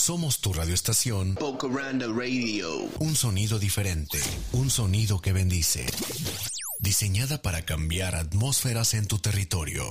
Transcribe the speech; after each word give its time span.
Somos 0.00 0.40
tu 0.40 0.54
radioestación. 0.54 1.34
Bocaranda 1.34 2.06
Radio. 2.06 2.88
Un 3.00 3.14
sonido 3.14 3.58
diferente. 3.58 4.18
Un 4.52 4.70
sonido 4.70 5.20
que 5.20 5.34
bendice. 5.34 5.84
Diseñada 6.78 7.42
para 7.42 7.66
cambiar 7.66 8.14
atmósferas 8.14 8.94
en 8.94 9.06
tu 9.06 9.18
territorio. 9.18 9.84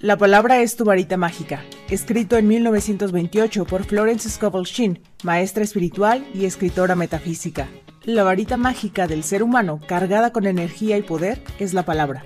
La 0.00 0.18
palabra 0.18 0.60
es 0.60 0.76
tu 0.76 0.84
varita 0.84 1.16
mágica, 1.16 1.64
escrito 1.88 2.36
en 2.36 2.46
1928 2.46 3.64
por 3.64 3.84
Florence 3.84 4.28
Scovel 4.28 4.64
Sheen, 4.64 5.02
maestra 5.22 5.64
espiritual 5.64 6.28
y 6.34 6.44
escritora 6.44 6.94
metafísica. 6.94 7.68
La 8.04 8.22
varita 8.22 8.58
mágica 8.58 9.06
del 9.06 9.24
ser 9.24 9.42
humano, 9.42 9.80
cargada 9.88 10.30
con 10.30 10.46
energía 10.46 10.98
y 10.98 11.02
poder, 11.02 11.42
es 11.58 11.72
la 11.72 11.86
palabra. 11.86 12.22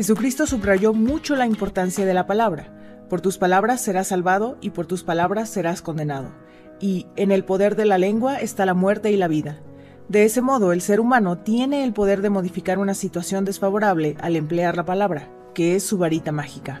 Jesucristo 0.00 0.46
subrayó 0.46 0.94
mucho 0.94 1.36
la 1.36 1.44
importancia 1.44 2.06
de 2.06 2.14
la 2.14 2.26
palabra. 2.26 2.72
Por 3.10 3.20
tus 3.20 3.36
palabras 3.36 3.82
serás 3.82 4.06
salvado 4.06 4.56
y 4.62 4.70
por 4.70 4.86
tus 4.86 5.02
palabras 5.02 5.50
serás 5.50 5.82
condenado. 5.82 6.32
Y 6.80 7.06
en 7.16 7.30
el 7.30 7.44
poder 7.44 7.76
de 7.76 7.84
la 7.84 7.98
lengua 7.98 8.36
está 8.36 8.64
la 8.64 8.72
muerte 8.72 9.12
y 9.12 9.18
la 9.18 9.28
vida. 9.28 9.60
De 10.08 10.24
ese 10.24 10.40
modo, 10.40 10.72
el 10.72 10.80
ser 10.80 11.00
humano 11.00 11.36
tiene 11.40 11.84
el 11.84 11.92
poder 11.92 12.22
de 12.22 12.30
modificar 12.30 12.78
una 12.78 12.94
situación 12.94 13.44
desfavorable 13.44 14.16
al 14.22 14.36
emplear 14.36 14.74
la 14.74 14.86
palabra, 14.86 15.28
que 15.52 15.76
es 15.76 15.82
su 15.82 15.98
varita 15.98 16.32
mágica. 16.32 16.80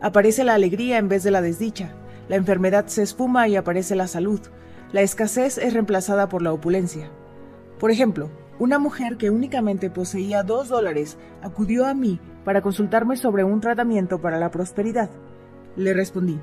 Aparece 0.00 0.44
la 0.44 0.54
alegría 0.54 0.98
en 0.98 1.08
vez 1.08 1.24
de 1.24 1.32
la 1.32 1.42
desdicha, 1.42 1.96
la 2.28 2.36
enfermedad 2.36 2.86
se 2.86 3.02
esfuma 3.02 3.48
y 3.48 3.56
aparece 3.56 3.96
la 3.96 4.06
salud, 4.06 4.40
la 4.92 5.02
escasez 5.02 5.58
es 5.58 5.72
reemplazada 5.72 6.28
por 6.28 6.42
la 6.42 6.52
opulencia. 6.52 7.10
Por 7.80 7.90
ejemplo, 7.90 8.30
una 8.60 8.78
mujer 8.78 9.16
que 9.16 9.30
únicamente 9.30 9.90
poseía 9.90 10.44
dos 10.44 10.68
dólares 10.68 11.18
acudió 11.42 11.86
a 11.86 11.94
mí 11.94 12.20
para 12.44 12.62
consultarme 12.62 13.16
sobre 13.16 13.44
un 13.44 13.60
tratamiento 13.60 14.20
para 14.20 14.38
la 14.38 14.50
prosperidad. 14.50 15.10
Le 15.76 15.94
respondí, 15.94 16.38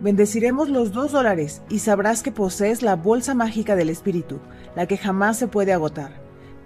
bendeciremos 0.00 0.68
los 0.68 0.92
dos 0.92 1.12
dólares 1.12 1.62
y 1.68 1.78
sabrás 1.80 2.22
que 2.22 2.32
posees 2.32 2.82
la 2.82 2.96
bolsa 2.96 3.34
mágica 3.34 3.76
del 3.76 3.90
espíritu, 3.90 4.38
la 4.76 4.86
que 4.86 4.96
jamás 4.96 5.38
se 5.38 5.48
puede 5.48 5.72
agotar. 5.72 6.12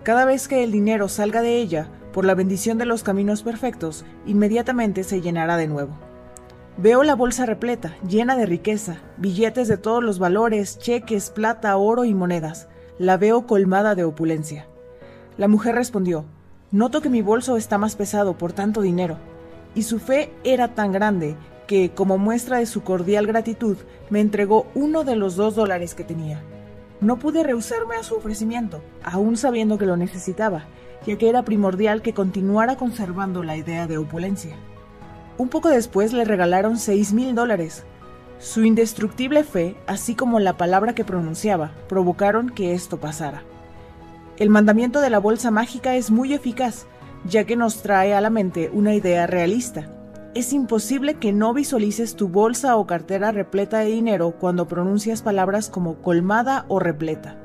Cada 0.03 0.25
vez 0.25 0.49
que 0.49 0.63
el 0.63 0.73
dinero 0.73 1.09
salga 1.09 1.43
de 1.43 1.57
ella, 1.57 1.89
por 2.13 2.25
la 2.25 2.35
bendición 2.35 2.79
de 2.79 2.87
los 2.87 3.03
caminos 3.03 3.43
perfectos, 3.43 4.05
inmediatamente 4.25 5.05
se 5.05 5.21
llenará 5.21 5.57
de 5.57 5.69
nuevo. 5.69 5.99
Veo 6.79 7.03
la 7.03 7.15
bolsa 7.15 7.47
repleta, 7.47 7.97
llena 8.07 8.37
de 8.37 8.47
riqueza, 8.47 8.99
billetes 9.17 9.67
de 9.67 9.79
todos 9.79 10.05
los 10.05 10.19
valores, 10.19 10.79
cheques, 10.79 11.31
plata, 11.31 11.77
oro 11.77 12.05
y 12.05 12.15
monedas. 12.15 12.69
La 12.99 13.17
veo 13.17 13.47
colmada 13.47 13.95
de 13.95 14.05
opulencia. 14.05 14.67
La 15.37 15.49
mujer 15.49 15.75
respondió, 15.75 16.25
Noto 16.73 17.01
que 17.01 17.09
mi 17.09 17.23
bolso 17.23 17.57
está 17.57 17.79
más 17.79 17.95
pesado 17.95 18.37
por 18.37 18.53
tanto 18.53 18.81
dinero. 18.81 19.19
Y 19.75 19.83
su 19.83 19.99
fe 19.99 20.33
era 20.43 20.75
tan 20.75 20.91
grande 20.91 21.37
que, 21.67 21.91
como 21.91 22.19
muestra 22.19 22.59
de 22.59 22.67
su 22.67 22.83
cordial 22.83 23.27
gratitud, 23.27 23.77
me 24.11 24.21
entregó 24.21 24.67
uno 24.75 25.05
de 25.05 25.17
los 25.17 25.37
dos 25.37 25.55
dólares 25.55 25.95
que 25.95 26.05
tenía. 26.05 26.43
No 27.01 27.19
pude 27.19 27.43
rehusarme 27.43 27.97
a 27.97 28.03
su 28.03 28.15
ofrecimiento, 28.15 28.83
aún 29.05 29.37
sabiendo 29.37 29.79
que 29.79 29.87
lo 29.87 29.97
necesitaba, 29.97 30.65
ya 31.07 31.17
que 31.19 31.29
era 31.29 31.45
primordial 31.45 32.03
que 32.03 32.15
continuara 32.15 32.77
conservando 32.77 33.43
la 33.43 33.57
idea 33.57 33.87
de 33.87 33.99
opulencia. 33.99 34.57
Un 35.39 35.49
poco 35.49 35.69
después 35.69 36.13
le 36.13 36.25
regalaron 36.25 36.79
seis 36.79 37.13
mil 37.13 37.35
dólares. 37.35 37.85
Su 38.39 38.65
indestructible 38.65 39.45
fe, 39.45 39.77
así 39.87 40.15
como 40.15 40.41
la 40.41 40.57
palabra 40.57 40.95
que 40.95 41.05
pronunciaba, 41.05 41.73
provocaron 41.89 42.51
que 42.51 42.73
esto 42.73 42.99
pasara. 42.99 43.43
El 44.39 44.51
mandamiento 44.51 45.01
de 45.01 45.09
la 45.09 45.19
bolsa 45.19 45.51
mágica 45.51 45.97
es 45.97 46.11
muy 46.11 46.35
eficaz, 46.35 46.87
ya 47.25 47.45
que 47.45 47.57
nos 47.57 47.81
trae 47.81 48.13
a 48.13 48.21
la 48.21 48.29
mente 48.29 48.71
una 48.71 48.95
idea 48.95 49.27
realista. 49.27 49.91
Es 50.35 50.53
imposible 50.53 51.15
que 51.15 51.33
no 51.33 51.55
visualices 51.55 52.17
tu 52.17 52.29
bolsa 52.29 52.77
o 52.77 52.87
cartera 52.87 53.33
repleta 53.33 53.79
de 53.79 53.87
dinero 53.87 54.33
cuando 54.39 54.69
pronuncias 54.69 55.23
palabras 55.23 55.71
como 55.71 56.03
colmada 56.03 56.67
o 56.69 56.79
repleta. 56.79 57.39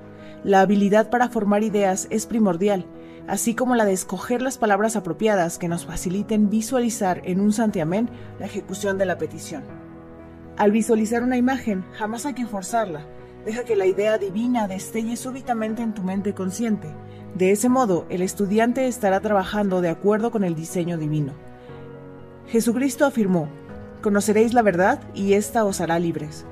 La 0.43 0.59
habilidad 0.59 1.09
para 1.09 1.29
formar 1.29 1.63
ideas 1.63 2.07
es 2.09 2.25
primordial, 2.25 2.85
así 3.25 3.55
como 3.55 3.75
la 3.75 3.85
de 3.85 3.93
escoger 3.93 4.41
las 4.41 4.57
palabras 4.57 4.97
apropiadas 4.97 5.57
que 5.57 5.69
nos 5.69 5.85
faciliten 5.85 6.49
visualizar 6.49 7.21
en 7.23 7.39
un 7.39 7.53
santiamén 7.53 8.09
la 8.37 8.47
ejecución 8.47 8.97
de 8.97 9.05
la 9.05 9.17
petición. 9.17 9.63
Al 10.57 10.71
visualizar 10.71 11.23
una 11.23 11.37
imagen, 11.37 11.85
jamás 11.93 12.25
hay 12.25 12.33
que 12.33 12.45
forzarla, 12.45 13.05
Deja 13.45 13.63
que 13.63 13.75
la 13.75 13.87
idea 13.87 14.17
divina 14.17 14.67
destelle 14.67 15.17
súbitamente 15.17 15.81
en 15.81 15.93
tu 15.93 16.03
mente 16.03 16.33
consciente. 16.33 16.87
De 17.35 17.51
ese 17.51 17.69
modo, 17.69 18.05
el 18.09 18.21
estudiante 18.21 18.87
estará 18.87 19.19
trabajando 19.19 19.81
de 19.81 19.89
acuerdo 19.89 20.31
con 20.31 20.43
el 20.43 20.53
diseño 20.53 20.97
divino. 20.97 21.33
Jesucristo 22.47 23.05
afirmó, 23.05 23.49
Conoceréis 24.01 24.53
la 24.53 24.61
verdad 24.61 24.99
y 25.13 25.33
ésta 25.33 25.63
os 25.63 25.79
hará 25.79 25.97
libres. 25.99 26.45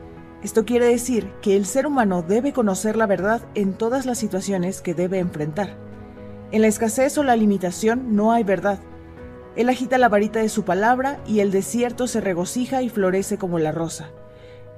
Esto 0.44 0.66
quiere 0.66 0.86
decir 0.86 1.32
que 1.42 1.58
el 1.58 1.66
ser 1.66 1.86
humano 1.86 2.22
debe 2.22 2.54
conocer 2.54 2.96
la 2.96 3.08
verdad 3.08 3.42
en 3.56 3.74
todas 3.74 4.06
las 4.06 4.18
situaciones 4.18 4.82
que 4.82 4.94
debe 4.94 5.20
enfrentar. 5.20 5.76
En 6.52 6.62
la 6.62 6.68
escasez 6.68 7.18
o 7.18 7.24
la 7.24 7.36
limitación 7.36 8.16
no 8.16 8.32
hay 8.32 8.44
verdad. 8.44 8.80
Él 9.56 9.68
agita 9.68 9.98
la 9.98 10.10
varita 10.10 10.40
de 10.40 10.50
su 10.50 10.64
palabra 10.64 11.20
y 11.28 11.42
el 11.42 11.52
desierto 11.52 12.08
se 12.08 12.22
regocija 12.22 12.82
y 12.82 12.90
florece 12.90 13.38
como 13.38 13.60
la 13.60 13.72
rosa. 13.72 14.12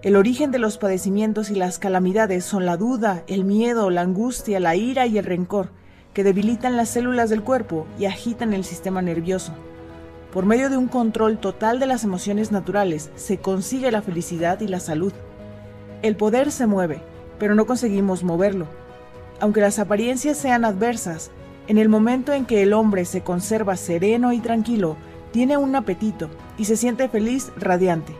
El 0.03 0.15
origen 0.15 0.49
de 0.49 0.57
los 0.57 0.79
padecimientos 0.79 1.51
y 1.51 1.55
las 1.55 1.77
calamidades 1.77 2.43
son 2.43 2.65
la 2.65 2.75
duda, 2.75 3.23
el 3.27 3.45
miedo, 3.45 3.91
la 3.91 4.01
angustia, 4.01 4.59
la 4.59 4.75
ira 4.75 5.05
y 5.05 5.19
el 5.19 5.25
rencor, 5.25 5.69
que 6.15 6.23
debilitan 6.23 6.75
las 6.75 6.89
células 6.89 7.29
del 7.29 7.43
cuerpo 7.43 7.85
y 7.99 8.05
agitan 8.05 8.53
el 8.53 8.63
sistema 8.63 9.03
nervioso. 9.03 9.53
Por 10.33 10.47
medio 10.47 10.71
de 10.71 10.77
un 10.77 10.87
control 10.87 11.37
total 11.37 11.79
de 11.79 11.85
las 11.85 12.03
emociones 12.03 12.51
naturales 12.51 13.11
se 13.15 13.37
consigue 13.37 13.91
la 13.91 14.01
felicidad 14.01 14.59
y 14.61 14.67
la 14.67 14.79
salud. 14.79 15.13
El 16.01 16.15
poder 16.15 16.51
se 16.51 16.65
mueve, 16.65 17.03
pero 17.37 17.53
no 17.53 17.67
conseguimos 17.67 18.23
moverlo. 18.23 18.65
Aunque 19.39 19.61
las 19.61 19.77
apariencias 19.77 20.35
sean 20.35 20.65
adversas, 20.65 21.29
en 21.67 21.77
el 21.77 21.89
momento 21.89 22.33
en 22.33 22.47
que 22.47 22.63
el 22.63 22.73
hombre 22.73 23.05
se 23.05 23.21
conserva 23.21 23.75
sereno 23.75 24.33
y 24.33 24.39
tranquilo, 24.39 24.97
tiene 25.31 25.57
un 25.57 25.75
apetito 25.75 26.27
y 26.57 26.65
se 26.65 26.75
siente 26.75 27.07
feliz 27.07 27.51
radiante 27.55 28.15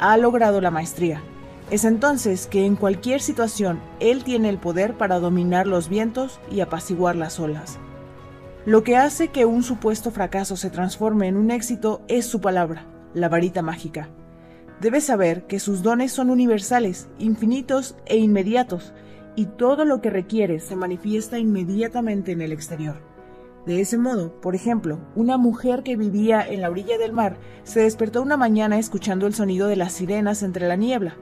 ha 0.00 0.16
logrado 0.16 0.60
la 0.60 0.70
maestría. 0.70 1.22
Es 1.70 1.84
entonces 1.84 2.48
que 2.48 2.66
en 2.66 2.74
cualquier 2.74 3.20
situación 3.20 3.80
Él 4.00 4.24
tiene 4.24 4.48
el 4.48 4.58
poder 4.58 4.98
para 4.98 5.20
dominar 5.20 5.68
los 5.68 5.88
vientos 5.88 6.40
y 6.50 6.60
apaciguar 6.60 7.14
las 7.14 7.38
olas. 7.38 7.78
Lo 8.66 8.82
que 8.82 8.96
hace 8.96 9.28
que 9.28 9.44
un 9.44 9.62
supuesto 9.62 10.10
fracaso 10.10 10.56
se 10.56 10.70
transforme 10.70 11.28
en 11.28 11.36
un 11.36 11.50
éxito 11.50 12.02
es 12.08 12.26
su 12.26 12.40
palabra, 12.40 12.86
la 13.14 13.28
varita 13.28 13.62
mágica. 13.62 14.08
Debes 14.80 15.04
saber 15.04 15.46
que 15.46 15.60
sus 15.60 15.82
dones 15.82 16.10
son 16.12 16.30
universales, 16.30 17.08
infinitos 17.18 17.94
e 18.06 18.16
inmediatos, 18.16 18.92
y 19.36 19.46
todo 19.46 19.84
lo 19.84 20.00
que 20.00 20.10
requiere 20.10 20.58
se 20.58 20.74
manifiesta 20.74 21.38
inmediatamente 21.38 22.32
en 22.32 22.40
el 22.40 22.52
exterior. 22.52 23.09
De 23.66 23.80
ese 23.80 23.98
modo, 23.98 24.40
por 24.40 24.54
ejemplo, 24.54 24.98
una 25.14 25.36
mujer 25.36 25.82
que 25.82 25.96
vivía 25.96 26.46
en 26.46 26.62
la 26.62 26.70
orilla 26.70 26.96
del 26.96 27.12
mar 27.12 27.36
se 27.62 27.80
despertó 27.80 28.22
una 28.22 28.36
mañana 28.36 28.78
escuchando 28.78 29.26
el 29.26 29.34
sonido 29.34 29.68
de 29.68 29.76
las 29.76 29.92
sirenas 29.92 30.42
entre 30.42 30.66
la 30.66 30.76
niebla. 30.76 31.16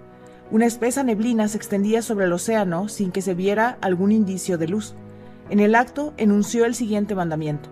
Una 0.50 0.66
espesa 0.66 1.02
neblina 1.02 1.48
se 1.48 1.56
extendía 1.56 2.00
sobre 2.00 2.26
el 2.26 2.32
océano 2.32 2.88
sin 2.88 3.10
que 3.10 3.22
se 3.22 3.34
viera 3.34 3.76
algún 3.80 4.12
indicio 4.12 4.56
de 4.56 4.68
luz. 4.68 4.94
En 5.50 5.60
el 5.60 5.74
acto 5.74 6.14
enunció 6.16 6.64
el 6.64 6.74
siguiente 6.74 7.14
mandamiento. 7.14 7.70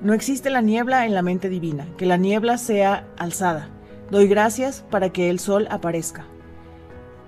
No 0.00 0.14
existe 0.14 0.48
la 0.50 0.62
niebla 0.62 1.04
en 1.04 1.14
la 1.14 1.22
mente 1.22 1.48
divina, 1.48 1.86
que 1.96 2.06
la 2.06 2.16
niebla 2.16 2.58
sea 2.58 3.08
alzada. 3.18 3.68
Doy 4.10 4.26
gracias 4.28 4.84
para 4.90 5.10
que 5.10 5.28
el 5.28 5.38
sol 5.38 5.66
aparezca. 5.70 6.26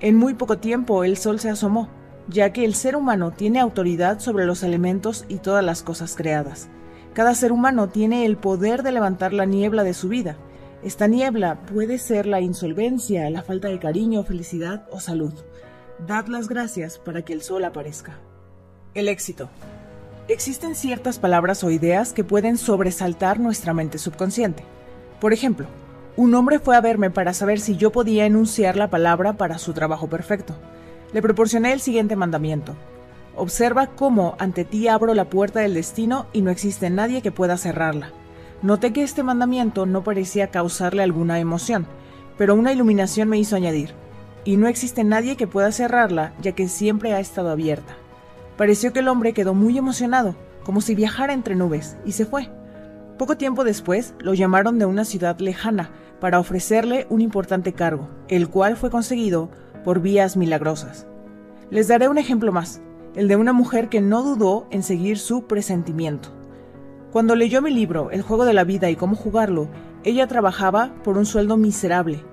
En 0.00 0.16
muy 0.16 0.34
poco 0.34 0.58
tiempo 0.58 1.04
el 1.04 1.16
sol 1.16 1.40
se 1.40 1.50
asomó, 1.50 1.88
ya 2.28 2.52
que 2.52 2.64
el 2.64 2.74
ser 2.74 2.96
humano 2.96 3.32
tiene 3.32 3.60
autoridad 3.60 4.20
sobre 4.20 4.46
los 4.46 4.62
elementos 4.62 5.24
y 5.28 5.36
todas 5.36 5.64
las 5.64 5.82
cosas 5.82 6.16
creadas. 6.16 6.68
Cada 7.12 7.34
ser 7.34 7.52
humano 7.52 7.88
tiene 7.88 8.26
el 8.26 8.36
poder 8.36 8.82
de 8.82 8.92
levantar 8.92 9.32
la 9.32 9.44
niebla 9.44 9.84
de 9.84 9.94
su 9.94 10.08
vida. 10.08 10.36
Esta 10.82 11.06
niebla 11.06 11.60
puede 11.66 11.98
ser 11.98 12.26
la 12.26 12.40
insolvencia, 12.40 13.30
la 13.30 13.42
falta 13.42 13.68
de 13.68 13.78
cariño, 13.78 14.24
felicidad 14.24 14.86
o 14.90 15.00
salud. 15.00 15.32
Dad 16.06 16.26
las 16.26 16.48
gracias 16.48 16.98
para 16.98 17.22
que 17.22 17.32
el 17.32 17.42
sol 17.42 17.64
aparezca. 17.64 18.18
El 18.94 19.08
éxito. 19.08 19.48
Existen 20.26 20.74
ciertas 20.74 21.18
palabras 21.18 21.62
o 21.64 21.70
ideas 21.70 22.12
que 22.12 22.24
pueden 22.24 22.56
sobresaltar 22.56 23.38
nuestra 23.38 23.74
mente 23.74 23.98
subconsciente. 23.98 24.64
Por 25.20 25.32
ejemplo, 25.32 25.66
un 26.16 26.34
hombre 26.34 26.58
fue 26.58 26.76
a 26.76 26.80
verme 26.80 27.10
para 27.10 27.34
saber 27.34 27.60
si 27.60 27.76
yo 27.76 27.92
podía 27.92 28.26
enunciar 28.26 28.76
la 28.76 28.88
palabra 28.88 29.34
para 29.34 29.58
su 29.58 29.72
trabajo 29.72 30.08
perfecto. 30.08 30.54
Le 31.14 31.22
proporcioné 31.22 31.72
el 31.72 31.80
siguiente 31.80 32.16
mandamiento. 32.16 32.74
Observa 33.36 33.86
cómo 33.86 34.34
ante 34.40 34.64
ti 34.64 34.88
abro 34.88 35.14
la 35.14 35.30
puerta 35.30 35.60
del 35.60 35.72
destino 35.72 36.26
y 36.32 36.42
no 36.42 36.50
existe 36.50 36.90
nadie 36.90 37.22
que 37.22 37.30
pueda 37.30 37.56
cerrarla. 37.56 38.10
Noté 38.62 38.92
que 38.92 39.04
este 39.04 39.22
mandamiento 39.22 39.86
no 39.86 40.02
parecía 40.02 40.50
causarle 40.50 41.04
alguna 41.04 41.38
emoción, 41.38 41.86
pero 42.36 42.56
una 42.56 42.72
iluminación 42.72 43.28
me 43.28 43.38
hizo 43.38 43.54
añadir, 43.54 43.94
y 44.44 44.56
no 44.56 44.66
existe 44.66 45.04
nadie 45.04 45.36
que 45.36 45.46
pueda 45.46 45.70
cerrarla 45.70 46.34
ya 46.42 46.50
que 46.50 46.66
siempre 46.66 47.12
ha 47.12 47.20
estado 47.20 47.50
abierta. 47.50 47.94
Pareció 48.56 48.92
que 48.92 48.98
el 48.98 49.08
hombre 49.08 49.34
quedó 49.34 49.54
muy 49.54 49.78
emocionado, 49.78 50.34
como 50.64 50.80
si 50.80 50.96
viajara 50.96 51.32
entre 51.32 51.54
nubes, 51.54 51.96
y 52.04 52.10
se 52.10 52.26
fue. 52.26 52.50
Poco 53.18 53.36
tiempo 53.36 53.62
después 53.62 54.14
lo 54.18 54.34
llamaron 54.34 54.80
de 54.80 54.86
una 54.86 55.04
ciudad 55.04 55.38
lejana 55.38 55.90
para 56.20 56.40
ofrecerle 56.40 57.06
un 57.08 57.20
importante 57.20 57.72
cargo, 57.72 58.08
el 58.26 58.48
cual 58.48 58.76
fue 58.76 58.90
conseguido 58.90 59.50
por 59.84 60.00
vías 60.00 60.36
milagrosas. 60.36 61.06
Les 61.70 61.88
daré 61.88 62.08
un 62.08 62.18
ejemplo 62.18 62.50
más, 62.52 62.80
el 63.14 63.28
de 63.28 63.36
una 63.36 63.52
mujer 63.52 63.88
que 63.88 64.00
no 64.00 64.22
dudó 64.22 64.66
en 64.70 64.82
seguir 64.82 65.18
su 65.18 65.44
presentimiento. 65.46 66.30
Cuando 67.12 67.36
leyó 67.36 67.62
mi 67.62 67.70
libro 67.70 68.10
El 68.10 68.22
juego 68.22 68.44
de 68.44 68.54
la 68.54 68.64
vida 68.64 68.90
y 68.90 68.96
cómo 68.96 69.14
jugarlo, 69.14 69.68
ella 70.02 70.26
trabajaba 70.26 70.92
por 71.04 71.16
un 71.16 71.26
sueldo 71.26 71.56
miserable. 71.56 72.24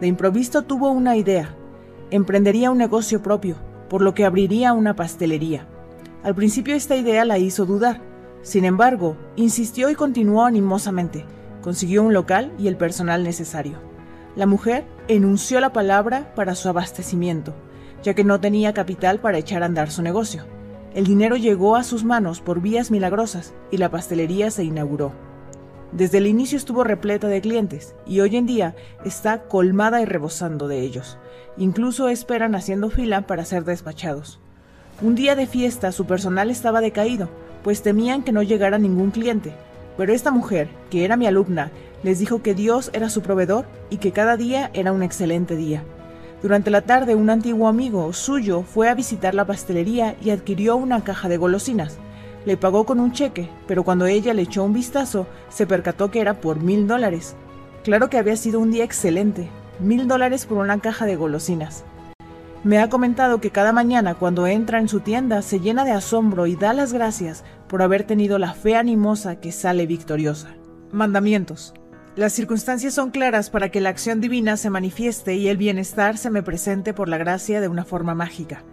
De 0.00 0.06
improviso 0.06 0.62
tuvo 0.62 0.90
una 0.90 1.16
idea. 1.16 1.56
Emprendería 2.10 2.70
un 2.70 2.78
negocio 2.78 3.22
propio, 3.22 3.56
por 3.88 4.00
lo 4.00 4.14
que 4.14 4.24
abriría 4.24 4.72
una 4.72 4.94
pastelería. 4.94 5.66
Al 6.22 6.34
principio 6.34 6.74
esta 6.74 6.94
idea 6.94 7.24
la 7.24 7.38
hizo 7.38 7.66
dudar. 7.66 8.00
Sin 8.42 8.64
embargo, 8.64 9.16
insistió 9.34 9.90
y 9.90 9.94
continuó 9.94 10.44
animosamente. 10.44 11.24
Consiguió 11.60 12.02
un 12.02 12.14
local 12.14 12.52
y 12.58 12.68
el 12.68 12.76
personal 12.76 13.24
necesario. 13.24 13.78
La 14.38 14.46
mujer 14.46 14.84
enunció 15.08 15.58
la 15.58 15.72
palabra 15.72 16.32
para 16.36 16.54
su 16.54 16.68
abastecimiento, 16.68 17.56
ya 18.04 18.14
que 18.14 18.22
no 18.22 18.38
tenía 18.38 18.72
capital 18.72 19.18
para 19.18 19.36
echar 19.36 19.64
a 19.64 19.66
andar 19.66 19.90
su 19.90 20.00
negocio. 20.00 20.44
El 20.94 21.06
dinero 21.06 21.36
llegó 21.36 21.74
a 21.74 21.82
sus 21.82 22.04
manos 22.04 22.40
por 22.40 22.60
vías 22.60 22.92
milagrosas 22.92 23.52
y 23.72 23.78
la 23.78 23.90
pastelería 23.90 24.52
se 24.52 24.62
inauguró. 24.62 25.10
Desde 25.90 26.18
el 26.18 26.28
inicio 26.28 26.56
estuvo 26.56 26.84
repleta 26.84 27.26
de 27.26 27.40
clientes 27.40 27.96
y 28.06 28.20
hoy 28.20 28.36
en 28.36 28.46
día 28.46 28.76
está 29.04 29.42
colmada 29.48 30.00
y 30.02 30.04
rebosando 30.04 30.68
de 30.68 30.82
ellos. 30.82 31.18
Incluso 31.56 32.08
esperan 32.08 32.54
haciendo 32.54 32.90
fila 32.90 33.26
para 33.26 33.44
ser 33.44 33.64
despachados. 33.64 34.38
Un 35.02 35.16
día 35.16 35.34
de 35.34 35.48
fiesta 35.48 35.90
su 35.90 36.06
personal 36.06 36.52
estaba 36.52 36.80
decaído, 36.80 37.28
pues 37.64 37.82
temían 37.82 38.22
que 38.22 38.30
no 38.30 38.44
llegara 38.44 38.78
ningún 38.78 39.10
cliente. 39.10 39.52
Pero 39.96 40.12
esta 40.12 40.30
mujer, 40.30 40.68
que 40.90 41.04
era 41.04 41.16
mi 41.16 41.26
alumna, 41.26 41.72
les 42.02 42.18
dijo 42.18 42.42
que 42.42 42.54
Dios 42.54 42.90
era 42.92 43.08
su 43.08 43.22
proveedor 43.22 43.66
y 43.90 43.98
que 43.98 44.12
cada 44.12 44.36
día 44.36 44.70
era 44.74 44.92
un 44.92 45.02
excelente 45.02 45.56
día. 45.56 45.82
Durante 46.42 46.70
la 46.70 46.82
tarde 46.82 47.14
un 47.14 47.30
antiguo 47.30 47.66
amigo 47.66 48.12
suyo 48.12 48.62
fue 48.62 48.88
a 48.88 48.94
visitar 48.94 49.34
la 49.34 49.46
pastelería 49.46 50.16
y 50.22 50.30
adquirió 50.30 50.76
una 50.76 51.02
caja 51.02 51.28
de 51.28 51.36
golosinas. 51.36 51.98
Le 52.46 52.56
pagó 52.56 52.86
con 52.86 53.00
un 53.00 53.12
cheque, 53.12 53.50
pero 53.66 53.82
cuando 53.82 54.06
ella 54.06 54.32
le 54.34 54.42
echó 54.42 54.62
un 54.62 54.72
vistazo, 54.72 55.26
se 55.48 55.66
percató 55.66 56.10
que 56.10 56.20
era 56.20 56.40
por 56.40 56.60
mil 56.60 56.86
dólares. 56.86 57.34
Claro 57.82 58.08
que 58.08 58.18
había 58.18 58.36
sido 58.36 58.60
un 58.60 58.70
día 58.70 58.84
excelente, 58.84 59.48
mil 59.80 60.06
dólares 60.06 60.46
por 60.46 60.58
una 60.58 60.78
caja 60.78 61.06
de 61.06 61.16
golosinas. 61.16 61.84
Me 62.64 62.78
ha 62.78 62.88
comentado 62.88 63.40
que 63.40 63.50
cada 63.50 63.72
mañana 63.72 64.14
cuando 64.14 64.46
entra 64.46 64.78
en 64.78 64.88
su 64.88 65.00
tienda 65.00 65.42
se 65.42 65.60
llena 65.60 65.84
de 65.84 65.92
asombro 65.92 66.46
y 66.46 66.56
da 66.56 66.72
las 66.72 66.92
gracias 66.92 67.44
por 67.68 67.82
haber 67.82 68.04
tenido 68.04 68.38
la 68.38 68.52
fe 68.52 68.76
animosa 68.76 69.40
que 69.40 69.52
sale 69.52 69.86
victoriosa. 69.86 70.54
Mandamientos. 70.90 71.74
Las 72.18 72.32
circunstancias 72.32 72.94
son 72.94 73.12
claras 73.12 73.48
para 73.48 73.68
que 73.68 73.80
la 73.80 73.90
acción 73.90 74.20
divina 74.20 74.56
se 74.56 74.70
manifieste 74.70 75.36
y 75.36 75.46
el 75.46 75.56
bienestar 75.56 76.18
se 76.18 76.30
me 76.30 76.42
presente 76.42 76.92
por 76.92 77.08
la 77.08 77.16
gracia 77.16 77.60
de 77.60 77.68
una 77.68 77.84
forma 77.84 78.12
mágica. 78.16 78.64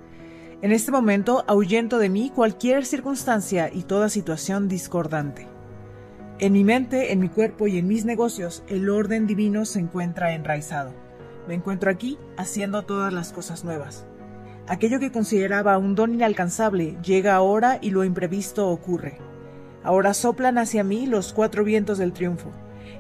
En 0.64 0.72
este 0.72 0.92
momento 0.92 1.46
ahuyento 1.48 2.00
de 2.00 2.10
mí 2.10 2.32
cualquier 2.34 2.88
circunstancia 2.88 3.70
y 3.72 3.84
toda 3.84 4.10
situación 4.10 4.68
discordante. 4.68 5.48
En 6.40 6.54
mi 6.54 6.64
mente, 6.64 7.12
en 7.14 7.20
mi 7.20 7.30
cuerpo 7.30 7.68
y 7.68 7.78
en 7.78 7.88
mis 7.88 8.04
negocios, 8.04 8.64
el 8.68 8.90
orden 8.90 9.28
divino 9.28 9.66
se 9.66 9.78
encuentra 9.78 10.34
enraizado. 10.34 10.92
Me 11.48 11.54
encuentro 11.54 11.92
aquí 11.92 12.18
haciendo 12.38 12.82
todas 12.82 13.14
las 13.14 13.32
cosas 13.32 13.64
nuevas. 13.64 14.08
Aquello 14.68 15.00
que 15.00 15.12
consideraba 15.12 15.78
un 15.78 15.94
don 15.94 16.16
inalcanzable 16.16 16.98
llega 17.04 17.36
ahora 17.36 17.78
y 17.80 17.92
lo 17.92 18.04
imprevisto 18.06 18.68
ocurre. 18.70 19.20
Ahora 19.84 20.16
soplan 20.16 20.58
hacia 20.58 20.84
mí 20.84 21.06
los 21.06 21.32
cuatro 21.32 21.64
vientos 21.64 22.00
del 22.00 22.12
triunfo. 22.12 22.52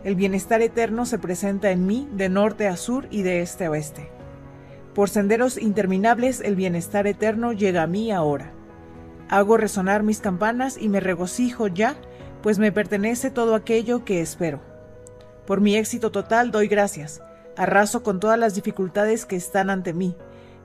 El 0.05 0.15
bienestar 0.15 0.61
eterno 0.61 1.07
se 1.07 1.17
presenta 1.17 1.71
en 1.71 1.87
mí 1.87 2.07
de 2.11 2.29
norte 2.29 2.67
a 2.67 2.77
sur 2.77 3.07
y 3.09 3.23
de 3.23 3.41
este 3.41 3.65
a 3.65 3.71
oeste. 3.71 4.11
Por 4.93 5.09
senderos 5.09 5.57
interminables 5.57 6.41
el 6.41 6.55
bienestar 6.55 7.07
eterno 7.07 7.53
llega 7.53 7.81
a 7.81 7.87
mí 7.87 8.11
ahora. 8.11 8.51
Hago 9.29 9.57
resonar 9.57 10.03
mis 10.03 10.19
campanas 10.19 10.77
y 10.79 10.89
me 10.89 10.99
regocijo 10.99 11.65
ya, 11.65 11.95
pues 12.43 12.59
me 12.59 12.71
pertenece 12.71 13.31
todo 13.31 13.55
aquello 13.55 14.05
que 14.05 14.21
espero. 14.21 14.61
Por 15.47 15.59
mi 15.59 15.75
éxito 15.75 16.11
total 16.11 16.51
doy 16.51 16.67
gracias. 16.67 17.23
Arraso 17.57 18.03
con 18.03 18.19
todas 18.19 18.37
las 18.37 18.53
dificultades 18.53 19.25
que 19.25 19.35
están 19.35 19.71
ante 19.71 19.91
mí, 19.91 20.15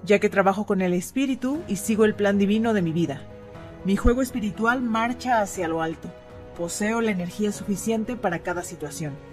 ya 0.05 0.19
que 0.19 0.29
trabajo 0.29 0.67
con 0.67 0.83
el 0.83 0.93
Espíritu 0.93 1.63
y 1.67 1.77
sigo 1.77 2.05
el 2.05 2.15
plan 2.15 2.37
divino 2.37 2.75
de 2.75 2.83
mi 2.83 2.93
vida. 2.93 3.23
Mi 3.87 3.97
juego 3.97 4.21
espiritual 4.21 4.83
marcha 4.83 5.41
hacia 5.41 5.67
lo 5.67 5.81
alto. 5.81 6.13
Poseo 6.59 7.01
la 7.01 7.13
energía 7.13 7.53
suficiente 7.53 8.17
para 8.17 8.41
cada 8.41 8.63
situación. 8.63 9.30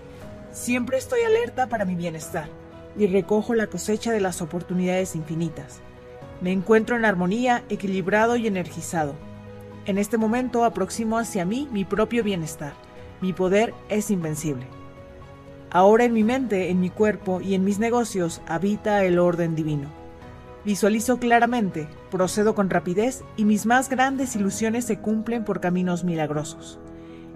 Siempre 0.57 0.97
estoy 0.97 1.21
alerta 1.21 1.69
para 1.69 1.85
mi 1.85 1.93
bienestar 1.93 2.49
y 2.97 3.05
recojo 3.05 3.53
la 3.53 3.67
cosecha 3.67 4.11
de 4.11 4.19
las 4.19 4.41
oportunidades 4.41 5.15
infinitas. 5.15 5.81
Me 6.41 6.51
encuentro 6.51 6.95
en 6.95 7.05
armonía, 7.05 7.63
equilibrado 7.69 8.35
y 8.37 8.47
energizado. 8.47 9.13
En 9.85 9.99
este 9.99 10.17
momento 10.17 10.65
aproximo 10.65 11.19
hacia 11.19 11.45
mí 11.45 11.69
mi 11.71 11.85
propio 11.85 12.23
bienestar. 12.23 12.73
Mi 13.21 13.33
poder 13.33 13.75
es 13.87 14.09
invencible. 14.09 14.65
Ahora 15.69 16.05
en 16.05 16.13
mi 16.13 16.23
mente, 16.23 16.71
en 16.71 16.79
mi 16.79 16.89
cuerpo 16.89 17.39
y 17.39 17.53
en 17.53 17.63
mis 17.63 17.77
negocios 17.77 18.41
habita 18.47 19.05
el 19.05 19.19
orden 19.19 19.53
divino. 19.53 19.91
Visualizo 20.65 21.19
claramente, 21.19 21.87
procedo 22.09 22.55
con 22.55 22.71
rapidez 22.71 23.23
y 23.37 23.45
mis 23.45 23.67
más 23.67 23.89
grandes 23.89 24.35
ilusiones 24.35 24.85
se 24.85 24.97
cumplen 24.97 25.45
por 25.45 25.61
caminos 25.61 26.03
milagrosos. 26.03 26.79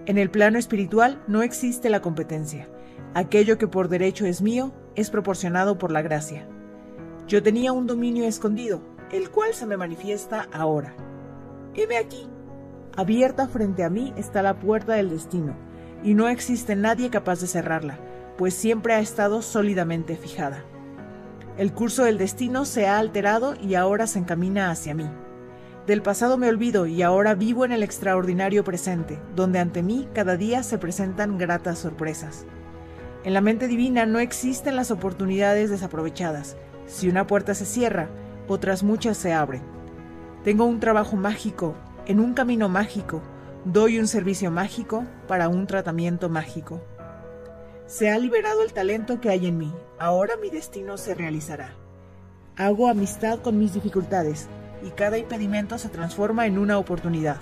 En 0.07 0.17
el 0.17 0.31
plano 0.31 0.57
espiritual 0.57 1.21
no 1.27 1.43
existe 1.43 1.91
la 1.91 2.01
competencia. 2.01 2.67
Aquello 3.13 3.57
que 3.57 3.67
por 3.67 3.89
derecho 3.89 4.25
es 4.25 4.41
mío 4.41 4.71
es 4.95 5.09
proporcionado 5.09 5.77
por 5.77 5.91
la 5.91 6.01
gracia. 6.01 6.47
Yo 7.27 7.43
tenía 7.43 7.73
un 7.73 7.85
dominio 7.85 8.25
escondido, 8.25 8.81
el 9.11 9.29
cual 9.29 9.53
se 9.53 9.65
me 9.65 9.75
manifiesta 9.75 10.47
ahora. 10.53 10.95
Heme 11.73 11.97
aquí. 11.97 12.29
Abierta 12.95 13.49
frente 13.49 13.83
a 13.83 13.89
mí 13.89 14.13
está 14.15 14.41
la 14.41 14.59
puerta 14.59 14.93
del 14.93 15.09
destino, 15.09 15.55
y 16.03 16.13
no 16.13 16.29
existe 16.29 16.77
nadie 16.77 17.09
capaz 17.09 17.41
de 17.41 17.47
cerrarla, 17.47 17.99
pues 18.37 18.53
siempre 18.53 18.93
ha 18.93 18.99
estado 18.99 19.41
sólidamente 19.41 20.15
fijada. 20.15 20.63
El 21.57 21.73
curso 21.73 22.05
del 22.05 22.17
destino 22.17 22.63
se 22.63 22.87
ha 22.87 22.97
alterado 22.97 23.55
y 23.61 23.75
ahora 23.75 24.07
se 24.07 24.19
encamina 24.19 24.71
hacia 24.71 24.93
mí. 24.93 25.09
Del 25.85 26.01
pasado 26.01 26.37
me 26.37 26.47
olvido 26.47 26.85
y 26.85 27.01
ahora 27.01 27.35
vivo 27.35 27.65
en 27.65 27.73
el 27.73 27.83
extraordinario 27.83 28.63
presente, 28.63 29.19
donde 29.35 29.59
ante 29.59 29.83
mí 29.83 30.07
cada 30.13 30.37
día 30.37 30.63
se 30.63 30.77
presentan 30.77 31.37
gratas 31.37 31.79
sorpresas. 31.79 32.45
En 33.23 33.33
la 33.33 33.41
mente 33.41 33.67
divina 33.67 34.05
no 34.05 34.19
existen 34.19 34.75
las 34.75 34.89
oportunidades 34.89 35.69
desaprovechadas. 35.69 36.57
Si 36.87 37.07
una 37.07 37.27
puerta 37.27 37.53
se 37.53 37.65
cierra, 37.65 38.09
otras 38.47 38.81
muchas 38.81 39.17
se 39.17 39.31
abren. 39.31 39.61
Tengo 40.43 40.65
un 40.65 40.79
trabajo 40.79 41.15
mágico, 41.15 41.75
en 42.07 42.19
un 42.19 42.33
camino 42.33 42.67
mágico, 42.67 43.21
doy 43.63 43.99
un 43.99 44.07
servicio 44.07 44.49
mágico 44.49 45.05
para 45.27 45.49
un 45.49 45.67
tratamiento 45.67 46.29
mágico. 46.29 46.81
Se 47.85 48.09
ha 48.09 48.17
liberado 48.17 48.63
el 48.63 48.73
talento 48.73 49.21
que 49.21 49.29
hay 49.29 49.45
en 49.45 49.59
mí, 49.59 49.71
ahora 49.99 50.33
mi 50.41 50.49
destino 50.49 50.97
se 50.97 51.13
realizará. 51.13 51.75
Hago 52.55 52.89
amistad 52.89 53.39
con 53.39 53.59
mis 53.59 53.73
dificultades 53.73 54.47
y 54.83 54.89
cada 54.89 55.19
impedimento 55.19 55.77
se 55.77 55.89
transforma 55.89 56.47
en 56.47 56.57
una 56.57 56.79
oportunidad. 56.79 57.37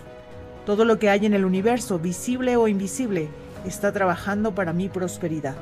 Todo 0.65 0.83
lo 0.83 0.99
que 0.99 1.09
hay 1.09 1.25
en 1.25 1.33
el 1.33 1.45
universo, 1.45 1.99
visible 1.99 2.57
o 2.57 2.67
invisible, 2.67 3.29
está 3.65 3.91
trabajando 3.91 4.55
para 4.55 4.73
mi 4.73 4.89
prosperidad. 4.89 5.55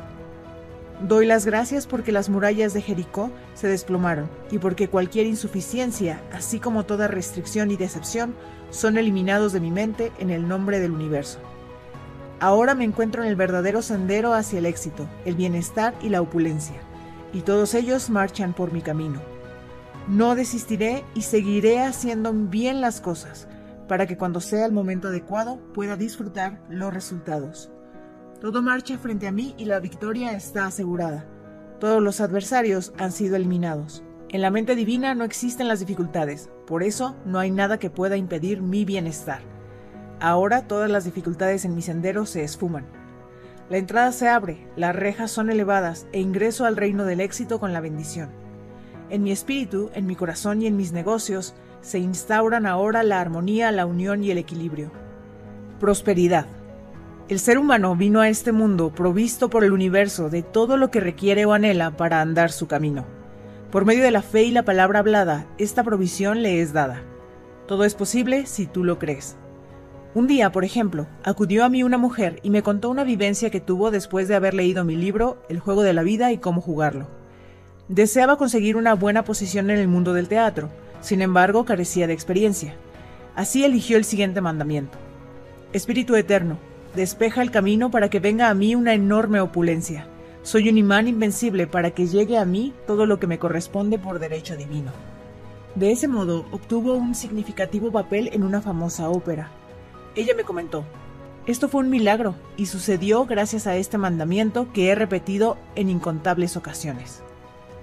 Doy 1.07 1.27
las 1.27 1.45
gracias 1.45 1.85
porque 1.85 2.11
las 2.11 2.27
murallas 2.27 2.73
de 2.73 2.81
Jericó 2.81 3.29
se 3.53 3.67
desplomaron 3.67 4.29
y 4.49 4.57
porque 4.57 4.89
cualquier 4.89 5.27
insuficiencia, 5.27 6.21
así 6.33 6.59
como 6.59 6.85
toda 6.85 7.07
restricción 7.07 7.69
y 7.69 7.77
decepción, 7.77 8.33
son 8.71 8.97
eliminados 8.97 9.53
de 9.53 9.59
mi 9.59 9.69
mente 9.69 10.11
en 10.17 10.31
el 10.31 10.47
nombre 10.47 10.79
del 10.79 10.91
universo. 10.91 11.37
Ahora 12.39 12.73
me 12.73 12.83
encuentro 12.83 13.23
en 13.23 13.29
el 13.29 13.35
verdadero 13.35 13.81
sendero 13.83 14.33
hacia 14.33 14.57
el 14.57 14.65
éxito, 14.65 15.07
el 15.25 15.35
bienestar 15.35 15.93
y 16.01 16.09
la 16.09 16.21
opulencia, 16.21 16.81
y 17.31 17.41
todos 17.41 17.75
ellos 17.75 18.09
marchan 18.09 18.53
por 18.53 18.71
mi 18.71 18.81
camino. 18.81 19.21
No 20.07 20.35
desistiré 20.35 21.03
y 21.13 21.23
seguiré 21.23 21.81
haciendo 21.81 22.33
bien 22.33 22.81
las 22.81 23.01
cosas, 23.01 23.47
para 23.87 24.07
que 24.07 24.17
cuando 24.17 24.41
sea 24.41 24.65
el 24.65 24.71
momento 24.71 25.09
adecuado 25.09 25.59
pueda 25.73 25.95
disfrutar 25.95 26.59
los 26.69 26.93
resultados. 26.93 27.71
Todo 28.39 28.61
marcha 28.61 28.99
frente 28.99 29.27
a 29.27 29.31
mí 29.31 29.55
y 29.57 29.65
la 29.65 29.79
victoria 29.79 30.33
está 30.33 30.67
asegurada. 30.67 31.25
Todos 31.79 32.03
los 32.03 32.21
adversarios 32.21 32.93
han 32.99 33.11
sido 33.11 33.35
eliminados. 33.35 34.03
En 34.29 34.41
la 34.41 34.51
mente 34.51 34.75
divina 34.75 35.15
no 35.15 35.23
existen 35.23 35.67
las 35.67 35.79
dificultades, 35.79 36.49
por 36.67 36.83
eso 36.83 37.15
no 37.25 37.39
hay 37.39 37.49
nada 37.49 37.79
que 37.79 37.89
pueda 37.89 38.15
impedir 38.15 38.61
mi 38.61 38.85
bienestar. 38.85 39.41
Ahora 40.19 40.67
todas 40.67 40.89
las 40.89 41.05
dificultades 41.05 41.65
en 41.65 41.73
mi 41.73 41.81
sendero 41.81 42.25
se 42.25 42.43
esfuman. 42.43 42.85
La 43.69 43.77
entrada 43.77 44.11
se 44.11 44.27
abre, 44.27 44.67
las 44.75 44.95
rejas 44.95 45.31
son 45.31 45.49
elevadas 45.49 46.07
e 46.11 46.19
ingreso 46.19 46.65
al 46.65 46.77
reino 46.77 47.05
del 47.05 47.21
éxito 47.21 47.59
con 47.59 47.73
la 47.73 47.81
bendición. 47.81 48.29
En 49.09 49.23
mi 49.23 49.31
espíritu, 49.31 49.89
en 49.93 50.05
mi 50.05 50.15
corazón 50.15 50.61
y 50.61 50.67
en 50.67 50.77
mis 50.77 50.91
negocios 50.91 51.55
se 51.81 51.99
instauran 51.99 52.65
ahora 52.65 53.03
la 53.03 53.19
armonía, 53.19 53.71
la 53.71 53.85
unión 53.85 54.23
y 54.23 54.31
el 54.31 54.37
equilibrio. 54.37 54.91
Prosperidad. 55.79 56.47
El 57.29 57.39
ser 57.39 57.57
humano 57.57 57.93
vino 57.97 58.21
a 58.21 58.29
este 58.29 58.53
mundo 58.53 58.93
provisto 58.95 59.49
por 59.49 59.65
el 59.65 59.73
universo 59.73 60.29
de 60.29 60.43
todo 60.43 60.77
lo 60.77 60.91
que 60.91 61.01
requiere 61.01 61.45
o 61.45 61.51
anhela 61.51 61.91
para 61.91 62.21
andar 62.21 62.53
su 62.53 62.67
camino. 62.67 63.05
Por 63.69 63.83
medio 63.83 64.03
de 64.03 64.11
la 64.11 64.21
fe 64.21 64.43
y 64.43 64.51
la 64.51 64.63
palabra 64.63 64.99
hablada, 64.99 65.45
esta 65.57 65.83
provisión 65.83 66.41
le 66.41 66.61
es 66.61 66.71
dada. 66.71 67.01
Todo 67.67 67.83
es 67.83 67.95
posible 67.95 68.45
si 68.45 68.65
tú 68.65 68.85
lo 68.85 68.97
crees. 68.97 69.35
Un 70.15 70.25
día, 70.25 70.53
por 70.53 70.63
ejemplo, 70.63 71.05
acudió 71.25 71.65
a 71.65 71.69
mí 71.69 71.83
una 71.83 71.97
mujer 71.97 72.39
y 72.43 72.49
me 72.49 72.63
contó 72.63 72.89
una 72.89 73.03
vivencia 73.03 73.49
que 73.49 73.59
tuvo 73.59 73.91
después 73.91 74.29
de 74.29 74.35
haber 74.35 74.53
leído 74.53 74.85
mi 74.85 74.95
libro 74.95 75.43
El 75.49 75.59
juego 75.59 75.83
de 75.83 75.91
la 75.91 76.03
vida 76.03 76.31
y 76.31 76.37
cómo 76.37 76.61
jugarlo. 76.61 77.09
Deseaba 77.89 78.37
conseguir 78.37 78.77
una 78.77 78.93
buena 78.93 79.25
posición 79.25 79.69
en 79.69 79.79
el 79.79 79.89
mundo 79.89 80.13
del 80.13 80.29
teatro, 80.29 80.69
sin 81.01 81.21
embargo 81.21 81.65
carecía 81.65 82.07
de 82.07 82.13
experiencia. 82.13 82.75
Así 83.35 83.65
eligió 83.65 83.97
el 83.97 84.05
siguiente 84.05 84.39
mandamiento. 84.39 84.97
Espíritu 85.73 86.15
Eterno, 86.15 86.57
despeja 86.97 87.41
el 87.41 87.51
camino 87.51 87.89
para 87.89 88.09
que 88.09 88.19
venga 88.19 88.49
a 88.49 88.53
mí 88.53 88.75
una 88.75 88.93
enorme 88.93 89.39
opulencia. 89.39 90.07
Soy 90.41 90.67
un 90.67 90.77
imán 90.77 91.07
invencible 91.07 91.67
para 91.67 91.91
que 91.91 92.07
llegue 92.07 92.37
a 92.37 92.43
mí 92.43 92.73
todo 92.85 93.05
lo 93.05 93.19
que 93.19 93.27
me 93.27 93.39
corresponde 93.39 93.99
por 93.99 94.19
derecho 94.19 94.57
divino. 94.57 94.91
De 95.75 95.91
ese 95.91 96.07
modo 96.07 96.45
obtuvo 96.51 96.95
un 96.95 97.15
significativo 97.15 97.91
papel 97.91 98.29
en 98.33 98.43
una 98.43 98.61
famosa 98.61 99.09
ópera. 99.09 99.51
Ella 100.15 100.33
me 100.35 100.43
comentó, 100.43 100.83
esto 101.45 101.69
fue 101.69 101.81
un 101.81 101.89
milagro 101.89 102.35
y 102.57 102.65
sucedió 102.65 103.25
gracias 103.25 103.67
a 103.67 103.77
este 103.77 103.97
mandamiento 103.97 104.73
que 104.73 104.89
he 104.89 104.95
repetido 104.95 105.57
en 105.75 105.89
incontables 105.89 106.57
ocasiones. 106.57 107.21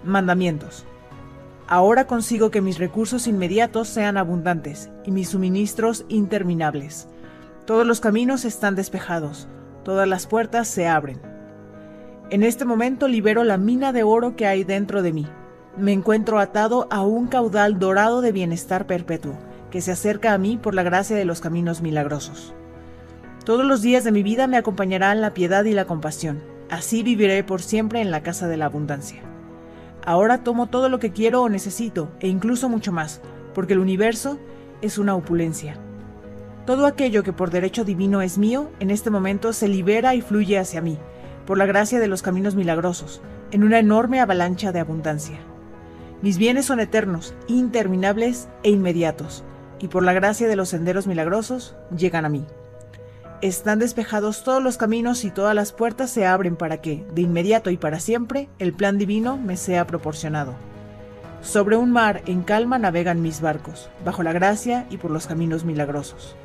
Mandamientos. 0.02 0.84
Ahora 1.66 2.06
consigo 2.06 2.50
que 2.50 2.60
mis 2.60 2.78
recursos 2.78 3.26
inmediatos 3.26 3.88
sean 3.88 4.18
abundantes 4.18 4.90
y 5.06 5.12
mis 5.12 5.30
suministros 5.30 6.04
interminables. 6.08 7.08
Todos 7.66 7.86
los 7.86 8.00
caminos 8.00 8.44
están 8.44 8.74
despejados, 8.74 9.48
todas 9.84 10.06
las 10.06 10.26
puertas 10.26 10.68
se 10.68 10.86
abren. 10.86 11.18
En 12.28 12.42
este 12.42 12.66
momento 12.66 13.08
libero 13.08 13.42
la 13.42 13.56
mina 13.56 13.90
de 13.90 14.02
oro 14.02 14.36
que 14.36 14.46
hay 14.46 14.64
dentro 14.64 15.02
de 15.02 15.14
mí. 15.14 15.26
Me 15.78 15.92
encuentro 15.92 16.38
atado 16.38 16.86
a 16.90 17.00
un 17.00 17.26
caudal 17.26 17.78
dorado 17.78 18.20
de 18.20 18.32
bienestar 18.32 18.86
perpetuo 18.86 19.38
que 19.70 19.80
se 19.80 19.92
acerca 19.92 20.34
a 20.34 20.38
mí 20.38 20.58
por 20.58 20.74
la 20.74 20.82
gracia 20.82 21.16
de 21.16 21.24
los 21.24 21.40
caminos 21.40 21.80
milagrosos. 21.80 22.54
Todos 23.46 23.64
los 23.64 23.80
días 23.80 24.04
de 24.04 24.12
mi 24.12 24.22
vida 24.22 24.46
me 24.46 24.58
acompañarán 24.58 25.22
la 25.22 25.32
piedad 25.32 25.64
y 25.64 25.72
la 25.72 25.86
compasión. 25.86 26.42
Así 26.68 27.02
viviré 27.02 27.44
por 27.44 27.62
siempre 27.62 28.02
en 28.02 28.10
la 28.10 28.22
casa 28.22 28.46
de 28.46 28.58
la 28.58 28.66
abundancia. 28.66 29.22
Ahora 30.04 30.44
tomo 30.44 30.66
todo 30.66 30.90
lo 30.90 30.98
que 30.98 31.12
quiero 31.12 31.40
o 31.40 31.48
necesito, 31.48 32.10
e 32.20 32.28
incluso 32.28 32.68
mucho 32.68 32.92
más, 32.92 33.22
porque 33.54 33.72
el 33.72 33.78
universo 33.78 34.38
es 34.82 34.98
una 34.98 35.14
opulencia. 35.14 35.78
Todo 36.66 36.86
aquello 36.86 37.22
que 37.22 37.34
por 37.34 37.50
derecho 37.50 37.84
divino 37.84 38.22
es 38.22 38.38
mío, 38.38 38.70
en 38.80 38.90
este 38.90 39.10
momento 39.10 39.52
se 39.52 39.68
libera 39.68 40.14
y 40.14 40.22
fluye 40.22 40.58
hacia 40.58 40.80
mí, 40.80 40.98
por 41.46 41.58
la 41.58 41.66
gracia 41.66 42.00
de 42.00 42.08
los 42.08 42.22
caminos 42.22 42.54
milagrosos, 42.54 43.20
en 43.50 43.64
una 43.64 43.78
enorme 43.78 44.20
avalancha 44.20 44.72
de 44.72 44.80
abundancia. 44.80 45.40
Mis 46.22 46.38
bienes 46.38 46.64
son 46.64 46.80
eternos, 46.80 47.34
interminables 47.48 48.48
e 48.62 48.70
inmediatos, 48.70 49.44
y 49.78 49.88
por 49.88 50.02
la 50.02 50.14
gracia 50.14 50.48
de 50.48 50.56
los 50.56 50.70
senderos 50.70 51.06
milagrosos 51.06 51.76
llegan 51.94 52.24
a 52.24 52.30
mí. 52.30 52.46
Están 53.42 53.78
despejados 53.78 54.42
todos 54.42 54.62
los 54.62 54.78
caminos 54.78 55.24
y 55.24 55.30
todas 55.30 55.54
las 55.54 55.72
puertas 55.72 56.08
se 56.08 56.24
abren 56.24 56.56
para 56.56 56.80
que, 56.80 57.04
de 57.14 57.20
inmediato 57.20 57.68
y 57.68 57.76
para 57.76 58.00
siempre, 58.00 58.48
el 58.58 58.72
plan 58.72 58.96
divino 58.96 59.36
me 59.36 59.58
sea 59.58 59.86
proporcionado. 59.86 60.54
Sobre 61.42 61.76
un 61.76 61.90
mar 61.90 62.22
en 62.24 62.42
calma 62.42 62.78
navegan 62.78 63.20
mis 63.20 63.42
barcos, 63.42 63.90
bajo 64.02 64.22
la 64.22 64.32
gracia 64.32 64.86
y 64.88 64.96
por 64.96 65.10
los 65.10 65.26
caminos 65.26 65.66
milagrosos. 65.66 66.36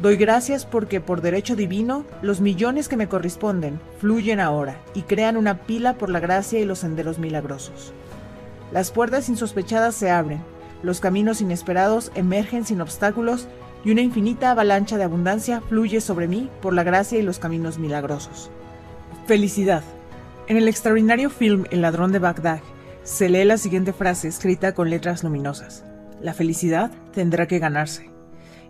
Doy 0.00 0.16
gracias 0.16 0.64
porque 0.66 1.00
por 1.00 1.20
derecho 1.20 1.54
divino 1.54 2.04
los 2.22 2.40
millones 2.40 2.88
que 2.88 2.96
me 2.96 3.08
corresponden 3.08 3.80
fluyen 3.98 4.40
ahora 4.40 4.80
y 4.94 5.02
crean 5.02 5.36
una 5.36 5.58
pila 5.58 5.94
por 5.94 6.08
la 6.08 6.20
gracia 6.20 6.58
y 6.58 6.64
los 6.64 6.80
senderos 6.80 7.18
milagrosos. 7.18 7.92
Las 8.72 8.90
puertas 8.90 9.28
insospechadas 9.28 9.94
se 9.94 10.10
abren, 10.10 10.42
los 10.82 11.00
caminos 11.00 11.40
inesperados 11.40 12.10
emergen 12.14 12.64
sin 12.64 12.80
obstáculos 12.80 13.46
y 13.84 13.90
una 13.90 14.00
infinita 14.00 14.50
avalancha 14.50 14.96
de 14.96 15.04
abundancia 15.04 15.60
fluye 15.60 16.00
sobre 16.00 16.26
mí 16.26 16.50
por 16.60 16.72
la 16.72 16.82
gracia 16.82 17.18
y 17.18 17.22
los 17.22 17.38
caminos 17.38 17.78
milagrosos. 17.78 18.50
Felicidad. 19.26 19.82
En 20.48 20.56
el 20.56 20.68
extraordinario 20.68 21.30
film 21.30 21.64
El 21.70 21.82
ladrón 21.82 22.12
de 22.12 22.18
Bagdad 22.18 22.60
se 23.04 23.28
lee 23.28 23.44
la 23.44 23.58
siguiente 23.58 23.92
frase 23.92 24.28
escrita 24.28 24.74
con 24.74 24.90
letras 24.90 25.22
luminosas. 25.22 25.84
La 26.20 26.34
felicidad 26.34 26.90
tendrá 27.12 27.46
que 27.46 27.58
ganarse. 27.58 28.11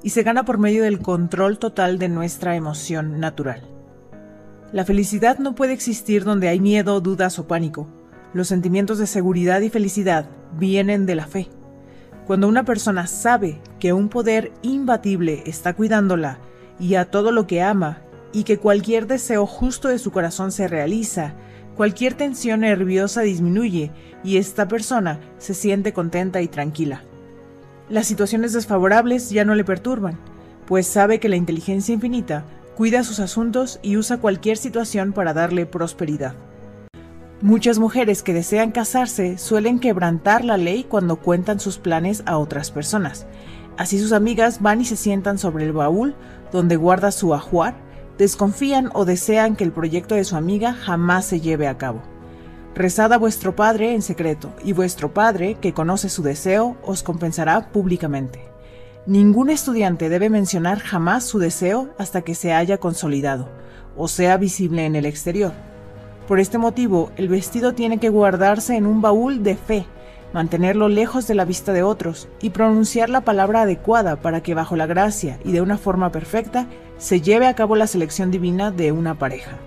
Y 0.03 0.11
se 0.11 0.23
gana 0.23 0.45
por 0.45 0.59
medio 0.59 0.83
del 0.83 0.99
control 0.99 1.59
total 1.59 1.99
de 1.99 2.09
nuestra 2.09 2.57
emoción 2.57 3.21
natural. 3.21 3.63
La 4.73 4.85
felicidad 4.85 5.39
no 5.39 5.55
puede 5.55 5.73
existir 5.73 6.25
donde 6.25 6.49
hay 6.49 6.59
miedo, 6.59 7.01
dudas 7.01 7.39
o 7.39 7.47
pánico. 7.47 7.89
Los 8.33 8.49
sentimientos 8.49 8.99
de 8.99 9.07
seguridad 9.07 9.61
y 9.61 9.69
felicidad 9.69 10.29
vienen 10.59 11.07
de 11.07 11.15
la 11.15 11.27
fe. 11.27 11.49
Cuando 12.27 12.49
una 12.49 12.65
persona 12.65 13.07
sabe 13.07 13.61
que 13.79 13.93
un 13.93 14.09
poder 14.09 14.53
imbatible 14.63 15.43
está 15.47 15.75
cuidándola 15.75 16.39
y 16.79 16.95
a 16.95 17.11
todo 17.11 17.33
lo 17.33 17.47
que 17.47 17.63
ama, 17.63 18.03
y 18.33 18.45
que 18.45 18.59
cualquier 18.59 19.07
deseo 19.07 19.47
justo 19.47 19.89
de 19.89 19.99
su 19.99 20.11
corazón 20.11 20.53
se 20.53 20.69
realiza, 20.69 21.35
cualquier 21.77 22.15
tensión 22.15 22.61
nerviosa 22.61 23.21
disminuye 23.21 23.93
y 24.25 24.39
esta 24.39 24.69
persona 24.69 25.21
se 25.39 25.55
siente 25.55 25.93
contenta 25.93 26.41
y 26.41 26.49
tranquila. 26.49 27.05
Las 27.93 28.07
situaciones 28.07 28.55
desfavorables 28.55 29.29
ya 29.29 29.45
no 29.45 29.55
le 29.55 29.65
perturban, 29.65 30.19
pues 30.67 30.87
sabe 30.87 31.21
que 31.21 31.29
la 31.29 31.37
inteligencia 31.37 31.93
infinita 31.93 32.47
cuida 32.75 33.05
sus 33.05 33.21
asuntos 33.21 33.81
y 33.83 33.99
usa 33.99 34.17
cualquier 34.17 34.57
situación 34.57 35.13
para 35.13 35.35
darle 35.35 35.67
prosperidad. 35.67 36.35
Muchas 37.43 37.79
mujeres 37.79 38.23
que 38.23 38.33
desean 38.33 38.73
casarse 38.73 39.37
suelen 39.37 39.79
quebrantar 39.79 40.43
la 40.43 40.57
ley 40.57 40.85
cuando 40.85 41.17
cuentan 41.17 41.61
sus 41.61 41.77
planes 41.77 42.23
a 42.25 42.39
otras 42.39 42.71
personas. 42.71 43.27
Así 43.77 43.99
sus 43.99 44.13
amigas 44.13 44.63
van 44.63 44.81
y 44.81 44.87
se 44.87 44.97
sientan 44.97 45.37
sobre 45.37 45.67
el 45.67 45.75
baúl 45.75 46.15
donde 46.51 46.77
guarda 46.77 47.11
su 47.11 47.35
ajuar, 47.35 47.75
desconfían 48.17 48.89
o 48.95 49.05
desean 49.05 49.55
que 49.55 49.65
el 49.65 49.73
proyecto 49.73 50.15
de 50.15 50.25
su 50.25 50.37
amiga 50.37 50.73
jamás 50.73 51.27
se 51.27 51.43
lleve 51.43 51.69
a 51.69 51.77
cabo. 51.77 52.01
Rezad 52.75 53.13
a 53.13 53.19
vuestro 53.19 53.55
Padre 53.55 53.95
en 53.95 54.03
secreto, 54.03 54.53
y 54.65 54.73
vuestro 54.73 55.13
Padre, 55.13 55.57
que 55.61 55.75
conoce 55.75 56.09
su 56.09 56.23
deseo, 56.23 56.77
os 56.83 57.03
compensará 57.03 57.71
públicamente. 57.71 58.41
Ningún 59.07 59.51
estudiante 59.51 60.09
debe 60.09 60.31
mencionar 60.31 60.79
jamás 60.79 61.25
su 61.25 61.39
deseo 61.39 61.95
hasta 61.99 62.23
que 62.23 62.35
se 62.35 62.53
haya 62.53 62.79
consolidado, 62.79 63.49
o 63.97 64.09
sea 64.09 64.37
visible 64.37 64.87
en 64.87 64.97
el 64.97 65.07
exterior 65.07 65.53
por 66.33 66.41
este 66.41 66.57
motivo, 66.57 67.11
el 67.17 67.29
vestido 67.29 67.75
tiene 67.75 67.99
que 67.99 68.09
guardarse 68.09 68.77
en 68.77 68.87
un 68.87 69.03
baúl 69.03 69.43
de 69.43 69.57
fe, 69.57 69.85
mantenerlo 70.33 70.89
lejos 70.89 71.27
de 71.27 71.35
la 71.35 71.45
vista 71.45 71.73
de 71.73 71.83
otros 71.83 72.29
y 72.41 72.49
pronunciar 72.49 73.11
la 73.11 73.23
palabra 73.23 73.63
adecuada 73.63 74.17
para 74.17 74.43
que 74.43 74.55
bajo 74.55 74.77
la 74.77 74.87
gracia 74.87 75.39
y 75.45 75.53
de 75.53 75.61
una 75.61 75.77
forma 75.77 76.11
perfecta 76.11 76.69
se 76.97 77.21
lleve 77.21 77.47
a 77.47 77.55
cabo 77.55 77.77
la 77.77 77.87
selección 77.87 78.31
divina 78.31 78.71
de 78.71 78.93
una 78.93 79.19
pareja. 79.19 79.59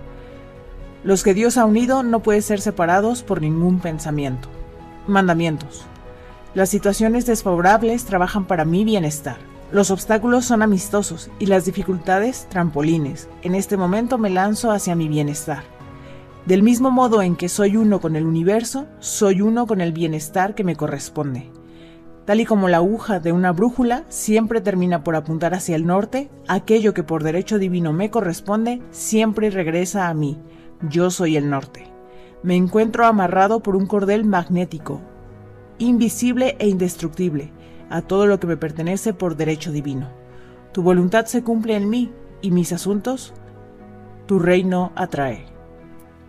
Los 1.06 1.22
que 1.22 1.34
Dios 1.34 1.56
ha 1.56 1.64
unido 1.64 2.02
no 2.02 2.18
pueden 2.18 2.42
ser 2.42 2.60
separados 2.60 3.22
por 3.22 3.40
ningún 3.40 3.78
pensamiento. 3.78 4.48
Mandamientos. 5.06 5.84
Las 6.52 6.68
situaciones 6.68 7.26
desfavorables 7.26 8.06
trabajan 8.06 8.44
para 8.44 8.64
mi 8.64 8.84
bienestar. 8.84 9.36
Los 9.70 9.92
obstáculos 9.92 10.46
son 10.46 10.62
amistosos 10.62 11.30
y 11.38 11.46
las 11.46 11.64
dificultades 11.64 12.48
trampolines. 12.50 13.28
En 13.42 13.54
este 13.54 13.76
momento 13.76 14.18
me 14.18 14.30
lanzo 14.30 14.72
hacia 14.72 14.96
mi 14.96 15.06
bienestar. 15.06 15.62
Del 16.44 16.64
mismo 16.64 16.90
modo 16.90 17.22
en 17.22 17.36
que 17.36 17.48
soy 17.48 17.76
uno 17.76 18.00
con 18.00 18.16
el 18.16 18.26
universo, 18.26 18.86
soy 18.98 19.42
uno 19.42 19.68
con 19.68 19.80
el 19.80 19.92
bienestar 19.92 20.56
que 20.56 20.64
me 20.64 20.74
corresponde. 20.74 21.52
Tal 22.24 22.40
y 22.40 22.46
como 22.46 22.68
la 22.68 22.78
aguja 22.78 23.20
de 23.20 23.30
una 23.30 23.52
brújula 23.52 24.02
siempre 24.08 24.60
termina 24.60 25.04
por 25.04 25.14
apuntar 25.14 25.54
hacia 25.54 25.76
el 25.76 25.86
norte, 25.86 26.30
aquello 26.48 26.94
que 26.94 27.04
por 27.04 27.22
derecho 27.22 27.60
divino 27.60 27.92
me 27.92 28.10
corresponde 28.10 28.82
siempre 28.90 29.50
regresa 29.50 30.08
a 30.08 30.14
mí. 30.14 30.36
Yo 30.82 31.10
soy 31.10 31.36
el 31.36 31.48
norte. 31.48 31.86
Me 32.42 32.54
encuentro 32.54 33.06
amarrado 33.06 33.60
por 33.60 33.76
un 33.76 33.86
cordel 33.86 34.24
magnético, 34.24 35.00
invisible 35.78 36.56
e 36.58 36.68
indestructible, 36.68 37.50
a 37.88 38.02
todo 38.02 38.26
lo 38.26 38.38
que 38.38 38.46
me 38.46 38.56
pertenece 38.56 39.14
por 39.14 39.36
derecho 39.36 39.72
divino. 39.72 40.10
Tu 40.72 40.82
voluntad 40.82 41.26
se 41.26 41.42
cumple 41.42 41.76
en 41.76 41.88
mí 41.88 42.12
y 42.42 42.50
mis 42.50 42.72
asuntos, 42.72 43.32
tu 44.26 44.38
reino 44.38 44.92
atrae. 44.96 45.46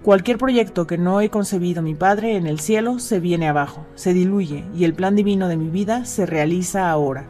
Cualquier 0.01 0.38
proyecto 0.38 0.88
que 0.88 0.98
no 0.98 1.20
he 1.20 1.30
concebido 1.30 1.82
mi 1.82 1.94
Padre 1.94 2.38
en 2.38 2.48
el 2.48 2.60
cielo 2.60 3.00
se 3.00 3.20
viene 3.20 3.50
abajo, 3.50 3.86
se 3.96 4.13
diluye 4.13 4.63
y 4.74 4.86
el 4.86 4.94
plan 4.94 5.16
divino 5.16 5.50
de 5.50 5.58
mi 5.58 5.70
vida 5.70 6.06
se 6.06 6.25
realiza 6.25 6.89
ahora. 6.89 7.30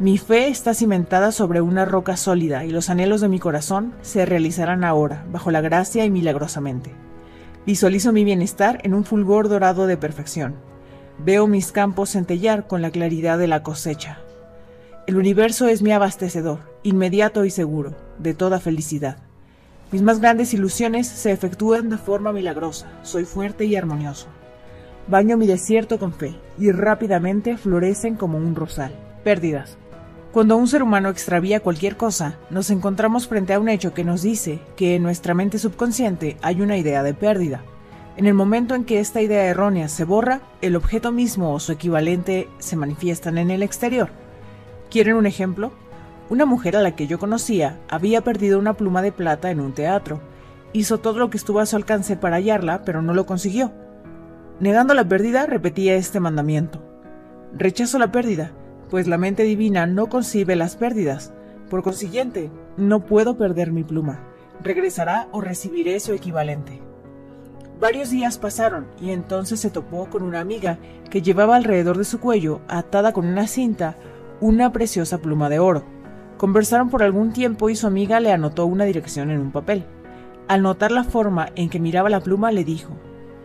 Mi 0.00 0.16
fe 0.16 0.46
está 0.46 0.74
cimentada 0.74 1.32
sobre 1.32 1.60
una 1.60 1.84
roca 1.84 2.16
sólida 2.16 2.64
y 2.64 2.70
los 2.70 2.88
anhelos 2.88 3.20
de 3.20 3.28
mi 3.28 3.40
corazón 3.40 3.94
se 4.00 4.24
realizarán 4.24 4.84
ahora, 4.84 5.26
bajo 5.32 5.50
la 5.50 5.60
gracia 5.60 6.04
y 6.04 6.10
milagrosamente. 6.10 6.92
Visualizo 7.66 8.12
mi 8.12 8.22
bienestar 8.22 8.78
en 8.84 8.94
un 8.94 9.04
fulgor 9.04 9.48
dorado 9.48 9.88
de 9.88 9.96
perfección. 9.96 10.54
Veo 11.18 11.48
mis 11.48 11.72
campos 11.72 12.10
centellar 12.10 12.68
con 12.68 12.80
la 12.80 12.92
claridad 12.92 13.38
de 13.38 13.48
la 13.48 13.64
cosecha. 13.64 14.20
El 15.08 15.16
universo 15.16 15.66
es 15.66 15.82
mi 15.82 15.90
abastecedor, 15.90 16.60
inmediato 16.84 17.44
y 17.44 17.50
seguro, 17.50 17.96
de 18.20 18.34
toda 18.34 18.60
felicidad. 18.60 19.16
Mis 19.90 20.02
más 20.02 20.20
grandes 20.20 20.54
ilusiones 20.54 21.08
se 21.08 21.32
efectúan 21.32 21.90
de 21.90 21.98
forma 21.98 22.32
milagrosa, 22.32 22.86
soy 23.02 23.24
fuerte 23.24 23.64
y 23.64 23.74
armonioso. 23.74 24.28
Baño 25.08 25.36
mi 25.36 25.48
desierto 25.48 25.98
con 25.98 26.12
fe, 26.12 26.36
y 26.56 26.70
rápidamente 26.70 27.56
florecen 27.56 28.14
como 28.14 28.38
un 28.38 28.54
rosal. 28.54 28.92
Pérdidas. 29.24 29.76
Cuando 30.32 30.58
un 30.58 30.68
ser 30.68 30.82
humano 30.82 31.08
extravía 31.08 31.60
cualquier 31.60 31.96
cosa, 31.96 32.38
nos 32.50 32.68
encontramos 32.68 33.26
frente 33.26 33.54
a 33.54 33.60
un 33.60 33.70
hecho 33.70 33.94
que 33.94 34.04
nos 34.04 34.20
dice 34.20 34.60
que 34.76 34.94
en 34.94 35.02
nuestra 35.02 35.32
mente 35.32 35.58
subconsciente 35.58 36.36
hay 36.42 36.60
una 36.60 36.76
idea 36.76 37.02
de 37.02 37.14
pérdida. 37.14 37.62
En 38.18 38.26
el 38.26 38.34
momento 38.34 38.74
en 38.74 38.84
que 38.84 39.00
esta 39.00 39.22
idea 39.22 39.46
errónea 39.46 39.88
se 39.88 40.04
borra, 40.04 40.42
el 40.60 40.76
objeto 40.76 41.12
mismo 41.12 41.54
o 41.54 41.60
su 41.60 41.72
equivalente 41.72 42.48
se 42.58 42.76
manifiestan 42.76 43.38
en 43.38 43.50
el 43.50 43.62
exterior. 43.62 44.10
¿Quieren 44.90 45.16
un 45.16 45.24
ejemplo? 45.24 45.72
Una 46.28 46.44
mujer 46.44 46.76
a 46.76 46.82
la 46.82 46.94
que 46.94 47.06
yo 47.06 47.18
conocía 47.18 47.78
había 47.88 48.22
perdido 48.22 48.58
una 48.58 48.74
pluma 48.74 49.00
de 49.00 49.12
plata 49.12 49.50
en 49.50 49.60
un 49.60 49.72
teatro. 49.72 50.20
Hizo 50.74 50.98
todo 50.98 51.20
lo 51.20 51.30
que 51.30 51.38
estuvo 51.38 51.60
a 51.60 51.66
su 51.66 51.76
alcance 51.76 52.16
para 52.16 52.36
hallarla, 52.36 52.82
pero 52.84 53.00
no 53.00 53.14
lo 53.14 53.24
consiguió. 53.24 53.72
Negando 54.60 54.92
la 54.92 55.08
pérdida, 55.08 55.46
repetía 55.46 55.94
este 55.94 56.20
mandamiento. 56.20 56.82
Rechazo 57.56 57.98
la 57.98 58.12
pérdida, 58.12 58.52
pues 58.90 59.06
la 59.06 59.18
mente 59.18 59.42
divina 59.42 59.86
no 59.86 60.08
concibe 60.08 60.56
las 60.56 60.76
pérdidas. 60.76 61.32
Por 61.70 61.82
consiguiente, 61.82 62.50
no 62.76 63.04
puedo 63.04 63.36
perder 63.36 63.72
mi 63.72 63.84
pluma. 63.84 64.20
Regresará 64.62 65.28
o 65.32 65.40
recibiré 65.40 66.00
su 66.00 66.12
equivalente. 66.12 66.80
Varios 67.80 68.10
días 68.10 68.38
pasaron 68.38 68.86
y 69.00 69.10
entonces 69.10 69.60
se 69.60 69.70
topó 69.70 70.10
con 70.10 70.22
una 70.22 70.40
amiga 70.40 70.78
que 71.10 71.22
llevaba 71.22 71.56
alrededor 71.56 71.96
de 71.96 72.04
su 72.04 72.18
cuello, 72.18 72.60
atada 72.66 73.12
con 73.12 73.26
una 73.26 73.46
cinta, 73.46 73.96
una 74.40 74.72
preciosa 74.72 75.18
pluma 75.18 75.48
de 75.48 75.60
oro. 75.60 75.84
Conversaron 76.38 76.90
por 76.90 77.02
algún 77.02 77.32
tiempo 77.32 77.70
y 77.70 77.76
su 77.76 77.86
amiga 77.86 78.18
le 78.20 78.32
anotó 78.32 78.66
una 78.66 78.84
dirección 78.84 79.30
en 79.30 79.40
un 79.40 79.52
papel. 79.52 79.84
Al 80.48 80.62
notar 80.62 80.90
la 80.90 81.04
forma 81.04 81.50
en 81.54 81.68
que 81.68 81.78
miraba 81.78 82.08
la 82.08 82.20
pluma, 82.20 82.50
le 82.50 82.64
dijo, 82.64 82.96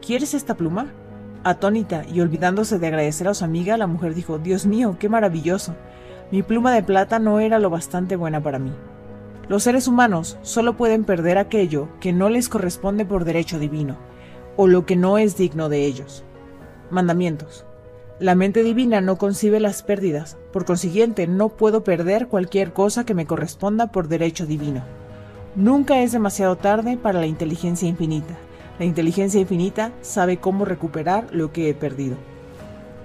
¿Quieres 0.05 0.33
esta 0.33 0.55
pluma? 0.55 0.93
Atónita 1.43 2.05
y 2.11 2.21
olvidándose 2.21 2.79
de 2.79 2.87
agradecer 2.87 3.27
a 3.27 3.33
su 3.33 3.43
amiga, 3.43 3.75
la 3.75 3.87
mujer 3.87 4.13
dijo, 4.13 4.39
Dios 4.39 4.65
mío, 4.65 4.95
qué 4.97 5.09
maravilloso. 5.09 5.75
Mi 6.31 6.41
pluma 6.41 6.73
de 6.73 6.83
plata 6.83 7.19
no 7.19 7.39
era 7.39 7.59
lo 7.59 7.69
bastante 7.69 8.15
buena 8.15 8.41
para 8.41 8.59
mí. 8.59 8.71
Los 9.49 9.63
seres 9.63 9.89
humanos 9.89 10.37
solo 10.41 10.77
pueden 10.77 11.03
perder 11.03 11.37
aquello 11.37 11.89
que 11.99 12.13
no 12.13 12.29
les 12.29 12.47
corresponde 12.47 13.05
por 13.05 13.25
derecho 13.25 13.59
divino, 13.59 13.97
o 14.55 14.67
lo 14.67 14.85
que 14.85 14.95
no 14.95 15.17
es 15.17 15.35
digno 15.35 15.67
de 15.67 15.85
ellos. 15.85 16.23
Mandamientos. 16.89 17.65
La 18.19 18.35
mente 18.35 18.63
divina 18.63 19.01
no 19.01 19.17
concibe 19.17 19.59
las 19.59 19.83
pérdidas, 19.83 20.37
por 20.53 20.63
consiguiente 20.63 21.27
no 21.27 21.49
puedo 21.49 21.83
perder 21.83 22.29
cualquier 22.29 22.71
cosa 22.71 23.05
que 23.05 23.15
me 23.15 23.25
corresponda 23.25 23.87
por 23.87 24.07
derecho 24.07 24.45
divino. 24.45 24.81
Nunca 25.55 26.01
es 26.01 26.13
demasiado 26.13 26.55
tarde 26.55 26.95
para 26.95 27.19
la 27.19 27.25
inteligencia 27.25 27.89
infinita. 27.89 28.35
La 28.83 28.87
inteligencia 28.87 29.39
infinita 29.39 29.93
sabe 30.01 30.41
cómo 30.41 30.65
recuperar 30.65 31.29
lo 31.31 31.53
que 31.53 31.69
he 31.69 31.73
perdido. 31.73 32.17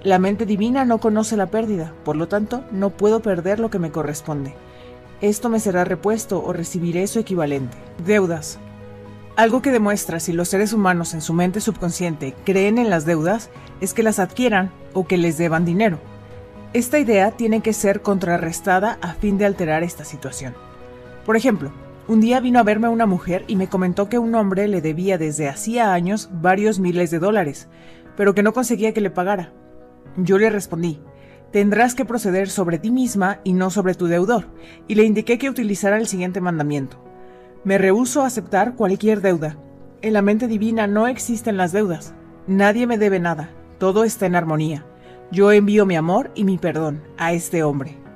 La 0.03 0.19
mente 0.19 0.45
divina 0.45 0.83
no 0.83 0.97
conoce 0.97 1.37
la 1.37 1.45
pérdida, 1.45 1.93
por 2.03 2.17
lo 2.17 2.27
tanto 2.27 2.65
no 2.73 2.89
puedo 2.89 3.21
perder 3.21 3.61
lo 3.61 3.69
que 3.69 3.79
me 3.79 3.89
corresponde. 3.89 4.53
Esto 5.21 5.47
me 5.47 5.61
será 5.61 5.85
repuesto 5.85 6.43
o 6.43 6.51
recibiré 6.51 7.07
su 7.07 7.19
equivalente. 7.19 7.77
Deudas. 8.05 8.59
Algo 9.37 9.61
que 9.61 9.71
demuestra 9.71 10.19
si 10.19 10.33
los 10.33 10.49
seres 10.49 10.73
humanos 10.73 11.13
en 11.13 11.21
su 11.21 11.33
mente 11.33 11.61
subconsciente 11.61 12.35
creen 12.43 12.77
en 12.77 12.89
las 12.89 13.05
deudas 13.05 13.49
es 13.79 13.93
que 13.93 14.03
las 14.03 14.19
adquieran 14.19 14.71
o 14.91 15.07
que 15.07 15.17
les 15.17 15.37
deban 15.37 15.63
dinero. 15.63 15.97
Esta 16.73 16.99
idea 16.99 17.31
tiene 17.31 17.61
que 17.61 17.71
ser 17.71 18.01
contrarrestada 18.01 18.97
a 19.01 19.13
fin 19.13 19.37
de 19.37 19.45
alterar 19.45 19.83
esta 19.83 20.03
situación. 20.03 20.55
Por 21.25 21.37
ejemplo, 21.37 21.71
un 22.09 22.21
día 22.21 22.39
vino 22.39 22.57
a 22.57 22.63
verme 22.63 22.87
una 22.87 23.05
mujer 23.05 23.45
y 23.47 23.55
me 23.55 23.67
comentó 23.67 24.09
que 24.09 24.17
un 24.17 24.33
hombre 24.33 24.67
le 24.67 24.81
debía 24.81 25.19
desde 25.19 25.47
hacía 25.47 25.93
años 25.93 26.31
varios 26.33 26.79
miles 26.79 27.11
de 27.11 27.19
dólares, 27.19 27.69
pero 28.17 28.33
que 28.33 28.41
no 28.41 28.51
conseguía 28.51 28.95
que 28.95 29.01
le 29.01 29.11
pagara. 29.11 29.53
Yo 30.17 30.39
le 30.39 30.49
respondí, 30.49 30.99
tendrás 31.51 31.93
que 31.93 32.05
proceder 32.05 32.49
sobre 32.49 32.79
ti 32.79 32.89
misma 32.89 33.41
y 33.43 33.53
no 33.53 33.69
sobre 33.69 33.93
tu 33.93 34.07
deudor, 34.07 34.47
y 34.87 34.95
le 34.95 35.03
indiqué 35.03 35.37
que 35.37 35.51
utilizara 35.51 35.97
el 35.97 36.07
siguiente 36.07 36.41
mandamiento. 36.41 36.97
Me 37.63 37.77
rehúso 37.77 38.23
a 38.23 38.25
aceptar 38.25 38.73
cualquier 38.73 39.21
deuda. 39.21 39.57
En 40.01 40.13
la 40.13 40.23
mente 40.23 40.47
divina 40.47 40.87
no 40.87 41.07
existen 41.07 41.57
las 41.57 41.73
deudas. 41.73 42.15
Nadie 42.47 42.87
me 42.87 42.97
debe 42.97 43.19
nada. 43.19 43.51
Todo 43.77 44.03
está 44.03 44.25
en 44.25 44.35
armonía. 44.35 44.83
Yo 45.31 45.51
envío 45.51 45.85
mi 45.85 45.95
amor 45.95 46.31
y 46.33 46.43
mi 46.43 46.57
perdón 46.57 47.03
a 47.19 47.33
este 47.33 47.61
hombre. 47.61 48.08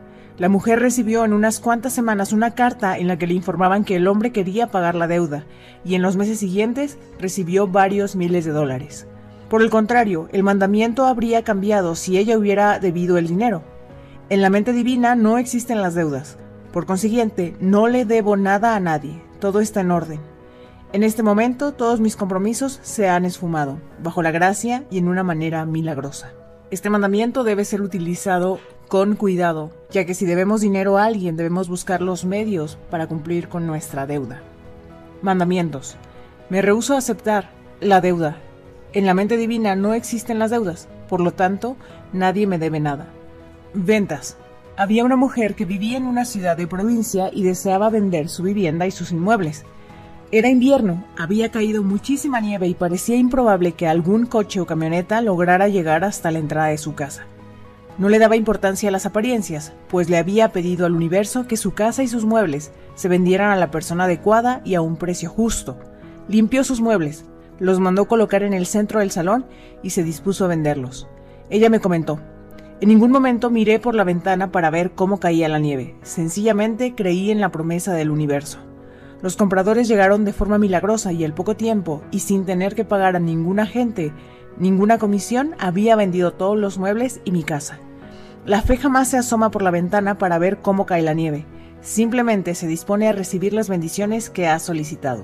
La 0.43 0.49
mujer 0.49 0.82
recibió 0.82 1.23
en 1.23 1.32
unas 1.32 1.62
cuantas 1.62 1.93
semanas 1.93 2.34
una 2.34 2.53
carta 2.53 2.97
en 2.97 3.08
la 3.08 3.17
que 3.17 3.27
le 3.27 3.34
informaban 3.34 3.86
que 3.86 3.95
el 3.95 4.10
hombre 4.10 4.34
quería 4.34 4.67
pagar 4.67 4.93
la 4.93 5.08
deuda, 5.08 5.45
y 5.86 5.95
en 5.95 6.01
los 6.01 6.17
meses 6.17 6.38
siguientes 6.38 6.97
recibió 7.17 7.65
varios 7.69 8.17
miles 8.17 8.43
de 8.43 8.51
dólares. 8.51 9.08
Por 9.49 9.62
el 9.62 9.69
contrario, 9.69 10.27
el 10.34 10.43
mandamiento 10.43 11.06
habría 11.06 11.45
cambiado 11.45 11.95
si 11.95 12.17
ella 12.17 12.38
hubiera 12.38 12.77
debido 12.79 13.17
el 13.17 13.27
dinero. 13.27 13.63
En 14.27 14.41
la 14.41 14.49
mente 14.49 14.73
divina 14.73 15.15
no 15.15 15.38
existen 15.38 15.82
las 15.82 15.95
deudas. 15.95 16.38
Por 16.73 16.86
consiguiente, 16.86 17.56
no 17.62 17.88
le 17.88 18.03
debo 18.03 18.36
nada 18.36 18.75
a 18.75 18.82
nadie, 18.82 19.23
todo 19.39 19.62
está 19.62 19.79
en 19.79 19.91
orden. 19.91 20.19
En 20.91 21.03
este 21.03 21.23
momento 21.23 21.71
todos 21.71 22.01
mis 22.01 22.17
compromisos 22.17 22.82
se 22.84 23.08
han 23.08 23.23
esfumado, 23.23 23.79
bajo 24.03 24.21
la 24.21 24.32
gracia 24.32 24.84
y 24.91 24.97
en 24.97 25.08
una 25.08 25.23
manera 25.23 25.65
milagrosa. 25.65 26.34
Este 26.73 26.89
mandamiento 26.89 27.43
debe 27.43 27.65
ser 27.65 27.83
utilizado 27.83 28.59
con 28.88 29.15
cuidado, 29.15 29.69
ya 29.91 30.05
que 30.05 30.15
si 30.15 30.25
debemos 30.25 30.62
dinero 30.62 30.97
a 30.97 31.05
alguien 31.05 31.38
debemos 31.38 31.69
buscar 31.69 32.01
los 32.01 32.25
medios 32.25 32.79
para 32.89 33.05
cumplir 33.05 33.47
con 33.47 33.67
nuestra 33.67 34.07
deuda. 34.07 34.41
Mandamientos. 35.21 35.97
Me 36.49 36.63
rehúso 36.63 36.95
a 36.95 36.97
aceptar 36.97 37.51
la 37.79 38.01
deuda. 38.01 38.38
En 38.91 39.05
la 39.05 39.13
mente 39.13 39.38
divina 39.38 39.75
no 39.75 39.93
existen 39.93 40.39
las 40.39 40.49
deudas, 40.49 40.88
por 41.09 41.21
lo 41.21 41.31
tanto, 41.31 41.77
nadie 42.12 42.47
me 42.47 42.57
debe 42.57 42.79
nada. 42.79 43.05
Ventas. 43.75 44.38
Había 44.75 45.05
una 45.05 45.15
mujer 45.15 45.53
que 45.53 45.65
vivía 45.65 45.97
en 45.97 46.07
una 46.07 46.25
ciudad 46.25 46.57
de 46.57 46.65
provincia 46.65 47.29
y 47.31 47.43
deseaba 47.43 47.91
vender 47.91 48.29
su 48.29 48.41
vivienda 48.41 48.88
y 48.88 48.91
sus 48.91 49.12
inmuebles. 49.12 49.63
Era 50.35 50.49
invierno, 50.49 51.03
había 51.15 51.51
caído 51.51 51.83
muchísima 51.83 52.39
nieve 52.39 52.65
y 52.65 52.73
parecía 52.73 53.15
improbable 53.17 53.73
que 53.73 53.85
algún 53.87 54.25
coche 54.25 54.59
o 54.59 54.65
camioneta 54.65 55.21
lograra 55.21 55.67
llegar 55.67 56.03
hasta 56.03 56.31
la 56.31 56.39
entrada 56.39 56.69
de 56.69 56.79
su 56.79 56.95
casa. 56.95 57.27
No 57.99 58.09
le 58.09 58.17
daba 58.17 58.35
importancia 58.35 58.89
a 58.89 58.91
las 58.91 59.05
apariencias, 59.05 59.73
pues 59.89 60.09
le 60.09 60.17
había 60.17 60.51
pedido 60.51 60.87
al 60.87 60.95
universo 60.95 61.45
que 61.45 61.55
su 61.55 61.75
casa 61.75 62.01
y 62.01 62.07
sus 62.07 62.25
muebles 62.25 62.71
se 62.95 63.09
vendieran 63.09 63.51
a 63.51 63.55
la 63.55 63.69
persona 63.69 64.05
adecuada 64.05 64.63
y 64.65 64.73
a 64.73 64.81
un 64.81 64.95
precio 64.95 65.29
justo. 65.29 65.77
Limpió 66.27 66.63
sus 66.63 66.81
muebles, 66.81 67.25
los 67.59 67.79
mandó 67.79 68.07
colocar 68.07 68.41
en 68.41 68.55
el 68.55 68.65
centro 68.65 69.01
del 69.01 69.11
salón 69.11 69.45
y 69.83 69.91
se 69.91 70.01
dispuso 70.01 70.45
a 70.45 70.47
venderlos. 70.47 71.07
Ella 71.51 71.69
me 71.69 71.79
comentó, 71.79 72.19
en 72.81 72.89
ningún 72.89 73.11
momento 73.11 73.51
miré 73.51 73.77
por 73.77 73.93
la 73.93 74.03
ventana 74.03 74.51
para 74.51 74.71
ver 74.71 74.93
cómo 74.93 75.19
caía 75.19 75.47
la 75.47 75.59
nieve, 75.59 75.95
sencillamente 76.01 76.95
creí 76.95 77.29
en 77.29 77.39
la 77.39 77.51
promesa 77.51 77.93
del 77.93 78.09
universo. 78.09 78.72
Los 79.23 79.38
compradores 79.38 79.88
llegaron 79.88 80.25
de 80.25 80.33
forma 80.33 80.57
milagrosa 80.57 81.13
y 81.13 81.23
al 81.23 81.33
poco 81.33 81.55
tiempo, 81.55 82.03
y 82.12 82.19
sin 82.19 82.45
tener 82.45 82.75
que 82.75 82.83
pagar 82.83 83.15
a 83.15 83.19
ninguna 83.19 83.65
gente, 83.65 84.12
ninguna 84.57 84.97
comisión, 84.97 85.55
había 85.59 85.95
vendido 85.95 86.33
todos 86.33 86.57
los 86.57 86.77
muebles 86.77 87.21
y 87.23 87.31
mi 87.31 87.43
casa. 87.43 87.79
La 88.45 88.62
fe 88.62 88.75
jamás 88.75 89.07
se 89.07 89.17
asoma 89.17 89.49
por 89.49 89.62
la 89.62 89.71
ventana 89.71 90.17
para 90.17 90.39
ver 90.39 90.57
cómo 90.62 90.86
cae 90.86 91.01
la 91.01 91.13
nieve, 91.13 91.45
simplemente 91.79 92.53
se 92.53 92.67
dispone 92.67 93.07
a 93.07 93.13
recibir 93.13 93.53
las 93.53 93.69
bendiciones 93.69 94.29
que 94.29 94.49
ha 94.49 94.59
solicitado. 94.59 95.23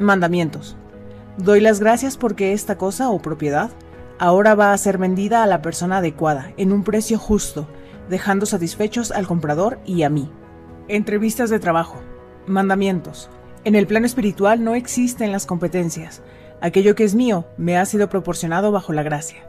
Mandamientos. 0.00 0.76
Doy 1.38 1.60
las 1.60 1.78
gracias 1.78 2.16
porque 2.16 2.52
esta 2.52 2.78
cosa 2.78 3.10
o 3.10 3.22
propiedad 3.22 3.70
ahora 4.18 4.56
va 4.56 4.72
a 4.72 4.78
ser 4.78 4.98
vendida 4.98 5.44
a 5.44 5.46
la 5.46 5.62
persona 5.62 5.98
adecuada, 5.98 6.52
en 6.56 6.72
un 6.72 6.82
precio 6.82 7.16
justo, 7.20 7.68
dejando 8.10 8.44
satisfechos 8.44 9.12
al 9.12 9.28
comprador 9.28 9.78
y 9.86 10.02
a 10.02 10.10
mí. 10.10 10.32
Entrevistas 10.88 11.48
de 11.48 11.60
trabajo. 11.60 12.02
Mandamientos. 12.46 13.30
En 13.64 13.74
el 13.74 13.86
plano 13.86 14.06
espiritual 14.06 14.62
no 14.62 14.74
existen 14.74 15.32
las 15.32 15.46
competencias. 15.46 16.22
Aquello 16.60 16.94
que 16.94 17.04
es 17.04 17.14
mío 17.14 17.46
me 17.56 17.76
ha 17.76 17.86
sido 17.86 18.08
proporcionado 18.08 18.72
bajo 18.72 18.92
la 18.92 19.02
gracia. 19.02 19.44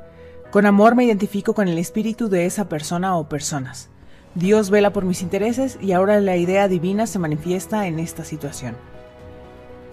Con 0.51 0.65
amor 0.65 0.95
me 0.95 1.05
identifico 1.05 1.53
con 1.53 1.67
el 1.67 1.77
espíritu 1.77 2.29
de 2.29 2.45
esa 2.45 2.69
persona 2.69 3.17
o 3.17 3.27
personas. 3.27 3.89
Dios 4.35 4.69
vela 4.69 4.93
por 4.93 5.05
mis 5.05 5.21
intereses 5.21 5.77
y 5.81 5.91
ahora 5.91 6.19
la 6.21 6.37
idea 6.37 6.67
divina 6.67 7.07
se 7.07 7.19
manifiesta 7.19 7.87
en 7.87 7.99
esta 7.99 8.23
situación. 8.23 8.75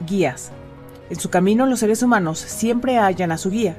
Guías. 0.07 0.53
En 1.11 1.19
su 1.19 1.31
camino 1.31 1.67
los 1.67 1.81
seres 1.81 2.03
humanos 2.03 2.39
siempre 2.39 2.99
hallan 2.99 3.33
a 3.33 3.39
su 3.39 3.51
guía, 3.51 3.77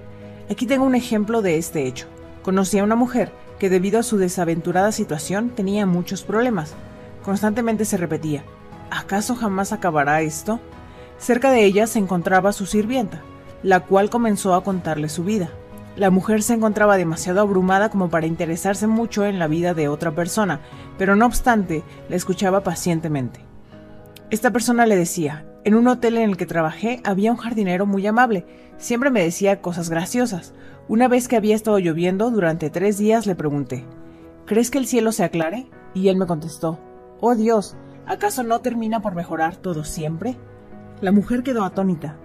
Aquí 0.49 0.65
tengo 0.65 0.86
un 0.86 0.95
ejemplo 0.95 1.41
de 1.41 1.57
este 1.57 1.88
hecho. 1.88 2.07
Conocí 2.41 2.77
a 2.77 2.83
una 2.83 2.95
mujer 2.95 3.31
que 3.59 3.69
debido 3.69 3.99
a 3.99 4.03
su 4.03 4.17
desaventurada 4.17 4.91
situación 4.91 5.49
tenía 5.49 5.86
muchos 5.86 6.23
problemas. 6.23 6.73
Constantemente 7.23 7.86
se 7.86 7.97
repetía, 7.97 8.43
¿acaso 8.99 9.36
jamás 9.36 9.71
acabará 9.71 10.21
esto? 10.21 10.60
Cerca 11.17 11.51
de 11.51 11.63
ella 11.63 11.88
se 11.88 11.99
encontraba 11.99 12.53
su 12.53 12.65
sirvienta, 12.65 13.21
la 13.62 13.82
cual 13.82 14.10
comenzó 14.10 14.53
a 14.53 14.63
contarle 14.63 15.10
su 15.10 15.23
vida. 15.23 15.49
La 15.95 16.10
mujer 16.10 16.41
se 16.41 16.53
encontraba 16.53 16.97
demasiado 16.97 17.41
abrumada 17.41 17.89
como 17.89 18.10
para 18.10 18.25
interesarse 18.25 18.88
mucho 18.88 19.25
en 19.25 19.38
la 19.38 19.47
vida 19.47 19.73
de 19.73 19.88
otra 19.88 20.12
persona, 20.12 20.62
pero 20.97 21.15
no 21.15 21.25
obstante, 21.25 21.84
la 22.10 22.15
escuchaba 22.15 22.62
pacientemente. 22.62 23.41
Esta 24.32 24.51
persona 24.51 24.86
le 24.86 24.95
decía, 24.95 25.45
en 25.63 25.75
un 25.75 25.88
hotel 25.88 26.17
en 26.17 26.32
el 26.32 26.38
que 26.38 26.45
trabajé 26.45 26.99
había 27.03 27.32
un 27.32 27.38
jardinero 27.38 27.86
muy 27.86 28.06
amable, 28.08 28.45
siempre 28.77 29.12
me 29.12 29.23
decía 29.23 29.62
cosas 29.62 29.89
graciosas. 29.89 30.53
Una 30.88 31.08
vez 31.08 31.27
que 31.27 31.38
había 31.38 31.56
estado 31.56 31.77
lloviendo 31.79 32.32
durante 32.32 32.69
tres 32.69 32.97
días 32.97 33.27
le 33.27 33.36
pregunté, 33.36 33.86
¿crees 34.45 34.71
que 34.71 34.79
el 34.79 34.88
cielo 34.88 35.12
se 35.12 35.23
aclare? 35.23 35.67
Y 35.93 36.08
él 36.10 36.17
me 36.17 36.25
contestó, 36.25 36.79
Oh 37.21 37.36
Dios, 37.36 37.77
¿acaso 38.05 38.43
no 38.43 38.61
termina 38.61 39.01
por 39.01 39.15
mejorar 39.15 39.55
todo 39.55 39.83
siempre? 39.83 40.37
La 41.01 41.11
mujer 41.11 41.43
quedó 41.43 41.63
atónita. 41.63 42.17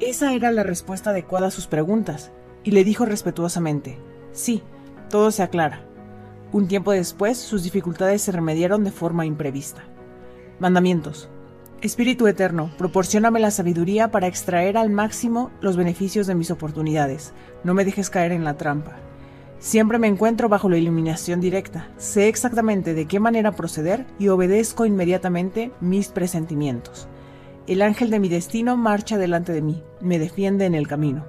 Esa 0.00 0.32
era 0.34 0.52
la 0.52 0.62
respuesta 0.62 1.10
adecuada 1.10 1.48
a 1.48 1.50
sus 1.50 1.66
preguntas, 1.66 2.30
y 2.62 2.70
le 2.70 2.84
dijo 2.84 3.04
respetuosamente, 3.04 3.98
Sí, 4.32 4.62
todo 5.10 5.30
se 5.30 5.42
aclara. 5.42 5.80
Un 6.52 6.68
tiempo 6.68 6.92
después, 6.92 7.38
sus 7.38 7.62
dificultades 7.62 8.22
se 8.22 8.32
remediaron 8.32 8.84
de 8.84 8.90
forma 8.90 9.26
imprevista. 9.26 9.82
Mandamientos. 10.60 11.28
Espíritu 11.80 12.26
Eterno, 12.26 12.70
proporcioname 12.76 13.38
la 13.38 13.50
sabiduría 13.50 14.10
para 14.10 14.26
extraer 14.26 14.76
al 14.76 14.90
máximo 14.90 15.50
los 15.60 15.76
beneficios 15.76 16.26
de 16.26 16.34
mis 16.34 16.50
oportunidades. 16.50 17.32
No 17.64 17.74
me 17.74 17.84
dejes 17.84 18.10
caer 18.10 18.32
en 18.32 18.44
la 18.44 18.56
trampa. 18.56 18.96
Siempre 19.58 19.98
me 19.98 20.06
encuentro 20.06 20.48
bajo 20.48 20.68
la 20.68 20.78
iluminación 20.78 21.40
directa. 21.40 21.88
Sé 21.96 22.28
exactamente 22.28 22.94
de 22.94 23.06
qué 23.06 23.20
manera 23.20 23.52
proceder 23.52 24.06
y 24.18 24.28
obedezco 24.28 24.86
inmediatamente 24.86 25.72
mis 25.80 26.08
presentimientos. 26.08 27.08
El 27.66 27.82
ángel 27.82 28.10
de 28.10 28.20
mi 28.20 28.28
destino 28.28 28.76
marcha 28.76 29.18
delante 29.18 29.52
de 29.52 29.62
mí, 29.62 29.82
me 30.00 30.18
defiende 30.18 30.64
en 30.64 30.74
el 30.74 30.86
camino. 30.86 31.26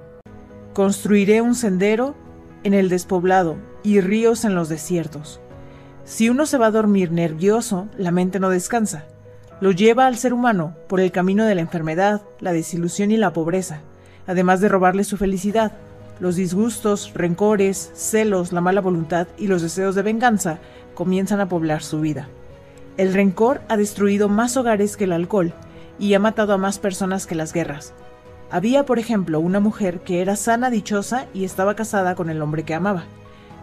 Construiré 0.72 1.40
un 1.40 1.54
sendero 1.54 2.14
en 2.62 2.74
el 2.74 2.88
despoblado 2.88 3.56
y 3.82 4.00
ríos 4.00 4.44
en 4.44 4.54
los 4.54 4.68
desiertos. 4.68 5.40
Si 6.04 6.28
uno 6.28 6.46
se 6.46 6.58
va 6.58 6.66
a 6.66 6.70
dormir 6.70 7.12
nervioso, 7.12 7.88
la 7.98 8.10
mente 8.10 8.40
no 8.40 8.48
descansa 8.48 9.06
lo 9.60 9.72
lleva 9.72 10.06
al 10.06 10.16
ser 10.16 10.32
humano 10.32 10.74
por 10.88 11.00
el 11.00 11.12
camino 11.12 11.44
de 11.44 11.54
la 11.54 11.60
enfermedad, 11.60 12.22
la 12.40 12.52
desilusión 12.52 13.10
y 13.10 13.18
la 13.18 13.32
pobreza, 13.32 13.82
además 14.26 14.60
de 14.60 14.68
robarle 14.68 15.04
su 15.04 15.18
felicidad. 15.18 15.72
Los 16.20 16.36
disgustos, 16.36 17.12
rencores, 17.14 17.90
celos, 17.94 18.52
la 18.52 18.60
mala 18.60 18.82
voluntad 18.82 19.26
y 19.38 19.46
los 19.46 19.62
deseos 19.62 19.94
de 19.94 20.02
venganza 20.02 20.58
comienzan 20.94 21.40
a 21.40 21.48
poblar 21.48 21.82
su 21.82 22.00
vida. 22.02 22.28
El 22.98 23.14
rencor 23.14 23.62
ha 23.68 23.78
destruido 23.78 24.28
más 24.28 24.58
hogares 24.58 24.98
que 24.98 25.04
el 25.04 25.12
alcohol 25.12 25.54
y 25.98 26.12
ha 26.12 26.18
matado 26.18 26.52
a 26.52 26.58
más 26.58 26.78
personas 26.78 27.26
que 27.26 27.34
las 27.34 27.54
guerras. 27.54 27.94
Había, 28.50 28.84
por 28.84 28.98
ejemplo, 28.98 29.40
una 29.40 29.60
mujer 29.60 30.00
que 30.00 30.20
era 30.20 30.36
sana, 30.36 30.68
dichosa 30.68 31.26
y 31.32 31.44
estaba 31.44 31.74
casada 31.74 32.14
con 32.14 32.28
el 32.28 32.42
hombre 32.42 32.64
que 32.64 32.74
amaba. 32.74 33.04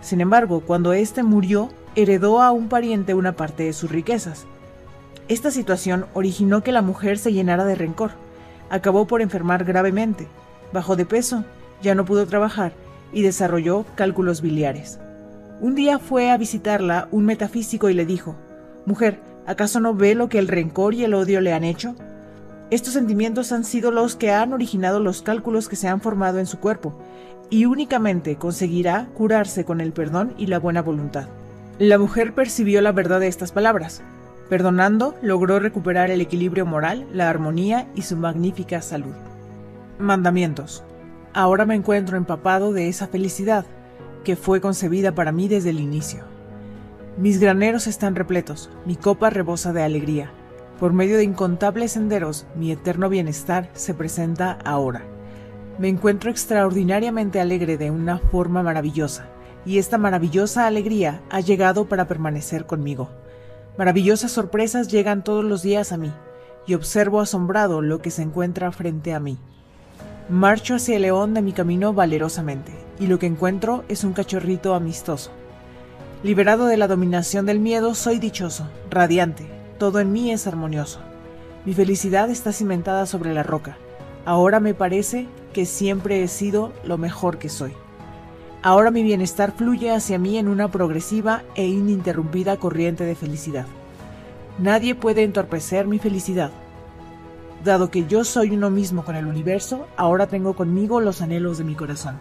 Sin 0.01 0.19
embargo, 0.19 0.61
cuando 0.61 0.93
éste 0.93 1.21
murió, 1.21 1.69
heredó 1.95 2.41
a 2.41 2.49
un 2.49 2.69
pariente 2.69 3.13
una 3.13 3.35
parte 3.35 3.63
de 3.63 3.73
sus 3.73 3.91
riquezas. 3.91 4.47
Esta 5.27 5.51
situación 5.51 6.07
originó 6.15 6.63
que 6.63 6.71
la 6.71 6.81
mujer 6.81 7.19
se 7.19 7.33
llenara 7.33 7.65
de 7.65 7.75
rencor. 7.75 8.11
Acabó 8.71 9.05
por 9.05 9.21
enfermar 9.21 9.63
gravemente, 9.63 10.27
bajó 10.73 10.95
de 10.95 11.05
peso, 11.05 11.43
ya 11.81 11.95
no 11.95 12.05
pudo 12.05 12.25
trabajar 12.25 12.73
y 13.11 13.21
desarrolló 13.21 13.85
cálculos 13.95 14.41
biliares. 14.41 14.99
Un 15.59 15.75
día 15.75 15.99
fue 15.99 16.29
a 16.29 16.37
visitarla 16.37 17.07
un 17.11 17.25
metafísico 17.25 17.89
y 17.89 17.93
le 17.93 18.05
dijo, 18.05 18.35
Mujer, 18.85 19.19
¿acaso 19.45 19.79
no 19.79 19.93
ve 19.93 20.15
lo 20.15 20.29
que 20.29 20.39
el 20.39 20.47
rencor 20.47 20.93
y 20.93 21.03
el 21.03 21.13
odio 21.13 21.41
le 21.41 21.53
han 21.53 21.63
hecho? 21.63 21.95
Estos 22.69 22.93
sentimientos 22.93 23.51
han 23.51 23.63
sido 23.63 23.91
los 23.91 24.15
que 24.15 24.31
han 24.31 24.53
originado 24.53 24.99
los 24.99 25.21
cálculos 25.21 25.69
que 25.69 25.75
se 25.75 25.87
han 25.87 26.01
formado 26.01 26.39
en 26.39 26.45
su 26.45 26.59
cuerpo, 26.59 26.97
y 27.49 27.65
únicamente 27.65 28.35
conseguirá 28.35 29.07
curarse 29.15 29.63
con 29.63 29.79
el 29.79 29.93
perdón 29.93 30.33
y 30.37 30.47
la 30.47 30.59
buena 30.59 30.81
voluntad. 30.81 31.27
La 31.79 31.97
mujer 31.97 32.33
percibió 32.33 32.81
la 32.81 32.91
verdad 32.91 33.21
de 33.21 33.27
estas 33.27 33.51
palabras, 33.51 34.01
Perdonando, 34.49 35.15
logró 35.21 35.59
recuperar 35.59 36.09
el 36.09 36.21
equilibrio 36.21 36.65
moral, 36.65 37.05
la 37.11 37.29
armonía 37.29 37.87
y 37.95 38.03
su 38.03 38.15
magnífica 38.15 38.81
salud. 38.81 39.13
Mandamientos. 39.99 40.83
Ahora 41.37 41.67
me 41.67 41.75
encuentro 41.75 42.17
empapado 42.17 42.73
de 42.73 42.87
esa 42.87 43.05
felicidad 43.05 43.63
que 44.23 44.35
fue 44.35 44.59
concebida 44.59 45.13
para 45.13 45.31
mí 45.31 45.47
desde 45.47 45.69
el 45.69 45.79
inicio. 45.79 46.23
Mis 47.15 47.39
graneros 47.39 47.85
están 47.85 48.15
repletos, 48.15 48.71
mi 48.87 48.95
copa 48.95 49.29
rebosa 49.29 49.71
de 49.71 49.83
alegría. 49.83 50.31
Por 50.79 50.93
medio 50.93 51.15
de 51.15 51.23
incontables 51.23 51.91
senderos, 51.91 52.47
mi 52.55 52.71
eterno 52.71 53.07
bienestar 53.07 53.69
se 53.73 53.93
presenta 53.93 54.57
ahora. 54.65 55.03
Me 55.77 55.89
encuentro 55.89 56.31
extraordinariamente 56.31 57.39
alegre 57.39 57.77
de 57.77 57.91
una 57.91 58.17
forma 58.17 58.63
maravillosa, 58.63 59.27
y 59.63 59.77
esta 59.77 59.99
maravillosa 59.99 60.65
alegría 60.65 61.21
ha 61.29 61.39
llegado 61.39 61.85
para 61.87 62.07
permanecer 62.07 62.65
conmigo. 62.65 63.11
Maravillosas 63.77 64.31
sorpresas 64.31 64.87
llegan 64.87 65.23
todos 65.23 65.45
los 65.45 65.61
días 65.61 65.91
a 65.91 65.97
mí, 65.97 66.11
y 66.65 66.73
observo 66.73 67.21
asombrado 67.21 67.83
lo 67.83 67.99
que 67.99 68.09
se 68.09 68.23
encuentra 68.23 68.71
frente 68.71 69.13
a 69.13 69.19
mí. 69.19 69.37
Marcho 70.29 70.75
hacia 70.75 70.97
el 70.97 71.03
león 71.03 71.33
de 71.33 71.41
mi 71.41 71.53
camino 71.53 71.93
valerosamente, 71.93 72.73
y 72.99 73.07
lo 73.07 73.17
que 73.17 73.27
encuentro 73.27 73.85
es 73.87 74.03
un 74.03 74.11
cachorrito 74.11 74.73
amistoso. 74.73 75.31
Liberado 76.21 76.65
de 76.65 76.75
la 76.75 76.89
dominación 76.89 77.45
del 77.45 77.61
miedo, 77.61 77.95
soy 77.95 78.19
dichoso, 78.19 78.67
radiante, 78.89 79.45
todo 79.79 80.01
en 80.01 80.11
mí 80.11 80.31
es 80.31 80.45
armonioso. 80.45 80.99
Mi 81.63 81.73
felicidad 81.73 82.29
está 82.29 82.51
cimentada 82.51 83.05
sobre 83.05 83.33
la 83.33 83.43
roca. 83.43 83.77
Ahora 84.25 84.59
me 84.59 84.73
parece 84.73 85.27
que 85.53 85.65
siempre 85.65 86.21
he 86.21 86.27
sido 86.27 86.73
lo 86.83 86.97
mejor 86.97 87.37
que 87.37 87.47
soy. 87.47 87.71
Ahora 88.61 88.91
mi 88.91 89.03
bienestar 89.03 89.53
fluye 89.55 89.91
hacia 89.91 90.19
mí 90.19 90.37
en 90.37 90.49
una 90.49 90.69
progresiva 90.69 91.43
e 91.55 91.67
ininterrumpida 91.67 92.57
corriente 92.57 93.05
de 93.05 93.15
felicidad. 93.15 93.65
Nadie 94.59 94.93
puede 94.93 95.23
entorpecer 95.23 95.87
mi 95.87 95.99
felicidad. 95.99 96.51
Dado 97.67 97.91
que 97.91 98.07
yo 98.07 98.23
soy 98.23 98.51
uno 98.51 98.69
mismo 98.69 99.03
con 99.03 99.17
el 99.17 99.25
universo, 99.25 99.87
ahora 99.97 100.27
tengo 100.27 100.55
conmigo 100.55 101.01
los 101.01 101.21
anhelos 101.21 101.57
de 101.57 101.65
mi 101.65 101.75
corazón. 101.75 102.17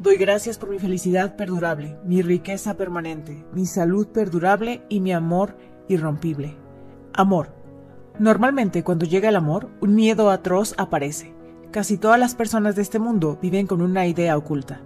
Doy 0.00 0.16
gracias 0.16 0.58
por 0.58 0.70
mi 0.70 0.80
felicidad 0.80 1.36
perdurable, 1.36 1.96
mi 2.04 2.20
riqueza 2.20 2.76
permanente, 2.76 3.46
mi 3.52 3.64
salud 3.64 4.08
perdurable 4.08 4.82
y 4.88 4.98
mi 4.98 5.12
amor 5.12 5.56
irrompible. 5.86 6.56
Amor. 7.14 7.54
Normalmente 8.18 8.82
cuando 8.82 9.06
llega 9.06 9.28
el 9.28 9.36
amor, 9.36 9.68
un 9.80 9.94
miedo 9.94 10.30
atroz 10.30 10.74
aparece. 10.78 11.32
Casi 11.70 11.96
todas 11.96 12.18
las 12.18 12.34
personas 12.34 12.74
de 12.74 12.82
este 12.82 12.98
mundo 12.98 13.38
viven 13.40 13.68
con 13.68 13.82
una 13.82 14.08
idea 14.08 14.36
oculta 14.36 14.80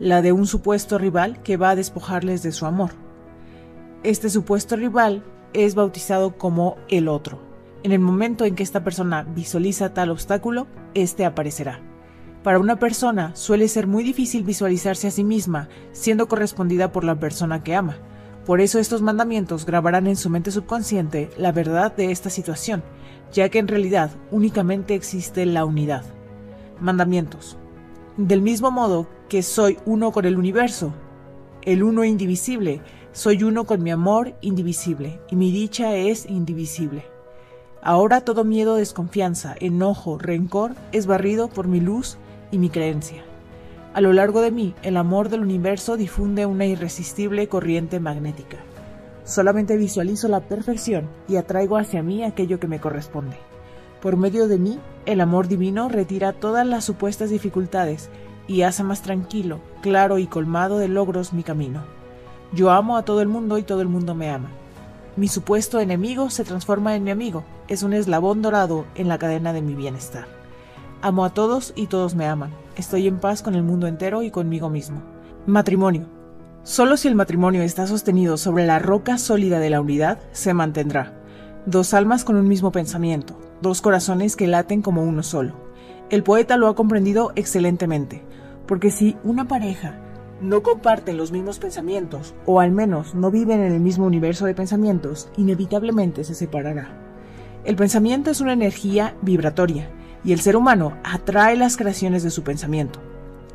la 0.00 0.22
de 0.22 0.32
un 0.32 0.46
supuesto 0.46 0.96
rival 0.96 1.42
que 1.42 1.58
va 1.58 1.68
a 1.68 1.76
despojarles 1.76 2.42
de 2.42 2.50
su 2.50 2.64
amor. 2.64 2.92
Este 4.04 4.30
supuesto 4.30 4.74
rival 4.74 5.22
es 5.52 5.74
bautizado 5.74 6.38
como 6.38 6.78
el 6.88 7.08
otro. 7.08 7.53
En 7.84 7.92
el 7.92 7.98
momento 7.98 8.46
en 8.46 8.54
que 8.54 8.62
esta 8.62 8.82
persona 8.82 9.24
visualiza 9.24 9.92
tal 9.92 10.10
obstáculo, 10.10 10.66
éste 10.94 11.26
aparecerá. 11.26 11.80
Para 12.42 12.58
una 12.58 12.78
persona 12.78 13.36
suele 13.36 13.68
ser 13.68 13.86
muy 13.86 14.02
difícil 14.02 14.42
visualizarse 14.42 15.08
a 15.08 15.10
sí 15.10 15.22
misma 15.22 15.68
siendo 15.92 16.26
correspondida 16.26 16.92
por 16.92 17.04
la 17.04 17.20
persona 17.20 17.62
que 17.62 17.74
ama. 17.74 17.98
Por 18.46 18.62
eso 18.62 18.78
estos 18.78 19.02
mandamientos 19.02 19.66
grabarán 19.66 20.06
en 20.06 20.16
su 20.16 20.30
mente 20.30 20.50
subconsciente 20.50 21.28
la 21.36 21.52
verdad 21.52 21.94
de 21.94 22.10
esta 22.10 22.30
situación, 22.30 22.82
ya 23.34 23.50
que 23.50 23.58
en 23.58 23.68
realidad 23.68 24.10
únicamente 24.30 24.94
existe 24.94 25.44
la 25.44 25.66
unidad. 25.66 26.04
Mandamientos. 26.80 27.58
Del 28.16 28.40
mismo 28.40 28.70
modo 28.70 29.08
que 29.28 29.42
soy 29.42 29.76
uno 29.84 30.10
con 30.10 30.24
el 30.24 30.38
universo, 30.38 30.94
el 31.60 31.82
uno 31.82 32.02
indivisible, 32.02 32.80
soy 33.12 33.42
uno 33.42 33.66
con 33.66 33.82
mi 33.82 33.90
amor 33.90 34.38
indivisible, 34.40 35.20
y 35.30 35.36
mi 35.36 35.52
dicha 35.52 35.94
es 35.94 36.24
indivisible. 36.24 37.13
Ahora 37.86 38.22
todo 38.22 38.44
miedo, 38.44 38.76
desconfianza, 38.76 39.54
enojo, 39.60 40.16
rencor 40.16 40.74
es 40.92 41.06
barrido 41.06 41.48
por 41.48 41.68
mi 41.68 41.80
luz 41.80 42.16
y 42.50 42.56
mi 42.56 42.70
creencia. 42.70 43.22
A 43.92 44.00
lo 44.00 44.14
largo 44.14 44.40
de 44.40 44.50
mí, 44.50 44.74
el 44.82 44.96
amor 44.96 45.28
del 45.28 45.42
universo 45.42 45.98
difunde 45.98 46.46
una 46.46 46.64
irresistible 46.64 47.46
corriente 47.46 48.00
magnética. 48.00 48.56
Solamente 49.24 49.76
visualizo 49.76 50.28
la 50.28 50.40
perfección 50.40 51.10
y 51.28 51.36
atraigo 51.36 51.76
hacia 51.76 52.02
mí 52.02 52.24
aquello 52.24 52.58
que 52.58 52.68
me 52.68 52.80
corresponde. 52.80 53.36
Por 54.00 54.16
medio 54.16 54.48
de 54.48 54.58
mí, 54.58 54.78
el 55.04 55.20
amor 55.20 55.46
divino 55.46 55.90
retira 55.90 56.32
todas 56.32 56.66
las 56.66 56.86
supuestas 56.86 57.28
dificultades 57.28 58.08
y 58.48 58.62
hace 58.62 58.82
más 58.82 59.02
tranquilo, 59.02 59.60
claro 59.82 60.16
y 60.16 60.26
colmado 60.26 60.78
de 60.78 60.88
logros 60.88 61.34
mi 61.34 61.42
camino. 61.42 61.82
Yo 62.54 62.70
amo 62.70 62.96
a 62.96 63.04
todo 63.04 63.20
el 63.20 63.28
mundo 63.28 63.58
y 63.58 63.62
todo 63.62 63.82
el 63.82 63.88
mundo 63.88 64.14
me 64.14 64.30
ama. 64.30 64.48
Mi 65.16 65.28
supuesto 65.28 65.78
enemigo 65.78 66.28
se 66.28 66.42
transforma 66.42 66.96
en 66.96 67.04
mi 67.04 67.12
amigo, 67.12 67.44
es 67.68 67.84
un 67.84 67.92
eslabón 67.92 68.42
dorado 68.42 68.84
en 68.96 69.06
la 69.06 69.16
cadena 69.16 69.52
de 69.52 69.62
mi 69.62 69.74
bienestar. 69.74 70.26
Amo 71.02 71.24
a 71.24 71.30
todos 71.30 71.72
y 71.76 71.86
todos 71.86 72.16
me 72.16 72.26
aman. 72.26 72.50
Estoy 72.76 73.06
en 73.06 73.18
paz 73.18 73.40
con 73.40 73.54
el 73.54 73.62
mundo 73.62 73.86
entero 73.86 74.24
y 74.24 74.32
conmigo 74.32 74.70
mismo. 74.70 75.02
Matrimonio. 75.46 76.06
Solo 76.64 76.96
si 76.96 77.06
el 77.06 77.14
matrimonio 77.14 77.62
está 77.62 77.86
sostenido 77.86 78.36
sobre 78.36 78.66
la 78.66 78.80
roca 78.80 79.16
sólida 79.18 79.60
de 79.60 79.70
la 79.70 79.80
unidad, 79.80 80.18
se 80.32 80.52
mantendrá. 80.52 81.12
Dos 81.64 81.94
almas 81.94 82.24
con 82.24 82.34
un 82.34 82.48
mismo 82.48 82.72
pensamiento, 82.72 83.38
dos 83.62 83.82
corazones 83.82 84.34
que 84.34 84.48
laten 84.48 84.82
como 84.82 85.04
uno 85.04 85.22
solo. 85.22 85.54
El 86.10 86.24
poeta 86.24 86.56
lo 86.56 86.66
ha 86.66 86.74
comprendido 86.74 87.32
excelentemente. 87.36 88.24
Porque 88.66 88.90
si 88.90 89.16
una 89.22 89.46
pareja 89.46 90.00
no 90.40 90.62
comparten 90.62 91.16
los 91.16 91.32
mismos 91.32 91.58
pensamientos, 91.58 92.34
o 92.46 92.60
al 92.60 92.70
menos 92.70 93.14
no 93.14 93.30
viven 93.30 93.60
en 93.60 93.72
el 93.72 93.80
mismo 93.80 94.06
universo 94.06 94.46
de 94.46 94.54
pensamientos, 94.54 95.28
inevitablemente 95.36 96.24
se 96.24 96.34
separará. 96.34 96.88
El 97.64 97.76
pensamiento 97.76 98.30
es 98.30 98.40
una 98.40 98.52
energía 98.52 99.14
vibratoria, 99.22 99.88
y 100.24 100.32
el 100.32 100.40
ser 100.40 100.56
humano 100.56 100.96
atrae 101.04 101.56
las 101.56 101.76
creaciones 101.76 102.22
de 102.22 102.30
su 102.30 102.42
pensamiento. 102.42 103.00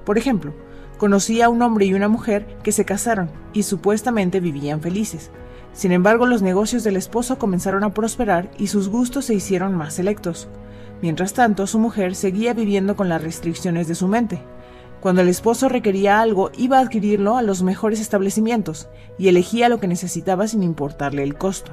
Por 0.05 0.17
ejemplo, 0.17 0.53
conocí 0.97 1.41
a 1.41 1.49
un 1.49 1.61
hombre 1.61 1.85
y 1.85 1.93
una 1.93 2.07
mujer 2.07 2.45
que 2.63 2.71
se 2.71 2.85
casaron 2.85 3.29
y 3.53 3.63
supuestamente 3.63 4.39
vivían 4.39 4.81
felices. 4.81 5.31
Sin 5.73 5.91
embargo, 5.91 6.25
los 6.25 6.41
negocios 6.41 6.83
del 6.83 6.97
esposo 6.97 7.37
comenzaron 7.37 7.83
a 7.83 7.93
prosperar 7.93 8.51
y 8.57 8.67
sus 8.67 8.89
gustos 8.89 9.25
se 9.25 9.33
hicieron 9.33 9.75
más 9.75 9.93
selectos. 9.93 10.47
Mientras 11.01 11.33
tanto, 11.33 11.67
su 11.67 11.79
mujer 11.79 12.15
seguía 12.15 12.53
viviendo 12.53 12.95
con 12.95 13.09
las 13.09 13.23
restricciones 13.23 13.87
de 13.87 13.95
su 13.95 14.07
mente. 14.07 14.41
Cuando 15.01 15.21
el 15.21 15.29
esposo 15.29 15.69
requería 15.69 16.19
algo, 16.19 16.51
iba 16.57 16.77
a 16.77 16.81
adquirirlo 16.81 17.37
a 17.37 17.41
los 17.41 17.63
mejores 17.63 18.01
establecimientos 18.01 18.89
y 19.17 19.29
elegía 19.29 19.69
lo 19.69 19.79
que 19.79 19.87
necesitaba 19.87 20.47
sin 20.47 20.61
importarle 20.61 21.23
el 21.23 21.37
costo. 21.37 21.71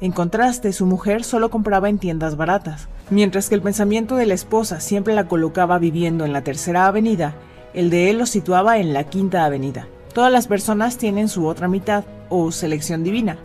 En 0.00 0.10
contraste, 0.10 0.72
su 0.72 0.86
mujer 0.86 1.22
solo 1.22 1.50
compraba 1.50 1.88
en 1.88 1.98
tiendas 1.98 2.36
baratas. 2.36 2.88
Mientras 3.10 3.48
que 3.48 3.54
el 3.54 3.62
pensamiento 3.62 4.16
de 4.16 4.26
la 4.26 4.34
esposa 4.34 4.80
siempre 4.80 5.14
la 5.14 5.28
colocaba 5.28 5.78
viviendo 5.78 6.24
en 6.24 6.32
la 6.32 6.42
tercera 6.42 6.86
avenida, 6.86 7.34
el 7.74 7.90
de 7.90 8.10
él 8.10 8.18
lo 8.18 8.26
situaba 8.26 8.78
en 8.78 8.94
la 8.94 9.04
quinta 9.04 9.44
avenida. 9.44 9.86
Todas 10.14 10.32
las 10.32 10.46
personas 10.46 10.98
tienen 10.98 11.28
su 11.28 11.46
otra 11.46 11.68
mitad, 11.68 12.04
o 12.30 12.50
selección 12.50 13.04
divina. 13.04 13.38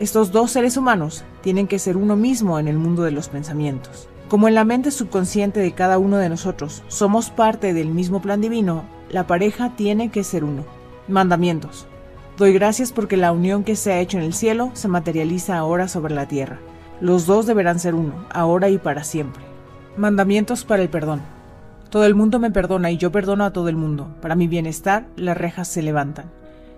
Estos 0.00 0.32
dos 0.32 0.50
seres 0.50 0.76
humanos 0.76 1.24
tienen 1.42 1.68
que 1.68 1.78
ser 1.78 1.96
uno 1.96 2.16
mismo 2.16 2.58
en 2.58 2.66
el 2.66 2.76
mundo 2.76 3.04
de 3.04 3.12
los 3.12 3.28
pensamientos. 3.28 4.08
Como 4.32 4.48
en 4.48 4.54
la 4.54 4.64
mente 4.64 4.90
subconsciente 4.90 5.60
de 5.60 5.72
cada 5.72 5.98
uno 5.98 6.16
de 6.16 6.30
nosotros 6.30 6.82
somos 6.88 7.28
parte 7.28 7.74
del 7.74 7.88
mismo 7.88 8.22
plan 8.22 8.40
divino, 8.40 8.84
la 9.10 9.26
pareja 9.26 9.76
tiene 9.76 10.10
que 10.10 10.24
ser 10.24 10.42
uno. 10.42 10.64
Mandamientos. 11.06 11.86
Doy 12.38 12.54
gracias 12.54 12.92
porque 12.92 13.18
la 13.18 13.30
unión 13.30 13.62
que 13.62 13.76
se 13.76 13.92
ha 13.92 14.00
hecho 14.00 14.16
en 14.16 14.24
el 14.24 14.32
cielo 14.32 14.70
se 14.72 14.88
materializa 14.88 15.58
ahora 15.58 15.86
sobre 15.86 16.14
la 16.14 16.28
tierra. 16.28 16.60
Los 16.98 17.26
dos 17.26 17.44
deberán 17.44 17.78
ser 17.78 17.94
uno, 17.94 18.24
ahora 18.32 18.70
y 18.70 18.78
para 18.78 19.04
siempre. 19.04 19.42
Mandamientos 19.98 20.64
para 20.64 20.80
el 20.80 20.88
perdón. 20.88 21.20
Todo 21.90 22.06
el 22.06 22.14
mundo 22.14 22.38
me 22.38 22.50
perdona 22.50 22.90
y 22.90 22.96
yo 22.96 23.12
perdono 23.12 23.44
a 23.44 23.52
todo 23.52 23.68
el 23.68 23.76
mundo. 23.76 24.16
Para 24.22 24.34
mi 24.34 24.48
bienestar, 24.48 25.04
las 25.14 25.36
rejas 25.36 25.68
se 25.68 25.82
levantan. 25.82 26.30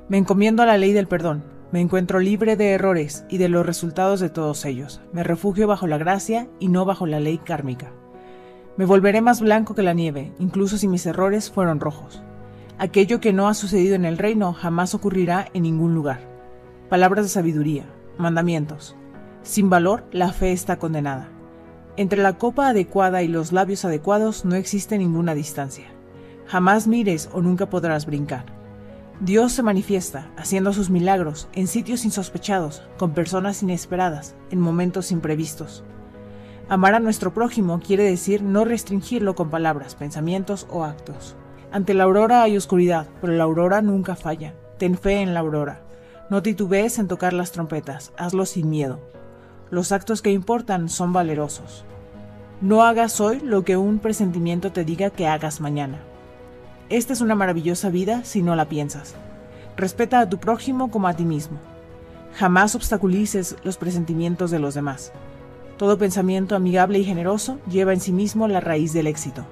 Me 0.08 0.18
encomiendo 0.18 0.64
a 0.64 0.66
la 0.66 0.76
ley 0.76 0.92
del 0.92 1.06
perdón. 1.06 1.44
Me 1.74 1.80
encuentro 1.80 2.20
libre 2.20 2.54
de 2.54 2.70
errores 2.70 3.24
y 3.28 3.38
de 3.38 3.48
los 3.48 3.66
resultados 3.66 4.20
de 4.20 4.30
todos 4.30 4.64
ellos. 4.64 5.00
Me 5.12 5.24
refugio 5.24 5.66
bajo 5.66 5.88
la 5.88 5.98
gracia 5.98 6.46
y 6.60 6.68
no 6.68 6.84
bajo 6.84 7.04
la 7.04 7.18
ley 7.18 7.38
kármica. 7.38 7.90
Me 8.76 8.84
volveré 8.84 9.20
más 9.20 9.40
blanco 9.40 9.74
que 9.74 9.82
la 9.82 9.92
nieve, 9.92 10.32
incluso 10.38 10.78
si 10.78 10.86
mis 10.86 11.04
errores 11.04 11.50
fueron 11.50 11.80
rojos. 11.80 12.22
Aquello 12.78 13.18
que 13.18 13.32
no 13.32 13.48
ha 13.48 13.54
sucedido 13.54 13.96
en 13.96 14.04
el 14.04 14.18
reino 14.18 14.52
jamás 14.52 14.94
ocurrirá 14.94 15.48
en 15.52 15.64
ningún 15.64 15.96
lugar. 15.96 16.20
Palabras 16.88 17.24
de 17.24 17.30
sabiduría, 17.30 17.86
mandamientos. 18.18 18.94
Sin 19.42 19.68
valor, 19.68 20.04
la 20.12 20.32
fe 20.32 20.52
está 20.52 20.78
condenada. 20.78 21.28
Entre 21.96 22.22
la 22.22 22.38
copa 22.38 22.68
adecuada 22.68 23.24
y 23.24 23.26
los 23.26 23.50
labios 23.50 23.84
adecuados 23.84 24.44
no 24.44 24.54
existe 24.54 24.96
ninguna 24.96 25.34
distancia. 25.34 25.86
Jamás 26.46 26.86
mires 26.86 27.28
o 27.32 27.42
nunca 27.42 27.68
podrás 27.68 28.06
brincar. 28.06 28.63
Dios 29.20 29.52
se 29.52 29.62
manifiesta, 29.62 30.28
haciendo 30.36 30.72
sus 30.72 30.90
milagros, 30.90 31.48
en 31.52 31.68
sitios 31.68 32.04
insospechados, 32.04 32.82
con 32.98 33.12
personas 33.12 33.62
inesperadas, 33.62 34.34
en 34.50 34.58
momentos 34.58 35.12
imprevistos. 35.12 35.84
Amar 36.68 36.94
a 36.94 37.00
nuestro 37.00 37.32
prójimo 37.32 37.80
quiere 37.80 38.02
decir 38.02 38.42
no 38.42 38.64
restringirlo 38.64 39.36
con 39.36 39.50
palabras, 39.50 39.94
pensamientos 39.94 40.66
o 40.68 40.84
actos. 40.84 41.36
Ante 41.70 41.94
la 41.94 42.04
aurora 42.04 42.42
hay 42.42 42.56
oscuridad, 42.56 43.06
pero 43.20 43.34
la 43.34 43.44
aurora 43.44 43.82
nunca 43.82 44.16
falla. 44.16 44.54
Ten 44.78 44.98
fe 44.98 45.20
en 45.20 45.32
la 45.32 45.40
aurora. 45.40 45.82
No 46.28 46.42
titubees 46.42 46.98
en 46.98 47.06
tocar 47.06 47.32
las 47.34 47.52
trompetas, 47.52 48.12
hazlo 48.16 48.46
sin 48.46 48.68
miedo. 48.68 48.98
Los 49.70 49.92
actos 49.92 50.22
que 50.22 50.32
importan 50.32 50.88
son 50.88 51.12
valerosos. 51.12 51.84
No 52.60 52.82
hagas 52.82 53.20
hoy 53.20 53.40
lo 53.40 53.64
que 53.64 53.76
un 53.76 54.00
presentimiento 54.00 54.72
te 54.72 54.84
diga 54.84 55.10
que 55.10 55.28
hagas 55.28 55.60
mañana. 55.60 56.00
Esta 56.90 57.12
es 57.14 57.20
una 57.20 57.34
maravillosa 57.34 57.88
vida 57.88 58.24
si 58.24 58.42
no 58.42 58.54
la 58.56 58.68
piensas. 58.68 59.14
Respeta 59.76 60.20
a 60.20 60.28
tu 60.28 60.38
prójimo 60.38 60.90
como 60.90 61.08
a 61.08 61.14
ti 61.14 61.24
mismo. 61.24 61.58
Jamás 62.34 62.74
obstaculices 62.74 63.56
los 63.64 63.76
presentimientos 63.76 64.50
de 64.50 64.58
los 64.58 64.74
demás. 64.74 65.12
Todo 65.78 65.98
pensamiento 65.98 66.54
amigable 66.54 66.98
y 66.98 67.04
generoso 67.04 67.58
lleva 67.70 67.92
en 67.92 68.00
sí 68.00 68.12
mismo 68.12 68.48
la 68.48 68.60
raíz 68.60 68.92
del 68.92 69.06
éxito. 69.06 69.44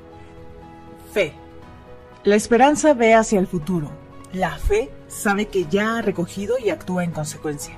Fe. 1.12 1.32
La 2.24 2.36
esperanza 2.36 2.94
ve 2.94 3.14
hacia 3.14 3.40
el 3.40 3.46
futuro. 3.46 3.90
La 4.32 4.56
fe 4.56 4.90
sabe 5.08 5.46
que 5.46 5.66
ya 5.66 5.98
ha 5.98 6.02
recogido 6.02 6.56
y 6.58 6.70
actúa 6.70 7.02
en 7.02 7.10
consecuencia. 7.10 7.74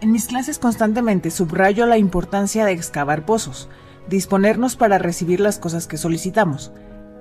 En 0.00 0.12
mis 0.12 0.26
clases 0.26 0.58
constantemente 0.58 1.30
subrayo 1.30 1.86
la 1.86 1.98
importancia 1.98 2.64
de 2.64 2.72
excavar 2.72 3.24
pozos, 3.24 3.68
disponernos 4.08 4.76
para 4.76 4.98
recibir 4.98 5.40
las 5.40 5.58
cosas 5.58 5.86
que 5.86 5.96
solicitamos, 5.96 6.72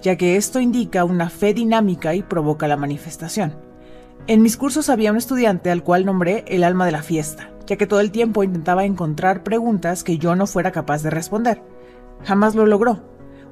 ya 0.02 0.16
que 0.16 0.36
esto 0.36 0.60
indica 0.60 1.04
una 1.04 1.30
fe 1.30 1.54
dinámica 1.54 2.16
y 2.16 2.24
provoca 2.24 2.68
la 2.68 2.78
manifestación. 2.78 3.56
En 4.28 4.42
mis 4.42 4.58
cursos 4.58 4.90
había 4.90 5.12
un 5.12 5.18
estudiante 5.18 5.72
al 5.72 5.84
cual 5.84 6.06
nombré 6.06 6.44
el 6.48 6.64
alma 6.64 6.86
de 6.86 6.92
la 6.92 7.04
fiesta, 7.04 7.50
ya 7.66 7.78
que 7.78 7.88
todo 7.88 8.00
el 8.00 8.12
tiempo 8.12 8.44
intentaba 8.44 8.86
encontrar 8.86 9.44
preguntas 9.44 10.04
que 10.04 10.18
yo 10.18 10.36
no 10.36 10.48
fuera 10.48 10.72
capaz 10.72 11.02
de 11.04 11.10
responder. 11.10 11.62
Jamás 12.26 12.56
lo 12.56 12.66
logró. 12.66 13.04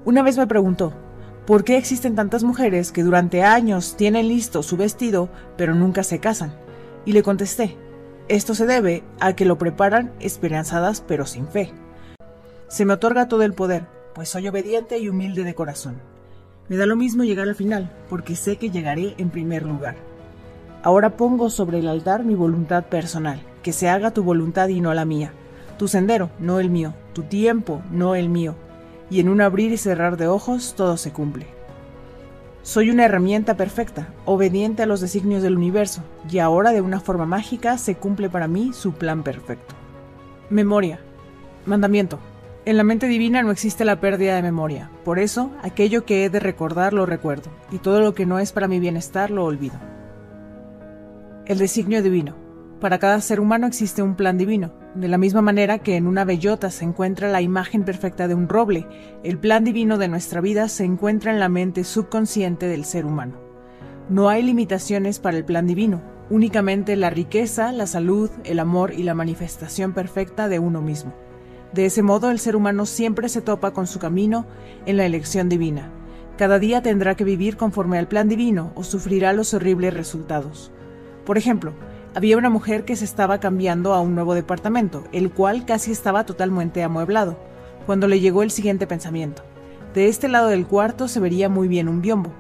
Una 0.04 0.22
vez 0.22 0.38
me 0.38 0.48
preguntó, 0.48 0.94
¿por 1.46 1.64
qué 1.64 1.78
existen 1.78 2.16
tantas 2.16 2.44
mujeres 2.44 2.92
que 2.92 3.04
durante 3.04 3.44
años 3.44 3.96
tienen 3.96 4.28
listo 4.28 4.64
su 4.64 4.76
vestido 4.76 5.30
pero 5.56 5.76
nunca 5.76 6.04
se 6.04 6.20
casan? 6.20 6.54
Y 7.06 7.14
le 7.14 7.24
contesté, 7.24 7.78
esto 8.28 8.56
se 8.56 8.66
debe 8.66 9.04
a 9.20 9.34
que 9.34 9.46
lo 9.46 9.58
preparan 9.58 10.12
esperanzadas 10.20 11.02
pero 11.02 11.26
sin 11.26 11.48
fe. 11.48 11.72
Se 12.68 12.84
me 12.84 12.94
otorga 12.94 13.28
todo 13.28 13.44
el 13.44 13.54
poder, 13.54 13.88
pues 14.14 14.30
soy 14.30 14.48
obediente 14.48 14.98
y 14.98 15.08
humilde 15.08 15.44
de 15.44 15.56
corazón. 15.56 16.15
Me 16.68 16.78
da 16.78 16.86
lo 16.86 16.96
mismo 16.96 17.24
llegar 17.24 17.48
al 17.48 17.56
final, 17.56 17.92
porque 18.10 18.36
sé 18.36 18.58
que 18.58 18.72
llegaré 18.72 19.14
en 19.18 19.30
primer 19.30 19.64
lugar. 19.64 19.96
Ahora 20.82 21.18
pongo 21.18 21.50
sobre 21.50 21.80
el 21.80 21.88
altar 21.88 22.24
mi 22.24 22.36
voluntad 22.36 22.86
personal, 22.86 23.42
que 23.62 23.74
se 23.74 23.90
haga 23.90 24.12
tu 24.12 24.24
voluntad 24.24 24.68
y 24.70 24.82
no 24.82 24.94
la 24.94 25.06
mía, 25.06 25.32
tu 25.78 25.88
sendero, 25.88 26.30
no 26.40 26.60
el 26.60 26.70
mío, 26.70 26.94
tu 27.14 27.24
tiempo, 27.24 27.82
no 27.92 28.16
el 28.16 28.30
mío, 28.30 28.56
y 29.10 29.20
en 29.20 29.30
un 29.30 29.42
abrir 29.42 29.72
y 29.72 29.78
cerrar 29.78 30.18
de 30.18 30.28
ojos 30.28 30.74
todo 30.76 30.98
se 30.98 31.12
cumple. 31.12 31.48
Soy 32.64 32.90
una 32.90 33.06
herramienta 33.06 33.56
perfecta, 33.56 34.08
obediente 34.26 34.82
a 34.82 34.86
los 34.88 35.02
designios 35.02 35.44
del 35.44 35.58
universo, 35.58 36.02
y 36.28 36.40
ahora 36.40 36.72
de 36.72 36.82
una 36.82 37.00
forma 37.00 37.28
mágica 37.28 37.78
se 37.78 37.96
cumple 37.96 38.28
para 38.28 38.48
mí 38.48 38.72
su 38.74 38.94
plan 38.94 39.22
perfecto. 39.22 39.76
Memoria. 40.50 41.00
Mandamiento. 41.68 42.20
En 42.66 42.78
la 42.78 42.84
mente 42.84 43.08
divina 43.08 43.44
no 43.44 43.52
existe 43.52 43.86
la 43.86 44.00
pérdida 44.00 44.36
de 44.36 44.42
memoria, 44.42 44.90
por 45.04 45.20
eso 45.20 45.52
aquello 45.62 46.04
que 46.04 46.26
he 46.26 46.32
de 46.32 46.40
recordar 46.40 46.94
lo 46.94 47.06
recuerdo, 47.06 47.52
y 47.72 47.78
todo 47.78 48.02
lo 48.02 48.16
que 48.16 48.26
no 48.26 48.40
es 48.40 48.52
para 48.52 48.68
mi 48.68 48.80
bienestar 48.80 49.30
lo 49.30 49.46
olvido. 49.46 49.76
El 51.46 51.60
designio 51.60 52.02
divino. 52.02 52.36
Para 52.82 52.98
cada 52.98 53.22
ser 53.22 53.40
humano 53.40 53.68
existe 53.68 54.02
un 54.02 54.16
plan 54.16 54.40
divino, 54.40 54.74
de 54.96 55.08
la 55.08 55.20
misma 55.20 55.44
manera 55.44 55.78
que 55.78 55.96
en 55.96 56.08
una 56.08 56.26
bellota 56.26 56.72
se 56.72 56.86
encuentra 56.86 57.30
la 57.30 57.44
imagen 57.44 57.84
perfecta 57.84 58.28
de 58.28 58.34
un 58.34 58.50
roble, 58.50 58.88
el 59.24 59.38
plan 59.38 59.64
divino 59.64 60.00
de 60.00 60.08
nuestra 60.08 60.42
vida 60.42 60.68
se 60.68 60.86
encuentra 60.86 61.32
en 61.32 61.40
la 61.40 61.50
mente 61.50 61.84
subconsciente 61.84 62.68
del 62.68 62.84
ser 62.84 63.06
humano. 63.06 63.40
No 64.10 64.28
hay 64.28 64.42
limitaciones 64.42 65.20
para 65.20 65.38
el 65.38 65.46
plan 65.46 65.68
divino, 65.68 66.02
únicamente 66.32 66.96
la 66.96 67.12
riqueza, 67.12 67.72
la 67.72 67.86
salud, 67.86 68.32
el 68.44 68.58
amor 68.58 68.92
y 68.92 69.04
la 69.04 69.14
manifestación 69.14 69.94
perfecta 69.94 70.48
de 70.48 70.58
uno 70.58 70.82
mismo. 70.82 71.14
De 71.76 71.86
ese 71.86 72.02
modo 72.02 72.32
el 72.32 72.40
ser 72.40 72.56
humano 72.56 72.86
siempre 72.86 73.28
se 73.28 73.42
topa 73.42 73.74
con 73.74 73.86
su 73.86 74.00
camino 74.00 74.46
en 74.86 74.96
la 74.96 75.06
elección 75.06 75.50
divina. 75.50 75.92
Cada 76.38 76.58
día 76.58 76.82
tendrá 76.82 77.16
que 77.16 77.26
vivir 77.26 77.58
conforme 77.58 77.98
al 77.98 78.08
plan 78.08 78.30
divino 78.30 78.72
o 78.76 78.84
sufrirá 78.86 79.34
los 79.34 79.54
horribles 79.54 79.94
resultados. 79.94 80.72
Por 81.26 81.38
ejemplo, 81.38 81.74
había 82.16 82.38
una 82.38 82.50
mujer 82.50 82.86
que 82.86 82.96
se 82.96 83.04
estaba 83.04 83.42
cambiando 83.42 83.94
a 83.94 84.00
un 84.00 84.16
nuevo 84.16 84.36
departamento, 84.36 85.04
el 85.12 85.32
cual 85.32 85.66
casi 85.66 85.92
estaba 85.92 86.26
totalmente 86.26 86.82
amueblado, 86.82 87.38
cuando 87.86 88.08
le 88.08 88.22
llegó 88.22 88.42
el 88.42 88.52
siguiente 88.52 88.88
pensamiento. 88.88 89.44
De 89.94 90.08
este 90.08 90.30
lado 90.30 90.48
del 90.48 90.68
cuarto 90.68 91.10
se 91.10 91.20
vería 91.20 91.50
muy 91.50 91.68
bien 91.68 91.90
un 91.90 92.02
biombo. 92.02 92.32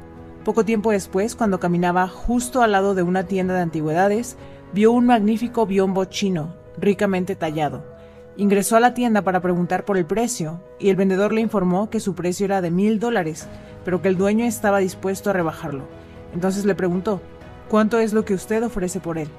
Poco 0.45 0.63
tiempo 0.63 0.91
después, 0.91 1.35
cuando 1.35 1.59
caminaba 1.59 2.07
justo 2.07 2.61
al 2.61 2.71
lado 2.71 2.95
de 2.95 3.03
una 3.03 3.25
tienda 3.25 3.53
de 3.53 3.63
antigüedades, 3.63 4.37
vio 4.71 4.93
un 4.93 5.05
magnífico 5.05 5.65
biombo 5.65 6.05
chino, 6.05 6.55
ricamente 6.77 7.35
tallado, 7.35 7.94
Ingresó 8.37 8.75
a 8.75 8.81
la 8.81 8.93
tienda 8.93 9.21
para 9.21 9.39
preguntar 9.39 9.85
por 9.85 9.97
el 9.97 10.05
precio 10.05 10.59
y 10.77 10.89
el 10.89 10.97
vendedor 10.97 11.31
le 11.31 11.39
informó 11.39 11.89
que 11.89 12.01
su 12.01 12.15
precio 12.15 12.43
era 12.45 12.59
de 12.59 12.69
mil 12.69 12.99
dólares, 12.99 13.47
pero 13.85 14.01
que 14.01 14.09
el 14.09 14.17
dueño 14.17 14.43
estaba 14.43 14.79
dispuesto 14.79 15.29
a 15.29 15.33
rebajarlo. 15.33 15.85
Entonces 16.33 16.65
le 16.65 16.75
preguntó, 16.75 17.21
¿cuánto 17.69 17.97
es 17.97 18.11
lo 18.11 18.25
que 18.25 18.33
usted 18.33 18.61
ofrece 18.63 18.99
por 18.99 19.17
él? 19.17 19.29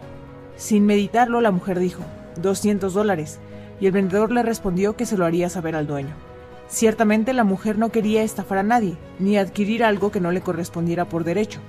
Sin 0.56 0.86
meditarlo, 0.86 1.42
la 1.42 1.50
mujer 1.50 1.78
dijo, 1.78 2.02
200 2.40 2.94
dólares, 2.94 3.38
y 3.80 3.86
el 3.86 3.92
vendedor 3.92 4.32
le 4.32 4.42
respondió 4.42 4.96
que 4.96 5.04
se 5.04 5.18
lo 5.18 5.26
haría 5.26 5.50
saber 5.50 5.76
al 5.76 5.86
dueño. 5.86 6.14
Ciertamente 6.68 7.34
la 7.34 7.44
mujer 7.44 7.76
no 7.76 7.90
quería 7.90 8.22
estafar 8.22 8.58
a 8.58 8.62
nadie, 8.62 8.96
ni 9.18 9.36
adquirir 9.36 9.84
algo 9.84 10.10
que 10.10 10.20
no 10.20 10.32
le 10.32 10.40
correspondiera 10.40 11.06
por 11.06 11.22
derecho. 11.22 11.60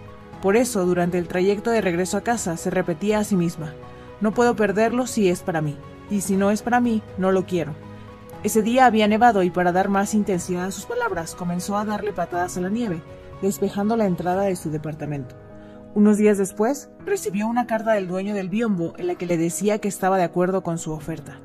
Por 0.41 0.55
eso, 0.55 0.85
durante 0.85 1.17
el 1.17 1.27
trayecto 1.27 1.71
de 1.71 1.81
regreso 1.81 2.15
a 2.15 2.21
casa, 2.21 2.55
se 2.55 2.69
repetía 2.69 3.19
a 3.19 3.25
sí 3.25 3.35
misma, 3.35 3.73
no 4.21 4.33
puedo 4.33 4.55
perderlo 4.55 5.07
si 5.07 5.27
es 5.29 5.41
para 5.41 5.61
mí, 5.61 5.75
y 6.09 6.21
si 6.21 6.35
no 6.35 6.51
es 6.51 6.61
para 6.61 6.79
mí, 6.79 7.01
no 7.17 7.31
lo 7.31 7.45
quiero. 7.45 7.73
Ese 8.43 8.61
día 8.61 8.85
había 8.85 9.07
nevado 9.07 9.43
y 9.43 9.49
para 9.49 9.71
dar 9.71 9.89
más 9.89 10.13
intensidad 10.13 10.65
a 10.65 10.71
sus 10.71 10.85
palabras, 10.85 11.35
comenzó 11.35 11.77
a 11.77 11.85
darle 11.85 12.13
patadas 12.13 12.57
a 12.57 12.61
la 12.61 12.69
nieve, 12.69 13.01
despejando 13.41 13.97
la 13.97 14.05
entrada 14.05 14.43
de 14.43 14.55
su 14.55 14.69
departamento. 14.69 15.35
Unos 15.95 16.17
días 16.17 16.37
después, 16.37 16.89
recibió 17.05 17.47
una 17.47 17.65
carta 17.65 17.93
del 17.93 18.07
dueño 18.07 18.35
del 18.35 18.49
biombo 18.49 18.93
en 18.97 19.07
la 19.07 19.15
que 19.15 19.25
le 19.25 19.37
decía 19.37 19.79
que 19.79 19.87
estaba 19.87 20.17
de 20.17 20.23
acuerdo 20.23 20.61
con 20.61 20.77
su 20.77 20.91
oferta. 20.91 21.39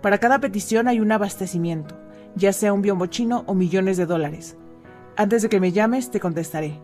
Para 0.00 0.18
cada 0.18 0.38
petición 0.38 0.86
hay 0.86 1.00
un 1.00 1.10
abastecimiento, 1.10 1.96
ya 2.36 2.52
sea 2.52 2.72
un 2.72 2.82
biombo 2.82 3.06
chino 3.06 3.42
o 3.46 3.54
millones 3.54 3.96
de 3.96 4.06
dólares. 4.06 4.56
Antes 5.16 5.42
de 5.42 5.48
que 5.48 5.60
me 5.60 5.72
llames, 5.72 6.10
te 6.10 6.20
contestaré. 6.20 6.80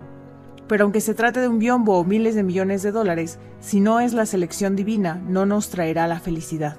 Pero 0.66 0.84
aunque 0.84 1.00
se 1.00 1.14
trate 1.14 1.40
de 1.40 1.48
un 1.48 1.60
biombo 1.60 1.98
o 1.98 2.04
miles 2.04 2.34
de 2.34 2.42
millones 2.42 2.82
de 2.82 2.92
dólares, 2.92 3.38
si 3.60 3.80
no 3.80 4.00
es 4.00 4.12
la 4.12 4.26
selección 4.26 4.76
divina, 4.76 5.22
no 5.26 5.46
nos 5.46 5.70
traerá 5.70 6.06
la 6.08 6.20
felicidad. 6.20 6.76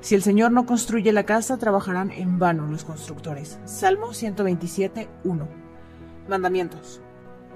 Si 0.00 0.14
el 0.14 0.22
Señor 0.22 0.52
no 0.52 0.64
construye 0.64 1.12
la 1.12 1.24
casa, 1.24 1.58
trabajarán 1.58 2.12
en 2.12 2.38
vano 2.38 2.66
los 2.68 2.84
constructores. 2.84 3.58
Salmo 3.64 4.12
127, 4.12 5.08
1. 5.24 5.48
Mandamientos. 6.28 7.00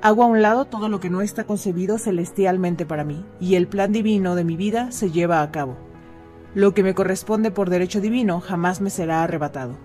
Hago 0.00 0.24
a 0.24 0.26
un 0.26 0.42
lado 0.42 0.64
todo 0.64 0.88
lo 0.88 0.98
que 0.98 1.11
no 1.11 1.22
está 1.22 1.44
concebido 1.44 1.98
celestialmente 1.98 2.85
para 2.85 3.05
mí, 3.05 3.24
y 3.38 3.55
el 3.55 3.68
plan 3.68 3.92
divino 3.92 4.35
de 4.35 4.42
mi 4.42 4.57
vida 4.57 4.90
se 4.90 5.12
lleva 5.12 5.40
a 5.40 5.52
cabo. 5.52 5.76
Lo 6.55 6.74
que 6.74 6.83
me 6.83 6.94
corresponde 6.94 7.52
por 7.52 7.70
derecho 7.70 8.00
divino 8.00 8.40
jamás 8.40 8.81
me 8.81 8.90
será 8.90 9.22
arrebatado. 9.22 9.78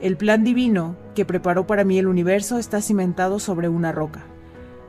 El 0.00 0.16
plan 0.16 0.42
divino 0.42 0.96
que 1.14 1.24
preparó 1.24 1.68
para 1.68 1.84
mí 1.84 1.96
el 1.98 2.08
universo 2.08 2.58
está 2.58 2.82
cimentado 2.82 3.38
sobre 3.38 3.68
una 3.68 3.92
roca. 3.92 4.24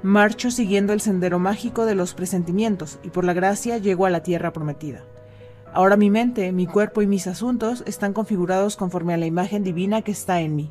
Marcho 0.01 0.49
siguiendo 0.49 0.91
el 0.91 0.99
sendero 0.99 1.37
mágico 1.37 1.85
de 1.85 1.93
los 1.93 2.15
presentimientos 2.15 2.97
y 3.03 3.09
por 3.09 3.23
la 3.23 3.33
gracia 3.33 3.77
llego 3.77 4.07
a 4.07 4.09
la 4.09 4.23
tierra 4.23 4.51
prometida. 4.51 5.05
Ahora 5.75 5.97
mi 5.97 6.11
mente, 6.11 6.51
mi 6.51 6.67
cuerpo 6.67 7.01
y 7.01 7.07
mis 7.07 7.25
asuntos 7.25 7.83
están 7.87 8.13
configurados 8.13 8.75
conforme 8.75 9.15
a 9.15 9.17
la 9.17 9.25
imagen 9.25 9.63
divina 9.63 10.03
que 10.03 10.11
está 10.11 10.39
en 10.39 10.55
mí. 10.55 10.69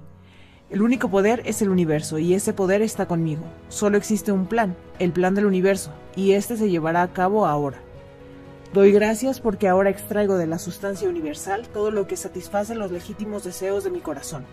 El 0.71 0.81
único 0.81 1.11
poder 1.11 1.43
es 1.45 1.61
el 1.61 1.71
universo 1.71 2.21
y 2.21 2.35
ese 2.35 2.53
poder 2.53 2.83
está 2.83 3.07
conmigo. 3.07 3.43
Solo 3.69 3.97
existe 3.99 4.31
un 4.31 4.47
plan, 4.47 4.77
el 5.01 5.11
plan 5.11 5.35
del 5.35 5.47
universo, 5.47 5.91
y 6.15 6.33
este 6.33 6.57
se 6.57 6.71
llevará 6.71 7.03
a 7.03 7.13
cabo 7.13 7.47
ahora. 7.47 7.79
Doy 8.73 8.93
gracias 8.93 9.41
porque 9.41 9.67
ahora 9.67 9.91
extraigo 9.91 10.37
de 10.37 10.47
la 10.47 10.61
sustancia 10.61 11.09
universal 11.09 11.67
todo 11.69 11.91
lo 11.91 12.07
que 12.07 12.17
satisface 12.17 12.77
los 12.77 12.93
legítimos 12.93 13.43
deseos 13.43 13.83
de 13.83 13.91
mi 13.91 13.99
corazón. 13.99 14.45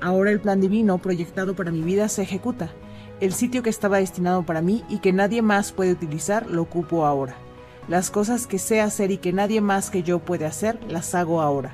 Ahora 0.00 0.30
el 0.30 0.40
plan 0.40 0.60
divino 0.60 0.98
proyectado 0.98 1.56
para 1.56 1.72
mi 1.72 1.82
vida 1.82 2.08
se 2.08 2.22
ejecuta 2.22 2.70
el 3.18 3.32
sitio 3.32 3.64
que 3.64 3.70
estaba 3.70 3.98
destinado 3.98 4.44
para 4.44 4.62
mí 4.62 4.84
y 4.88 4.98
que 4.98 5.12
nadie 5.12 5.42
más 5.42 5.72
puede 5.72 5.92
utilizar 5.92 6.46
lo 6.48 6.62
ocupo 6.62 7.04
ahora. 7.04 7.34
Las 7.90 8.12
cosas 8.12 8.46
que 8.46 8.60
sé 8.60 8.80
hacer 8.80 9.10
y 9.10 9.18
que 9.18 9.32
nadie 9.32 9.60
más 9.60 9.90
que 9.90 10.04
yo 10.04 10.20
puede 10.20 10.46
hacer, 10.46 10.78
las 10.88 11.12
hago 11.16 11.42
ahora. 11.42 11.72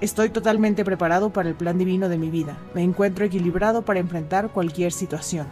Estoy 0.00 0.30
totalmente 0.30 0.84
preparado 0.84 1.32
para 1.32 1.48
el 1.48 1.56
plan 1.56 1.76
divino 1.76 2.08
de 2.08 2.18
mi 2.18 2.30
vida. 2.30 2.56
Me 2.72 2.84
encuentro 2.84 3.24
equilibrado 3.24 3.82
para 3.82 3.98
enfrentar 3.98 4.52
cualquier 4.52 4.92
situación. 4.92 5.48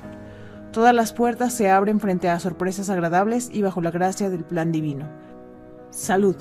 Todas 0.71 0.95
las 0.95 1.13
puertas 1.13 1.53
se 1.53 1.69
abren 1.69 1.99
frente 1.99 2.29
a 2.29 2.39
sorpresas 2.39 2.91
agradables 2.91 3.51
y 3.53 3.63
bajo 3.63 3.81
la 3.81 3.91
gracia 3.91 4.31
del 4.31 4.45
plan 4.45 4.71
divino. 4.71 5.09
Salud. 5.91 6.37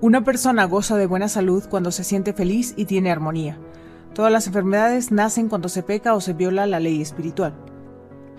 Una 0.00 0.24
persona 0.24 0.64
goza 0.64 0.96
de 0.96 1.06
buena 1.06 1.28
salud 1.28 1.62
cuando 1.70 1.92
se 1.92 2.02
siente 2.02 2.32
feliz 2.32 2.74
y 2.76 2.86
tiene 2.86 3.12
armonía. 3.12 3.56
Todas 4.14 4.32
las 4.32 4.48
enfermedades 4.48 5.12
nacen 5.12 5.48
cuando 5.48 5.68
se 5.68 5.84
peca 5.84 6.12
o 6.14 6.20
se 6.20 6.32
viola 6.32 6.66
la 6.66 6.80
ley 6.80 7.00
espiritual. 7.00 7.54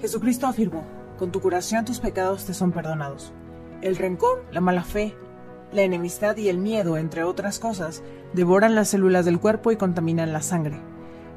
Jesucristo 0.02 0.46
afirmó, 0.46 0.84
con 1.18 1.32
tu 1.32 1.40
curación 1.40 1.86
tus 1.86 2.02
pecados 2.02 2.44
te 2.44 2.54
son 2.54 2.74
perdonados. 2.74 3.32
El 3.82 3.96
rencor, 3.96 4.44
la 4.52 4.60
mala 4.60 4.84
fe, 4.84 5.16
la 5.72 5.84
enemistad 5.84 6.36
y 6.38 6.50
el 6.50 6.58
miedo, 6.58 6.98
entre 6.98 7.24
otras 7.24 7.60
cosas, 7.60 8.02
devoran 8.34 8.74
las 8.74 8.90
células 8.90 9.26
del 9.26 9.40
cuerpo 9.40 9.72
y 9.72 9.76
contaminan 9.76 10.34
la 10.34 10.42
sangre. 10.42 10.80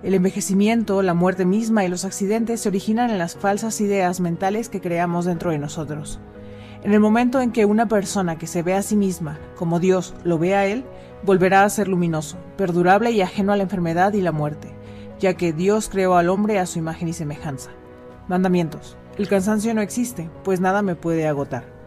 El 0.02 0.14
envejecimiento, 0.14 1.02
la 1.02 1.12
muerte 1.12 1.44
misma 1.44 1.84
y 1.84 1.88
los 1.88 2.06
accidentes 2.06 2.60
se 2.60 2.70
originan 2.70 3.10
en 3.10 3.18
las 3.18 3.36
falsas 3.36 3.80
ideas 3.82 4.20
mentales 4.20 4.70
que 4.70 4.80
creamos 4.80 5.26
dentro 5.26 5.50
de 5.50 5.58
nosotros. 5.58 6.18
En 6.82 6.94
el 6.94 7.00
momento 7.00 7.42
en 7.42 7.52
que 7.52 7.66
una 7.66 7.88
persona 7.88 8.38
que 8.38 8.46
se 8.46 8.62
ve 8.62 8.72
a 8.72 8.82
sí 8.82 8.96
misma 8.96 9.38
como 9.56 9.78
Dios 9.78 10.14
lo 10.24 10.38
ve 10.38 10.54
a 10.54 10.64
él, 10.64 10.86
volverá 11.22 11.64
a 11.64 11.68
ser 11.68 11.88
luminoso, 11.88 12.38
perdurable 12.56 13.10
y 13.10 13.20
ajeno 13.20 13.52
a 13.52 13.56
la 13.56 13.64
enfermedad 13.64 14.14
y 14.14 14.22
la 14.22 14.32
muerte, 14.32 14.74
ya 15.18 15.34
que 15.34 15.52
Dios 15.52 15.90
creó 15.90 16.14
al 16.16 16.30
hombre 16.30 16.58
a 16.58 16.64
su 16.64 16.78
imagen 16.78 17.08
y 17.08 17.12
semejanza. 17.12 17.70
Mandamientos. 18.28 18.96
El 19.18 19.28
cansancio 19.28 19.74
no 19.74 19.82
existe, 19.82 20.30
pues 20.44 20.60
nada 20.60 20.80
me 20.80 20.94
puede 20.94 21.28
agotar. 21.28 21.79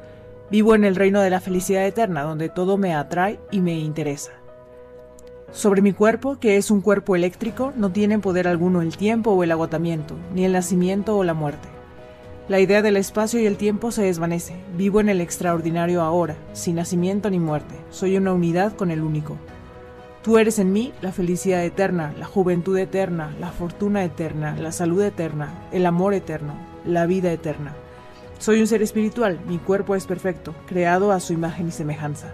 Vivo 0.54 0.76
en 0.76 0.86
el 0.86 0.96
reino 0.96 1.20
de 1.20 1.32
la 1.32 1.40
felicidad 1.40 1.84
eterna, 1.84 2.22
donde 2.22 2.48
todo 2.48 2.78
me 2.78 2.94
atrae 2.94 3.40
y 3.50 3.60
me 3.60 3.74
interesa. 3.80 4.34
Sobre 5.52 5.82
mi 5.82 5.94
cuerpo, 5.94 6.38
que 6.40 6.58
es 6.58 6.70
un 6.70 6.82
cuerpo 6.82 7.16
eléctrico, 7.16 7.74
no 7.76 7.92
tienen 7.92 8.22
poder 8.22 8.48
alguno 8.48 8.84
el 8.84 8.96
tiempo 8.96 9.32
o 9.32 9.44
el 9.44 9.52
agotamiento, 9.52 10.16
ni 10.32 10.46
el 10.46 10.52
nacimiento 10.52 11.18
o 11.18 11.24
la 11.24 11.34
muerte. 11.34 11.68
La 12.48 12.60
idea 12.60 12.84
del 12.84 12.98
espacio 12.98 13.40
y 13.40 13.48
el 13.48 13.58
tiempo 13.58 13.90
se 13.90 14.04
desvanece. 14.04 14.54
Vivo 14.78 15.00
en 15.00 15.10
el 15.10 15.22
extraordinario 15.22 16.04
ahora, 16.04 16.36
sin 16.54 16.76
nacimiento 16.76 17.32
ni 17.32 17.40
muerte. 17.40 17.74
Soy 17.90 18.16
una 18.16 18.32
unidad 18.32 18.74
con 18.74 18.92
el 18.92 19.02
único. 19.02 19.38
Tú 20.22 20.38
eres 20.38 20.60
en 20.60 20.72
mí 20.72 20.94
la 21.02 21.12
felicidad 21.12 21.66
eterna, 21.66 22.14
la 22.20 22.28
juventud 22.28 22.78
eterna, 22.78 23.34
la 23.40 23.50
fortuna 23.50 24.04
eterna, 24.04 24.56
la 24.56 24.72
salud 24.72 25.02
eterna, 25.02 25.68
el 25.72 25.88
amor 25.88 26.14
eterno, 26.14 26.54
la 26.86 27.08
vida 27.08 27.32
eterna. 27.32 27.74
Soy 28.44 28.60
un 28.60 28.68
ser 28.68 28.82
espiritual, 28.82 29.40
mi 29.48 29.58
cuerpo 29.58 29.96
es 29.96 30.06
perfecto, 30.06 30.54
creado 30.68 31.14
a 31.14 31.22
su 31.22 31.32
imagen 31.32 31.70
y 31.70 31.72
semejanza. 31.72 32.34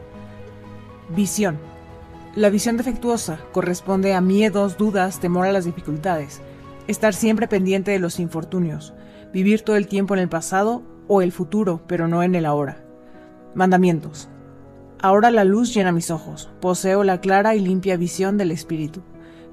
Visión. 1.15 1.59
La 2.33 2.49
visión 2.49 2.77
defectuosa 2.77 3.37
corresponde 3.51 4.15
a 4.15 4.19
miedos, 4.19 4.75
dudas, 4.75 5.19
temor 5.19 5.45
a 5.45 5.51
las 5.51 5.65
dificultades, 5.65 6.41
estar 6.87 7.13
siempre 7.13 7.47
pendiente 7.47 7.91
de 7.91 7.99
los 7.99 8.19
infortunios, 8.19 8.95
vivir 9.31 9.61
todo 9.61 9.75
el 9.75 9.87
tiempo 9.87 10.15
en 10.15 10.21
el 10.21 10.29
pasado 10.29 10.81
o 11.07 11.21
el 11.21 11.31
futuro, 11.31 11.83
pero 11.85 12.07
no 12.07 12.23
en 12.23 12.33
el 12.33 12.47
ahora. 12.47 12.83
Mandamientos. 13.53 14.29
Ahora 14.99 15.29
la 15.29 15.43
luz 15.43 15.75
llena 15.75 15.91
mis 15.91 16.09
ojos, 16.09 16.49
poseo 16.59 17.03
la 17.03 17.21
clara 17.21 17.53
y 17.53 17.59
limpia 17.59 17.97
visión 17.97 18.35
del 18.35 18.49
Espíritu. 18.49 19.03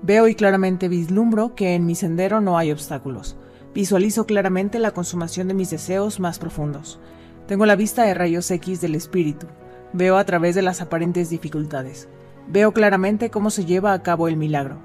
Veo 0.00 0.26
y 0.26 0.34
claramente 0.34 0.88
vislumbro 0.88 1.54
que 1.54 1.74
en 1.74 1.84
mi 1.84 1.94
sendero 1.94 2.40
no 2.40 2.56
hay 2.56 2.72
obstáculos. 2.72 3.36
Visualizo 3.76 4.24
claramente 4.24 4.78
la 4.78 4.92
consumación 4.92 5.48
de 5.48 5.54
mis 5.54 5.68
deseos 5.68 6.18
más 6.18 6.38
profundos. 6.38 6.98
Tengo 7.46 7.66
la 7.66 7.76
vista 7.76 8.04
de 8.04 8.14
rayos 8.14 8.50
X 8.50 8.80
del 8.80 8.94
Espíritu. 8.94 9.48
Veo 9.92 10.16
a 10.16 10.24
través 10.24 10.54
de 10.54 10.62
las 10.62 10.80
aparentes 10.80 11.28
dificultades. 11.28 12.08
Veo 12.48 12.72
claramente 12.72 13.28
cómo 13.28 13.50
se 13.50 13.66
lleva 13.66 13.92
a 13.92 14.02
cabo 14.02 14.28
el 14.28 14.38
milagro. 14.38 14.78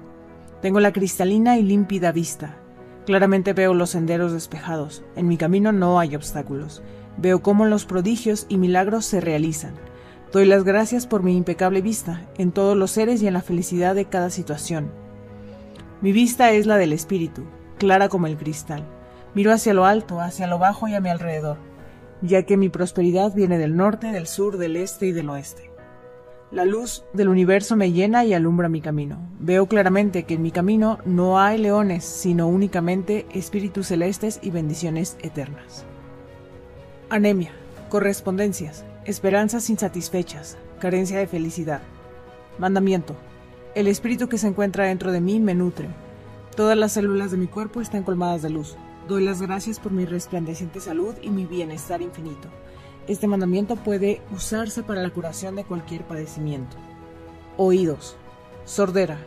Tengo 0.60 0.78
la 0.78 0.92
cristalina 0.92 1.56
y 1.56 1.62
límpida 1.62 2.12
vista. 2.12 2.58
Claramente 3.06 3.54
veo 3.54 3.72
los 3.72 3.88
senderos 3.88 4.30
despejados. 4.30 5.02
En 5.16 5.26
mi 5.26 5.38
camino 5.38 5.72
no 5.72 5.98
hay 5.98 6.14
obstáculos. 6.14 6.82
Veo 7.16 7.40
cómo 7.40 7.64
los 7.64 7.86
prodigios 7.86 8.44
y 8.50 8.58
milagros 8.58 9.06
se 9.06 9.22
realizan. 9.22 9.72
Doy 10.32 10.44
las 10.44 10.64
gracias 10.64 11.06
por 11.06 11.22
mi 11.22 11.34
impecable 11.34 11.80
vista 11.80 12.28
en 12.36 12.52
todos 12.52 12.76
los 12.76 12.90
seres 12.90 13.22
y 13.22 13.26
en 13.26 13.32
la 13.32 13.40
felicidad 13.40 13.94
de 13.94 14.04
cada 14.04 14.28
situación. 14.28 14.90
Mi 16.02 16.12
vista 16.12 16.52
es 16.52 16.66
la 16.66 16.76
del 16.76 16.92
espíritu, 16.92 17.44
clara 17.82 18.08
como 18.08 18.28
el 18.28 18.36
cristal. 18.36 18.84
Miro 19.34 19.52
hacia 19.52 19.74
lo 19.74 19.86
alto, 19.86 20.20
hacia 20.20 20.46
lo 20.46 20.60
bajo 20.60 20.86
y 20.86 20.94
a 20.94 21.00
mi 21.00 21.10
alrededor, 21.10 21.56
ya 22.20 22.44
que 22.44 22.56
mi 22.56 22.68
prosperidad 22.68 23.34
viene 23.34 23.58
del 23.58 23.74
norte, 23.76 24.12
del 24.12 24.28
sur, 24.28 24.56
del 24.56 24.76
este 24.76 25.06
y 25.06 25.12
del 25.12 25.28
oeste. 25.30 25.72
La 26.52 26.64
luz 26.64 27.04
del 27.12 27.28
universo 27.28 27.74
me 27.74 27.90
llena 27.90 28.24
y 28.24 28.34
alumbra 28.34 28.68
mi 28.68 28.80
camino. 28.80 29.18
Veo 29.40 29.66
claramente 29.66 30.22
que 30.22 30.34
en 30.34 30.42
mi 30.42 30.52
camino 30.52 30.98
no 31.04 31.40
hay 31.40 31.58
leones, 31.58 32.04
sino 32.04 32.46
únicamente 32.46 33.26
espíritus 33.34 33.88
celestes 33.88 34.38
y 34.42 34.50
bendiciones 34.50 35.16
eternas. 35.22 35.84
Anemia. 37.10 37.50
Correspondencias. 37.88 38.84
Esperanzas 39.06 39.70
insatisfechas, 39.70 40.56
carencia 40.78 41.18
de 41.18 41.26
felicidad. 41.26 41.80
Mandamiento. 42.58 43.16
El 43.74 43.88
espíritu 43.88 44.28
que 44.28 44.38
se 44.38 44.46
encuentra 44.46 44.84
dentro 44.84 45.10
de 45.10 45.20
mí 45.20 45.40
me 45.40 45.56
nutre. 45.56 45.88
Todas 46.56 46.76
las 46.76 46.92
células 46.92 47.30
de 47.30 47.36
mi 47.36 47.46
cuerpo 47.46 47.80
están 47.80 48.02
colmadas 48.02 48.42
de 48.42 48.50
luz. 48.50 48.76
Doy 49.08 49.24
las 49.24 49.42
gracias 49.42 49.80
por 49.80 49.92
mi 49.92 50.04
resplandeciente 50.04 50.80
salud 50.80 51.14
y 51.22 51.30
mi 51.30 51.46
bienestar 51.46 52.02
infinito. 52.02 52.48
Este 53.08 53.26
mandamiento 53.26 53.76
puede 53.76 54.22
usarse 54.34 54.82
para 54.82 55.02
la 55.02 55.10
curación 55.10 55.56
de 55.56 55.64
cualquier 55.64 56.06
padecimiento. 56.06 56.76
Oídos. 57.56 58.16
Sordera. 58.64 59.18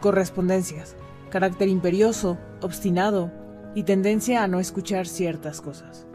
Correspondencias. 0.00 0.96
Carácter 1.30 1.68
imperioso, 1.68 2.38
obstinado 2.60 3.32
y 3.74 3.82
tendencia 3.82 4.42
a 4.42 4.48
no 4.48 4.60
escuchar 4.60 5.06
ciertas 5.06 5.60
cosas. 5.60 6.06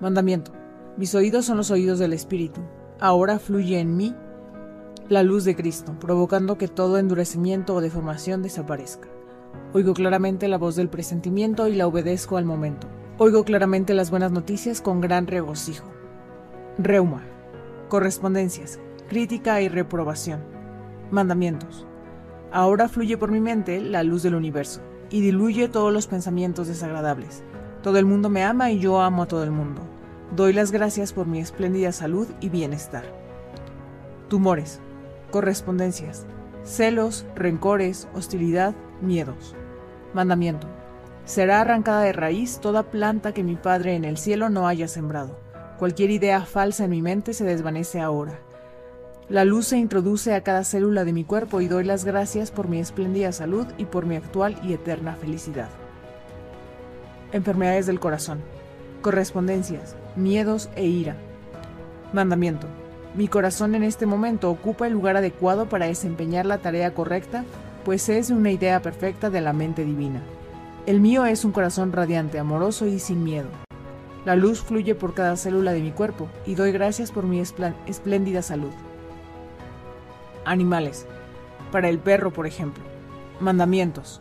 Mandamiento 0.00 0.52
mis 0.96 1.14
oídos 1.14 1.44
son 1.44 1.58
los 1.58 1.70
oídos 1.70 1.98
del 1.98 2.14
Espíritu. 2.14 2.62
Ahora 3.00 3.38
fluye 3.38 3.78
en 3.78 3.98
mí 3.98 4.14
la 5.10 5.22
luz 5.22 5.44
de 5.44 5.54
Cristo, 5.54 5.94
provocando 6.00 6.56
que 6.56 6.68
todo 6.68 6.96
endurecimiento 6.96 7.74
o 7.74 7.82
deformación 7.82 8.42
desaparezca. 8.42 9.08
Oigo 9.72 9.94
claramente 9.94 10.48
la 10.48 10.58
voz 10.58 10.76
del 10.76 10.88
presentimiento 10.88 11.68
y 11.68 11.74
la 11.74 11.86
obedezco 11.86 12.36
al 12.36 12.44
momento. 12.44 12.88
Oigo 13.18 13.44
claramente 13.44 13.94
las 13.94 14.10
buenas 14.10 14.32
noticias 14.32 14.80
con 14.80 15.00
gran 15.00 15.26
regocijo. 15.26 15.86
Reuma. 16.78 17.22
Correspondencias. 17.88 18.78
Crítica 19.08 19.60
y 19.62 19.68
reprobación. 19.68 20.40
Mandamientos. 21.10 21.86
Ahora 22.52 22.88
fluye 22.88 23.16
por 23.16 23.30
mi 23.30 23.40
mente 23.40 23.80
la 23.80 24.02
luz 24.02 24.22
del 24.22 24.34
universo 24.34 24.80
y 25.10 25.20
diluye 25.20 25.68
todos 25.68 25.92
los 25.92 26.06
pensamientos 26.06 26.68
desagradables. 26.68 27.42
Todo 27.82 27.98
el 27.98 28.04
mundo 28.04 28.28
me 28.28 28.42
ama 28.44 28.70
y 28.70 28.78
yo 28.78 29.00
amo 29.00 29.22
a 29.22 29.26
todo 29.26 29.44
el 29.44 29.50
mundo. 29.50 29.82
Doy 30.34 30.52
las 30.52 30.72
gracias 30.72 31.12
por 31.12 31.26
mi 31.26 31.38
espléndida 31.38 31.92
salud 31.92 32.26
y 32.40 32.48
bienestar. 32.48 33.04
Tumores. 34.28 34.80
Correspondencias. 35.30 36.26
Celos, 36.64 37.26
rencores, 37.36 38.08
hostilidad, 38.14 38.74
miedos. 39.00 39.54
Mandamiento. 40.14 40.66
Será 41.24 41.60
arrancada 41.60 42.02
de 42.02 42.12
raíz 42.12 42.60
toda 42.60 42.84
planta 42.84 43.32
que 43.32 43.42
mi 43.42 43.56
Padre 43.56 43.96
en 43.96 44.04
el 44.04 44.16
cielo 44.16 44.48
no 44.48 44.68
haya 44.68 44.88
sembrado. 44.88 45.38
Cualquier 45.78 46.10
idea 46.10 46.40
falsa 46.42 46.84
en 46.84 46.90
mi 46.90 47.02
mente 47.02 47.34
se 47.34 47.44
desvanece 47.44 48.00
ahora. 48.00 48.38
La 49.28 49.44
luz 49.44 49.66
se 49.66 49.76
introduce 49.76 50.34
a 50.34 50.42
cada 50.42 50.62
célula 50.62 51.04
de 51.04 51.12
mi 51.12 51.24
cuerpo 51.24 51.60
y 51.60 51.66
doy 51.66 51.82
las 51.82 52.04
gracias 52.04 52.52
por 52.52 52.68
mi 52.68 52.78
espléndida 52.78 53.32
salud 53.32 53.66
y 53.76 53.84
por 53.84 54.06
mi 54.06 54.14
actual 54.14 54.56
y 54.62 54.72
eterna 54.72 55.16
felicidad. 55.16 55.68
Enfermedades 57.32 57.86
del 57.86 57.98
corazón. 57.98 58.38
Correspondencias, 59.02 59.96
miedos 60.14 60.70
e 60.76 60.86
ira. 60.86 61.16
Mandamiento. 62.12 62.68
Mi 63.16 63.26
corazón 63.26 63.74
en 63.74 63.82
este 63.82 64.06
momento 64.06 64.48
ocupa 64.48 64.86
el 64.86 64.92
lugar 64.92 65.16
adecuado 65.16 65.68
para 65.68 65.86
desempeñar 65.86 66.46
la 66.46 66.58
tarea 66.58 66.94
correcta, 66.94 67.44
pues 67.86 68.08
es 68.08 68.30
una 68.30 68.50
idea 68.50 68.82
perfecta 68.82 69.30
de 69.30 69.40
la 69.40 69.52
mente 69.52 69.84
divina. 69.84 70.20
El 70.86 71.00
mío 71.00 71.24
es 71.24 71.44
un 71.44 71.52
corazón 71.52 71.92
radiante, 71.92 72.40
amoroso 72.40 72.84
y 72.84 72.98
sin 72.98 73.22
miedo. 73.22 73.46
La 74.24 74.34
luz 74.34 74.60
fluye 74.60 74.96
por 74.96 75.14
cada 75.14 75.36
célula 75.36 75.72
de 75.72 75.80
mi 75.80 75.92
cuerpo 75.92 76.26
y 76.46 76.56
doy 76.56 76.72
gracias 76.72 77.12
por 77.12 77.26
mi 77.26 77.38
espléndida 77.40 78.42
salud. 78.42 78.72
Animales. 80.44 81.06
Para 81.70 81.88
el 81.88 82.00
perro, 82.00 82.32
por 82.32 82.48
ejemplo. 82.48 82.82
Mandamientos. 83.38 84.20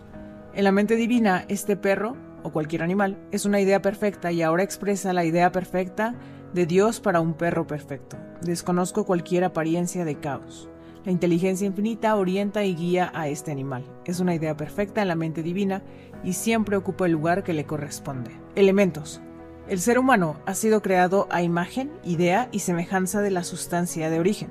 En 0.54 0.64
la 0.64 0.72
mente 0.72 0.96
divina, 0.96 1.46
este 1.48 1.76
perro, 1.76 2.16
o 2.44 2.52
cualquier 2.52 2.84
animal, 2.84 3.18
es 3.32 3.46
una 3.46 3.60
idea 3.60 3.82
perfecta 3.82 4.32
y 4.32 4.44
ahora 4.44 4.62
expresa 4.62 5.12
la 5.12 5.26
idea 5.26 5.52
perfecta 5.52 6.14
de 6.54 6.68
Dios 6.68 7.00
para 7.00 7.20
un 7.20 7.34
perro 7.34 7.66
perfecto. 7.66 8.16
Desconozco 8.44 9.08
cualquier 9.08 9.44
apariencia 9.44 10.06
de 10.06 10.20
caos. 10.20 10.70
La 11.06 11.12
inteligencia 11.12 11.68
infinita 11.68 12.16
orienta 12.16 12.64
y 12.64 12.74
guía 12.74 13.12
a 13.14 13.28
este 13.28 13.52
animal. 13.52 13.86
Es 14.06 14.20
una 14.20 14.34
idea 14.34 14.58
perfecta 14.58 15.04
en 15.04 15.08
la 15.08 15.16
mente 15.16 15.44
divina 15.44 15.84
y 16.24 16.34
siempre 16.34 16.78
ocupa 16.78 17.06
el 17.06 17.12
lugar 17.12 17.44
que 17.44 17.54
le 17.54 17.66
corresponde. 17.66 18.32
Elementos. 18.56 19.22
El 19.68 19.80
ser 19.80 20.00
humano 20.00 20.40
ha 20.48 20.56
sido 20.56 20.82
creado 20.82 21.28
a 21.30 21.44
imagen, 21.44 21.92
idea 22.04 22.50
y 22.52 22.60
semejanza 22.60 23.22
de 23.22 23.30
la 23.30 23.44
sustancia 23.44 24.10
de 24.10 24.20
origen, 24.20 24.50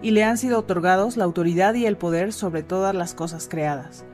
y 0.00 0.12
le 0.12 0.22
han 0.22 0.38
sido 0.38 0.60
otorgados 0.60 1.16
la 1.16 1.24
autoridad 1.24 1.74
y 1.74 1.86
el 1.86 1.96
poder 1.96 2.32
sobre 2.32 2.62
todas 2.62 2.94
las 2.94 3.14
cosas 3.14 3.48
creadas. 3.48 4.04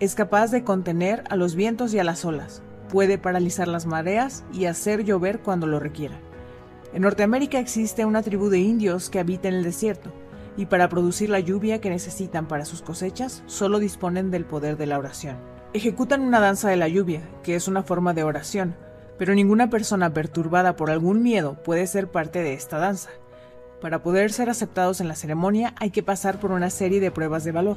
Es 0.00 0.14
capaz 0.14 0.50
de 0.50 0.62
contener 0.62 1.24
a 1.30 1.36
los 1.36 1.54
vientos 1.54 1.94
y 1.94 1.98
a 1.98 2.04
las 2.04 2.26
olas, 2.26 2.62
puede 2.90 3.16
paralizar 3.16 3.66
las 3.66 3.86
mareas 3.86 4.44
y 4.52 4.66
hacer 4.66 5.04
llover 5.04 5.40
cuando 5.40 5.66
lo 5.66 5.80
requiera. 5.80 6.18
En 6.92 7.02
Norteamérica 7.02 7.58
existe 7.58 8.04
una 8.04 8.22
tribu 8.22 8.50
de 8.50 8.60
indios 8.60 9.10
que 9.10 9.18
habita 9.18 9.48
en 9.48 9.54
el 9.54 9.64
desierto, 9.64 10.12
y 10.56 10.66
para 10.66 10.88
producir 10.88 11.30
la 11.30 11.40
lluvia 11.40 11.80
que 11.80 11.90
necesitan 11.90 12.46
para 12.46 12.64
sus 12.64 12.82
cosechas, 12.82 13.42
solo 13.46 13.78
disponen 13.78 14.30
del 14.30 14.44
poder 14.44 14.76
de 14.76 14.86
la 14.86 14.98
oración. 14.98 15.36
Ejecutan 15.72 16.20
una 16.20 16.40
danza 16.40 16.68
de 16.68 16.76
la 16.76 16.88
lluvia, 16.88 17.22
que 17.42 17.56
es 17.56 17.66
una 17.66 17.82
forma 17.82 18.14
de 18.14 18.22
oración, 18.22 18.76
pero 19.18 19.34
ninguna 19.34 19.70
persona 19.70 20.12
perturbada 20.12 20.76
por 20.76 20.90
algún 20.90 21.22
miedo 21.22 21.54
puede 21.62 21.86
ser 21.86 22.08
parte 22.10 22.42
de 22.42 22.54
esta 22.54 22.78
danza. 22.78 23.10
Para 23.80 24.02
poder 24.02 24.32
ser 24.32 24.48
aceptados 24.48 25.00
en 25.00 25.08
la 25.08 25.16
ceremonia 25.16 25.74
hay 25.78 25.90
que 25.90 26.02
pasar 26.02 26.38
por 26.38 26.52
una 26.52 26.70
serie 26.70 27.00
de 27.00 27.10
pruebas 27.10 27.44
de 27.44 27.52
valor. 27.52 27.76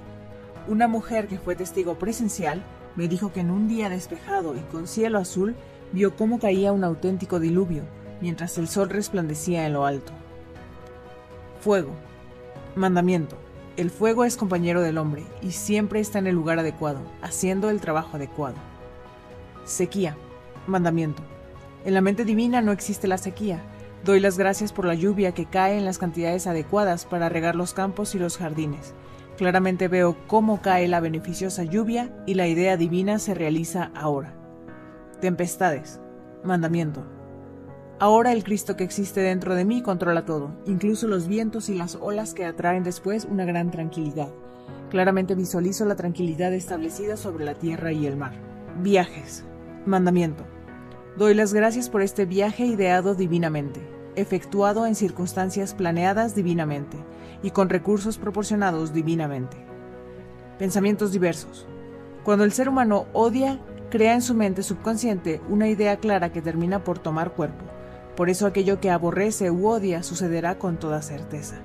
Una 0.68 0.88
mujer 0.88 1.28
que 1.28 1.40
fue 1.40 1.56
testigo 1.56 1.98
presencial 1.98 2.64
me 2.96 3.08
dijo 3.08 3.32
que 3.32 3.42
en 3.42 3.52
un 3.52 3.68
día 3.68 3.90
despejado 3.90 4.56
y 4.56 4.60
con 4.72 4.88
cielo 4.88 5.20
azul 5.20 5.56
vio 5.92 6.16
cómo 6.16 6.40
caía 6.40 6.72
un 6.72 6.84
auténtico 6.84 7.40
diluvio, 7.40 7.84
mientras 8.22 8.58
el 8.58 8.68
sol 8.68 8.90
resplandecía 8.90 9.66
en 9.66 9.74
lo 9.74 9.86
alto. 9.86 10.14
Fuego. 11.60 12.07
Mandamiento. 12.78 13.36
El 13.76 13.90
fuego 13.90 14.24
es 14.24 14.38
compañero 14.38 14.84
del 14.84 15.00
hombre 15.00 15.26
y 15.42 15.50
siempre 15.50 16.00
está 16.00 16.20
en 16.20 16.28
el 16.28 16.36
lugar 16.36 16.60
adecuado, 16.60 17.00
haciendo 17.24 17.72
el 17.72 17.82
trabajo 17.82 18.18
adecuado. 18.18 18.58
Sequía. 19.66 20.16
Mandamiento. 20.68 21.24
En 21.86 21.96
la 21.96 22.02
mente 22.02 22.24
divina 22.24 22.62
no 22.62 22.72
existe 22.72 23.08
la 23.08 23.18
sequía. 23.18 23.64
Doy 24.06 24.20
las 24.20 24.38
gracias 24.38 24.74
por 24.74 24.86
la 24.86 24.94
lluvia 24.94 25.34
que 25.34 25.48
cae 25.48 25.76
en 25.76 25.86
las 25.86 25.98
cantidades 25.98 26.46
adecuadas 26.46 27.06
para 27.06 27.30
regar 27.30 27.56
los 27.56 27.74
campos 27.74 28.14
y 28.14 28.20
los 28.20 28.38
jardines. 28.38 28.94
Claramente 29.38 29.88
veo 29.88 30.16
cómo 30.28 30.62
cae 30.62 30.88
la 30.88 31.00
beneficiosa 31.00 31.64
lluvia 31.64 32.16
y 32.28 32.36
la 32.36 32.48
idea 32.48 32.78
divina 32.78 33.18
se 33.18 33.34
realiza 33.34 33.90
ahora. 33.96 34.36
Tempestades. 35.20 36.00
Mandamiento. 36.44 37.17
Ahora 38.00 38.32
el 38.32 38.44
Cristo 38.44 38.78
que 38.78 38.84
existe 38.84 39.22
dentro 39.22 39.56
de 39.56 39.66
mí 39.66 39.82
controla 39.82 40.24
todo, 40.24 40.52
incluso 40.68 41.08
los 41.08 41.28
vientos 41.28 41.68
y 41.68 41.74
las 41.74 41.96
olas 41.96 42.36
que 42.36 42.46
atraen 42.46 42.84
después 42.84 43.26
una 43.26 43.44
gran 43.44 43.72
tranquilidad. 43.72 44.30
Claramente 44.92 45.34
visualizo 45.34 45.84
la 45.84 45.96
tranquilidad 45.96 46.54
establecida 46.54 47.18
sobre 47.18 47.44
la 47.44 47.56
tierra 47.56 47.92
y 47.92 48.06
el 48.06 48.16
mar. 48.16 48.34
Viajes. 48.84 49.46
Mandamiento. 49.88 50.46
Doy 51.18 51.34
las 51.34 51.56
gracias 51.56 51.90
por 51.90 52.04
este 52.04 52.26
viaje 52.26 52.68
ideado 52.68 53.16
divinamente, 53.16 53.82
efectuado 54.16 54.86
en 54.86 54.94
circunstancias 54.94 55.74
planeadas 55.74 56.36
divinamente 56.36 56.98
y 57.42 57.50
con 57.50 57.68
recursos 57.68 58.20
proporcionados 58.20 58.94
divinamente. 58.94 59.58
Pensamientos 60.60 61.14
diversos. 61.14 61.66
Cuando 62.24 62.44
el 62.44 62.52
ser 62.52 62.70
humano 62.70 63.08
odia, 63.14 63.60
crea 63.90 64.14
en 64.14 64.22
su 64.22 64.36
mente 64.36 64.62
subconsciente 64.62 65.42
una 65.50 65.68
idea 65.68 65.98
clara 65.98 66.32
que 66.32 66.44
termina 66.44 66.84
por 66.84 67.00
tomar 67.00 67.32
cuerpo 67.32 67.66
por 68.18 68.32
eso 68.32 68.48
aquello 68.48 68.82
que 68.82 68.90
aborrece 68.90 69.52
u 69.52 69.68
odia 69.68 70.02
sucederá 70.02 70.58
con 70.58 70.78
toda 70.78 71.04
certeza. 71.04 71.58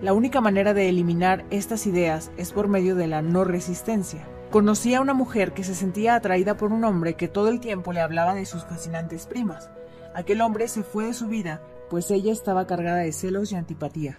La 0.00 0.14
única 0.14 0.40
manera 0.40 0.72
de 0.72 0.88
eliminar 0.88 1.44
estas 1.50 1.86
ideas 1.86 2.30
es 2.38 2.52
por 2.52 2.68
medio 2.68 2.96
de 2.96 3.06
la 3.06 3.20
no 3.20 3.44
resistencia. 3.44 4.26
Conocí 4.50 4.94
a 4.94 5.02
una 5.02 5.12
mujer 5.12 5.52
que 5.52 5.62
se 5.62 5.74
sentía 5.74 6.14
atraída 6.14 6.56
por 6.56 6.72
un 6.72 6.84
hombre 6.84 7.14
que 7.14 7.28
todo 7.28 7.50
el 7.50 7.60
tiempo 7.60 7.92
le 7.92 8.00
hablaba 8.00 8.34
de 8.34 8.46
sus 8.46 8.64
fascinantes 8.64 9.26
primas. 9.26 9.68
Aquel 10.14 10.40
hombre 10.40 10.68
se 10.68 10.82
fue 10.82 11.04
de 11.04 11.12
su 11.12 11.28
vida, 11.28 11.60
pues 11.90 12.10
ella 12.10 12.32
estaba 12.32 12.66
cargada 12.66 13.00
de 13.00 13.12
celos 13.12 13.52
y 13.52 13.56
antipatía. 13.56 14.16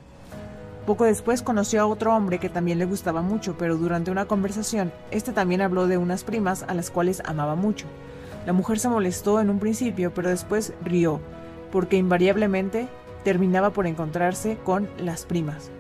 Poco 0.85 1.05
después 1.05 1.41
conoció 1.41 1.81
a 1.81 1.87
otro 1.87 2.15
hombre 2.15 2.37
que 2.37 2.49
también 2.49 2.77
le 2.77 2.85
gustaba 2.85 3.23
mucho, 3.23 3.55
pero 3.57 3.75
durante 3.75 4.11
una 4.11 4.25
conversación, 4.25 4.93
este 5.09 5.31
también 5.31 5.61
habló 5.61 5.87
de 5.87 5.97
unas 5.97 6.23
primas 6.23 6.61
a 6.61 6.75
las 6.75 6.91
cuales 6.91 7.23
amaba 7.25 7.55
mucho. 7.55 7.87
La 8.45 8.53
mujer 8.53 8.77
se 8.77 8.89
molestó 8.89 9.41
en 9.41 9.49
un 9.49 9.57
principio, 9.57 10.13
pero 10.13 10.29
después 10.29 10.73
rió, 10.83 11.21
porque 11.71 11.97
invariablemente 11.97 12.87
terminaba 13.23 13.71
por 13.71 13.87
encontrarse 13.87 14.57
con 14.63 14.89
las 14.97 15.25
primas. 15.25 15.71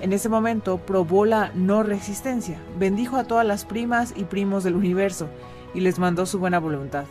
En 0.00 0.12
ese 0.12 0.28
momento 0.28 0.78
probó 0.78 1.24
la 1.24 1.52
no 1.54 1.82
resistencia, 1.82 2.58
bendijo 2.78 3.16
a 3.16 3.24
todas 3.24 3.46
las 3.46 3.64
primas 3.64 4.12
y 4.16 4.24
primos 4.24 4.64
del 4.64 4.74
universo 4.74 5.28
y 5.74 5.80
les 5.80 5.98
mandó 5.98 6.26
su 6.26 6.38
buena 6.38 6.58
voluntad. 6.58 7.04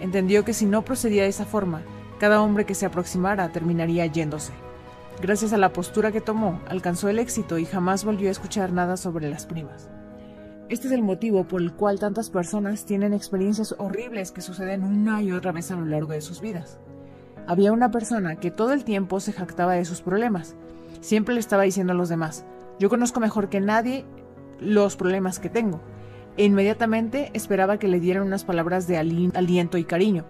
Entendió 0.00 0.44
que 0.44 0.52
si 0.52 0.64
no 0.64 0.82
procedía 0.82 1.24
de 1.24 1.28
esa 1.28 1.44
forma, 1.44 1.82
cada 2.20 2.40
hombre 2.40 2.64
que 2.64 2.74
se 2.74 2.86
aproximara 2.86 3.50
terminaría 3.50 4.06
yéndose. 4.06 4.52
Gracias 5.20 5.52
a 5.52 5.56
la 5.56 5.72
postura 5.72 6.12
que 6.12 6.20
tomó, 6.20 6.60
alcanzó 6.68 7.08
el 7.08 7.18
éxito 7.18 7.58
y 7.58 7.64
jamás 7.64 8.04
volvió 8.04 8.28
a 8.28 8.32
escuchar 8.32 8.72
nada 8.72 8.96
sobre 8.96 9.28
las 9.28 9.46
primas. 9.46 9.88
Este 10.68 10.86
es 10.88 10.92
el 10.92 11.02
motivo 11.02 11.44
por 11.44 11.60
el 11.60 11.72
cual 11.72 11.98
tantas 11.98 12.30
personas 12.30 12.84
tienen 12.84 13.12
experiencias 13.12 13.74
horribles 13.78 14.30
que 14.30 14.40
suceden 14.40 14.84
una 14.84 15.22
y 15.22 15.32
otra 15.32 15.52
vez 15.52 15.70
a 15.70 15.76
lo 15.76 15.84
largo 15.84 16.12
de 16.12 16.20
sus 16.20 16.40
vidas 16.40 16.78
había 17.46 17.72
una 17.72 17.90
persona 17.90 18.36
que 18.36 18.50
todo 18.50 18.72
el 18.72 18.84
tiempo 18.84 19.20
se 19.20 19.32
jactaba 19.32 19.74
de 19.74 19.84
sus 19.84 20.02
problemas. 20.02 20.56
Siempre 21.00 21.34
le 21.34 21.40
estaba 21.40 21.62
diciendo 21.62 21.92
a 21.92 21.96
los 21.96 22.08
demás, 22.08 22.44
yo 22.78 22.88
conozco 22.88 23.20
mejor 23.20 23.48
que 23.48 23.60
nadie 23.60 24.04
los 24.60 24.96
problemas 24.96 25.38
que 25.38 25.50
tengo. 25.50 25.80
E 26.36 26.44
inmediatamente 26.44 27.30
esperaba 27.32 27.78
que 27.78 27.88
le 27.88 28.00
dieran 28.00 28.26
unas 28.26 28.44
palabras 28.44 28.86
de 28.86 28.98
aliento 28.98 29.78
y 29.78 29.84
cariño. 29.84 30.24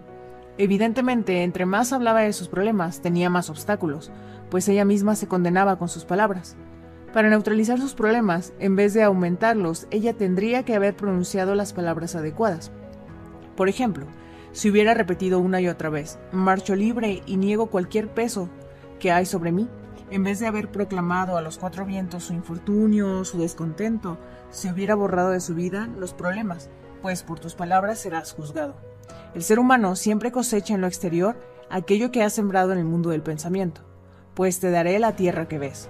Evidentemente, 0.57 1.43
entre 1.43 1.65
más 1.65 1.93
hablaba 1.93 2.21
de 2.21 2.33
sus 2.33 2.47
problemas, 2.47 3.01
tenía 3.01 3.29
más 3.29 3.49
obstáculos, 3.49 4.11
pues 4.49 4.67
ella 4.69 4.85
misma 4.85 5.15
se 5.15 5.27
condenaba 5.27 5.77
con 5.77 5.89
sus 5.89 6.05
palabras. 6.05 6.55
Para 7.13 7.29
neutralizar 7.29 7.79
sus 7.79 7.93
problemas, 7.93 8.53
en 8.59 8.75
vez 8.75 8.93
de 8.93 9.03
aumentarlos, 9.03 9.87
ella 9.91 10.13
tendría 10.13 10.63
que 10.63 10.75
haber 10.75 10.95
pronunciado 10.95 11.55
las 11.55 11.73
palabras 11.73 12.15
adecuadas. 12.15 12.71
Por 13.55 13.69
ejemplo, 13.69 14.07
si 14.57 14.71
hubiera 14.71 14.95
repetido 14.95 15.37
una 15.37 15.61
y 15.61 15.67
otra 15.67 15.91
vez, 15.91 16.17
marcho 16.31 16.75
libre 16.75 17.21
y 17.27 17.37
niego 17.37 17.67
cualquier 17.67 18.07
peso 18.07 18.49
que 18.99 19.11
hay 19.11 19.27
sobre 19.27 19.51
mí, 19.51 19.69
en 20.09 20.23
vez 20.23 20.39
de 20.39 20.47
haber 20.47 20.71
proclamado 20.71 21.37
a 21.37 21.43
los 21.43 21.59
cuatro 21.59 21.85
vientos 21.85 22.23
su 22.23 22.33
infortunio, 22.33 23.23
su 23.23 23.37
descontento, 23.37 24.17
se 24.49 24.71
hubiera 24.71 24.95
borrado 24.95 25.29
de 25.29 25.41
su 25.41 25.53
vida 25.53 25.87
los 25.99 26.15
problemas, 26.15 26.71
pues 27.03 27.21
por 27.21 27.39
tus 27.39 27.53
palabras 27.53 27.99
serás 27.99 28.33
juzgado. 28.33 28.73
El 29.35 29.43
ser 29.43 29.59
humano 29.59 29.95
siempre 29.95 30.31
cosecha 30.31 30.73
en 30.73 30.81
lo 30.81 30.87
exterior 30.87 31.35
aquello 31.69 32.09
que 32.09 32.23
ha 32.23 32.29
sembrado 32.31 32.73
en 32.73 32.79
el 32.79 32.85
mundo 32.85 33.11
del 33.11 33.21
pensamiento, 33.21 33.81
pues 34.33 34.59
te 34.59 34.71
daré 34.71 34.97
la 34.97 35.15
tierra 35.15 35.47
que 35.47 35.59
ves. 35.59 35.87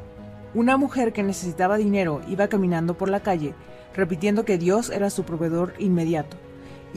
Una 0.53 0.75
mujer 0.75 1.13
que 1.13 1.23
necesitaba 1.23 1.77
dinero 1.77 2.19
iba 2.27 2.49
caminando 2.49 2.97
por 2.97 3.07
la 3.07 3.21
calle, 3.21 3.53
repitiendo 3.95 4.43
que 4.43 4.57
Dios 4.57 4.89
era 4.89 5.09
su 5.09 5.23
proveedor 5.23 5.73
inmediato, 5.79 6.35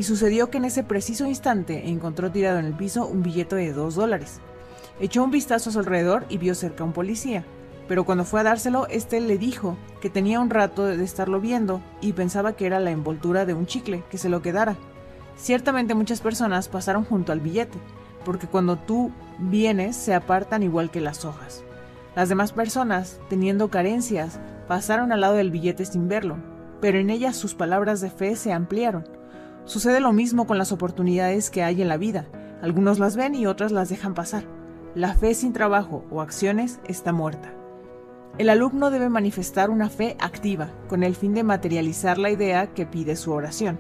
y 0.01 0.03
sucedió 0.03 0.49
que 0.49 0.57
en 0.57 0.65
ese 0.65 0.83
preciso 0.83 1.27
instante 1.27 1.91
encontró 1.91 2.33
tirado 2.33 2.59
en 2.59 2.65
el 2.65 2.73
piso 2.73 3.07
un 3.07 3.23
billete 3.23 3.55
de 3.57 3.75
dos 3.75 3.97
dólares. 3.97 4.41
Echó 4.99 5.23
un 5.23 5.31
vistazo 5.31 5.69
a 5.69 5.73
su 5.75 5.79
alrededor 5.79 6.25
y 6.31 6.39
vio 6.39 6.55
cerca 6.55 6.85
a 6.85 6.87
un 6.87 6.95
policía, 6.95 7.45
pero 7.87 8.05
cuando 8.05 8.25
fue 8.25 8.41
a 8.41 8.45
dárselo, 8.45 8.87
éste 8.87 9.21
le 9.21 9.37
dijo 9.37 9.77
que 10.01 10.09
tenía 10.09 10.41
un 10.41 10.49
rato 10.49 10.87
de 10.87 11.05
estarlo 11.05 11.39
viendo 11.39 11.83
y 12.01 12.15
pensaba 12.15 12.55
que 12.55 12.65
era 12.65 12.81
la 12.81 12.93
envoltura 12.93 13.45
de 13.45 13.53
un 13.53 13.67
chicle, 13.67 14.03
que 14.11 14.17
se 14.17 14.31
lo 14.31 14.41
quedara. 14.41 14.79
Ciertamente 15.37 15.93
muchas 15.93 16.23
personas 16.23 16.69
pasaron 16.69 17.05
junto 17.05 17.33
al 17.33 17.41
billete, 17.41 17.77
porque 18.25 18.47
cuando 18.47 18.77
tú 18.77 19.13
vienes 19.39 19.97
se 19.97 20.15
apartan 20.15 20.63
igual 20.63 20.91
que 20.91 21.03
las 21.03 21.27
hojas. 21.27 21.63
Las 22.17 22.31
demás 22.31 22.53
personas, 22.53 23.21
teniendo 23.29 23.69
carencias, 23.69 24.41
pasaron 24.67 25.13
al 25.13 25.21
lado 25.21 25.35
del 25.35 25.51
billete 25.51 25.85
sin 25.85 26.09
verlo, 26.09 26.39
pero 26.81 26.99
en 26.99 27.11
ellas 27.11 27.37
sus 27.37 27.55
palabras 27.55 28.01
de 28.01 28.09
fe 28.09 28.35
se 28.35 28.55
ampliaron. 28.55 29.20
Sucede 29.71 30.01
lo 30.01 30.13
mismo 30.13 30.49
con 30.49 30.59
las 30.59 30.73
oportunidades 30.73 31.49
que 31.49 31.63
hay 31.63 31.81
en 31.81 31.87
la 31.87 31.97
vida. 31.97 32.27
Algunos 32.61 32.99
las 32.99 33.15
ven 33.15 33.37
y 33.37 33.47
otras 33.47 33.71
las 33.71 33.89
dejan 33.89 34.15
pasar. 34.15 34.43
La 34.97 35.15
fe 35.15 35.33
sin 35.33 35.53
trabajo 35.53 36.05
o 36.11 36.23
acciones 36.23 36.81
está 36.89 37.13
muerta. 37.13 37.55
El 38.37 38.49
alumno 38.49 38.91
debe 38.91 39.09
manifestar 39.09 39.71
una 39.71 39.89
fe 39.89 40.17
activa, 40.19 40.73
con 40.89 41.05
el 41.05 41.15
fin 41.15 41.35
de 41.35 41.45
materializar 41.45 42.19
la 42.19 42.33
idea 42.33 42.75
que 42.75 42.85
pide 42.85 43.15
su 43.15 43.31
oración. 43.31 43.79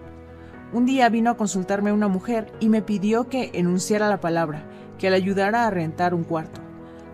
Un 0.73 0.87
día 0.87 1.09
vino 1.09 1.29
a 1.29 1.37
consultarme 1.37 1.91
una 1.91 2.07
mujer 2.07 2.53
y 2.61 2.69
me 2.69 2.83
pidió 2.83 3.29
que 3.29 3.51
enunciara 3.55 4.09
la 4.09 4.21
palabra, 4.21 4.63
que 4.97 5.11
le 5.11 5.17
ayudara 5.17 5.67
a 5.67 5.71
rentar 5.71 6.15
un 6.15 6.23
cuarto. 6.23 6.61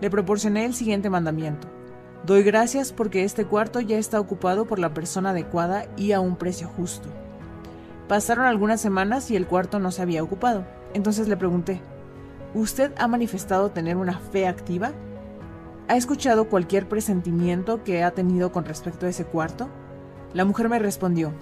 Le 0.01 0.11
proporcioné 0.11 0.65
el 0.65 0.75
siguiente 0.75 1.09
mandamiento. 1.09 1.67
Doy 2.27 2.43
gracias 2.43 2.93
porque 2.93 3.23
este 3.23 3.43
cuarto 3.45 3.79
ya 3.79 3.97
está 3.97 4.19
ocupado 4.19 4.67
por 4.67 4.77
la 4.77 4.93
persona 4.93 5.31
adecuada 5.31 5.87
y 5.97 6.11
a 6.11 6.19
un 6.19 6.35
precio 6.35 6.67
justo. 6.67 7.09
Pasaron 8.07 8.45
algunas 8.45 8.79
semanas 8.79 9.29
y 9.31 9.35
el 9.35 9.47
cuarto 9.47 9.79
no 9.79 9.91
se 9.91 10.01
había 10.01 10.23
ocupado. 10.23 10.65
Entonces 10.93 11.27
le 11.27 11.37
pregunté, 11.37 11.81
¿Usted 12.53 12.91
ha 12.97 13.07
manifestado 13.07 13.71
tener 13.71 13.97
una 13.97 14.17
fe 14.19 14.47
activa? 14.47 14.91
¿Ha 15.89 15.97
escuchado 15.97 16.49
cualquier 16.49 16.87
presentimiento 16.87 17.83
que 17.83 18.03
ha 18.03 18.11
tenido 18.11 18.51
con 18.51 18.65
respecto 18.65 19.05
a 19.05 19.09
ese 19.09 19.25
cuarto? 19.25 19.69
La 20.33 20.45
mujer 20.45 20.69
me 20.69 20.79
respondió, 20.79 21.33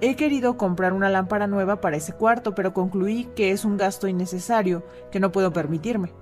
he 0.00 0.16
querido 0.16 0.56
comprar 0.56 0.92
una 0.92 1.08
lámpara 1.08 1.46
nueva 1.46 1.80
para 1.80 1.96
ese 1.96 2.12
cuarto, 2.12 2.54
pero 2.54 2.74
concluí 2.74 3.24
que 3.36 3.50
es 3.52 3.64
un 3.64 3.76
gasto 3.76 4.08
innecesario 4.08 4.82
que 5.10 5.20
no 5.20 5.32
puedo 5.32 5.52
permitirme. 5.52 6.12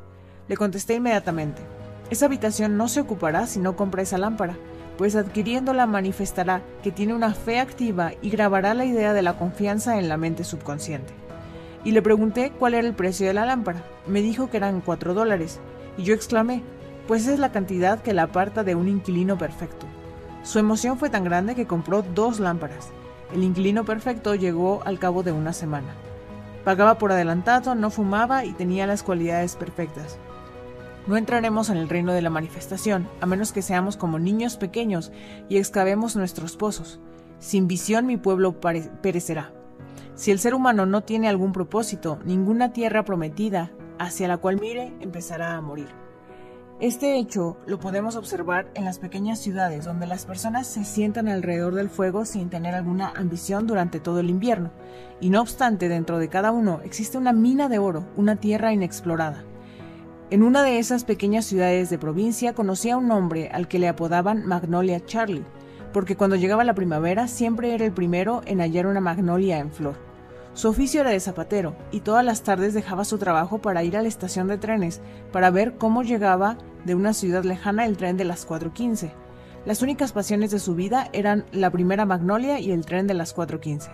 Le 0.48 0.56
contesté 0.56 0.94
inmediatamente, 0.94 1.62
esa 2.10 2.26
habitación 2.26 2.76
no 2.76 2.88
se 2.88 3.00
ocupará 3.00 3.46
si 3.46 3.58
no 3.58 3.74
compra 3.74 4.02
esa 4.02 4.18
lámpara, 4.18 4.56
pues 4.96 5.16
adquiriéndola 5.16 5.86
manifestará 5.86 6.62
que 6.82 6.90
tiene 6.90 7.14
una 7.14 7.34
fe 7.34 7.58
activa 7.58 8.12
y 8.22 8.30
grabará 8.30 8.74
la 8.74 8.84
idea 8.84 9.12
de 9.12 9.22
la 9.22 9.38
confianza 9.38 9.98
en 9.98 10.08
la 10.08 10.16
mente 10.16 10.44
subconsciente. 10.44 11.12
Y 11.84 11.92
le 11.92 12.02
pregunté 12.02 12.50
cuál 12.58 12.74
era 12.74 12.86
el 12.86 12.94
precio 12.94 13.26
de 13.26 13.34
la 13.34 13.46
lámpara. 13.46 13.84
Me 14.06 14.22
dijo 14.22 14.50
que 14.50 14.56
eran 14.56 14.80
cuatro 14.80 15.14
dólares, 15.14 15.60
y 15.96 16.02
yo 16.02 16.14
exclamé, 16.14 16.62
pues 17.06 17.26
es 17.26 17.38
la 17.38 17.52
cantidad 17.52 18.00
que 18.02 18.14
la 18.14 18.24
aparta 18.24 18.64
de 18.64 18.74
un 18.74 18.88
inquilino 18.88 19.38
perfecto. 19.38 19.86
Su 20.42 20.58
emoción 20.58 20.98
fue 20.98 21.10
tan 21.10 21.24
grande 21.24 21.54
que 21.54 21.66
compró 21.66 22.02
dos 22.02 22.40
lámparas. 22.40 22.88
El 23.32 23.42
inquilino 23.42 23.84
perfecto 23.84 24.34
llegó 24.34 24.82
al 24.84 24.98
cabo 24.98 25.22
de 25.22 25.32
una 25.32 25.52
semana. 25.52 25.94
Pagaba 26.64 26.98
por 26.98 27.12
adelantado, 27.12 27.74
no 27.74 27.90
fumaba 27.90 28.44
y 28.44 28.52
tenía 28.52 28.86
las 28.86 29.02
cualidades 29.02 29.56
perfectas. 29.56 30.18
No 31.06 31.16
entraremos 31.16 31.70
en 31.70 31.76
el 31.76 31.88
reino 31.88 32.12
de 32.12 32.22
la 32.22 32.30
manifestación, 32.30 33.08
a 33.20 33.26
menos 33.26 33.52
que 33.52 33.62
seamos 33.62 33.96
como 33.96 34.18
niños 34.18 34.56
pequeños 34.56 35.12
y 35.48 35.58
excavemos 35.58 36.16
nuestros 36.16 36.56
pozos. 36.56 36.98
Sin 37.38 37.68
visión 37.68 38.06
mi 38.06 38.16
pueblo 38.16 38.60
perecerá. 38.60 39.52
Si 40.14 40.32
el 40.32 40.40
ser 40.40 40.54
humano 40.54 40.84
no 40.84 41.02
tiene 41.02 41.28
algún 41.28 41.52
propósito, 41.52 42.18
ninguna 42.24 42.72
tierra 42.72 43.04
prometida 43.04 43.70
hacia 43.98 44.26
la 44.26 44.38
cual 44.38 44.58
mire 44.60 44.94
empezará 45.00 45.56
a 45.56 45.60
morir. 45.60 45.88
Este 46.80 47.16
hecho 47.16 47.56
lo 47.66 47.78
podemos 47.78 48.16
observar 48.16 48.68
en 48.74 48.84
las 48.84 48.98
pequeñas 48.98 49.38
ciudades 49.38 49.84
donde 49.84 50.06
las 50.06 50.26
personas 50.26 50.66
se 50.66 50.84
sientan 50.84 51.28
alrededor 51.28 51.74
del 51.74 51.88
fuego 51.88 52.24
sin 52.24 52.50
tener 52.50 52.74
alguna 52.74 53.12
ambición 53.16 53.66
durante 53.66 54.00
todo 54.00 54.20
el 54.20 54.28
invierno, 54.28 54.72
y 55.20 55.30
no 55.30 55.40
obstante 55.40 55.88
dentro 55.88 56.18
de 56.18 56.28
cada 56.28 56.50
uno 56.50 56.80
existe 56.84 57.16
una 57.16 57.32
mina 57.32 57.68
de 57.68 57.78
oro, 57.78 58.04
una 58.16 58.36
tierra 58.36 58.74
inexplorada. 58.74 59.44
En 60.28 60.42
una 60.42 60.64
de 60.64 60.80
esas 60.80 61.04
pequeñas 61.04 61.44
ciudades 61.44 61.88
de 61.88 61.98
provincia 61.98 62.52
conocí 62.52 62.90
a 62.90 62.96
un 62.96 63.12
hombre 63.12 63.48
al 63.52 63.68
que 63.68 63.78
le 63.78 63.86
apodaban 63.86 64.44
Magnolia 64.44 65.04
Charlie, 65.06 65.44
porque 65.92 66.16
cuando 66.16 66.34
llegaba 66.34 66.64
la 66.64 66.74
primavera 66.74 67.28
siempre 67.28 67.72
era 67.72 67.84
el 67.84 67.92
primero 67.92 68.42
en 68.44 68.58
hallar 68.58 68.88
una 68.88 69.00
magnolia 69.00 69.60
en 69.60 69.70
flor. 69.70 69.94
Su 70.52 70.68
oficio 70.68 71.02
era 71.02 71.10
de 71.10 71.20
zapatero 71.20 71.76
y 71.92 72.00
todas 72.00 72.24
las 72.24 72.42
tardes 72.42 72.74
dejaba 72.74 73.04
su 73.04 73.18
trabajo 73.18 73.58
para 73.58 73.84
ir 73.84 73.96
a 73.96 74.02
la 74.02 74.08
estación 74.08 74.48
de 74.48 74.58
trenes 74.58 75.00
para 75.30 75.50
ver 75.50 75.76
cómo 75.76 76.02
llegaba 76.02 76.58
de 76.84 76.96
una 76.96 77.12
ciudad 77.12 77.44
lejana 77.44 77.86
el 77.86 77.96
tren 77.96 78.16
de 78.16 78.24
las 78.24 78.48
4.15. 78.48 79.12
Las 79.64 79.80
únicas 79.80 80.10
pasiones 80.10 80.50
de 80.50 80.58
su 80.58 80.74
vida 80.74 81.08
eran 81.12 81.44
la 81.52 81.70
primera 81.70 82.04
magnolia 82.04 82.58
y 82.58 82.72
el 82.72 82.84
tren 82.84 83.06
de 83.06 83.14
las 83.14 83.36
4.15. 83.36 83.90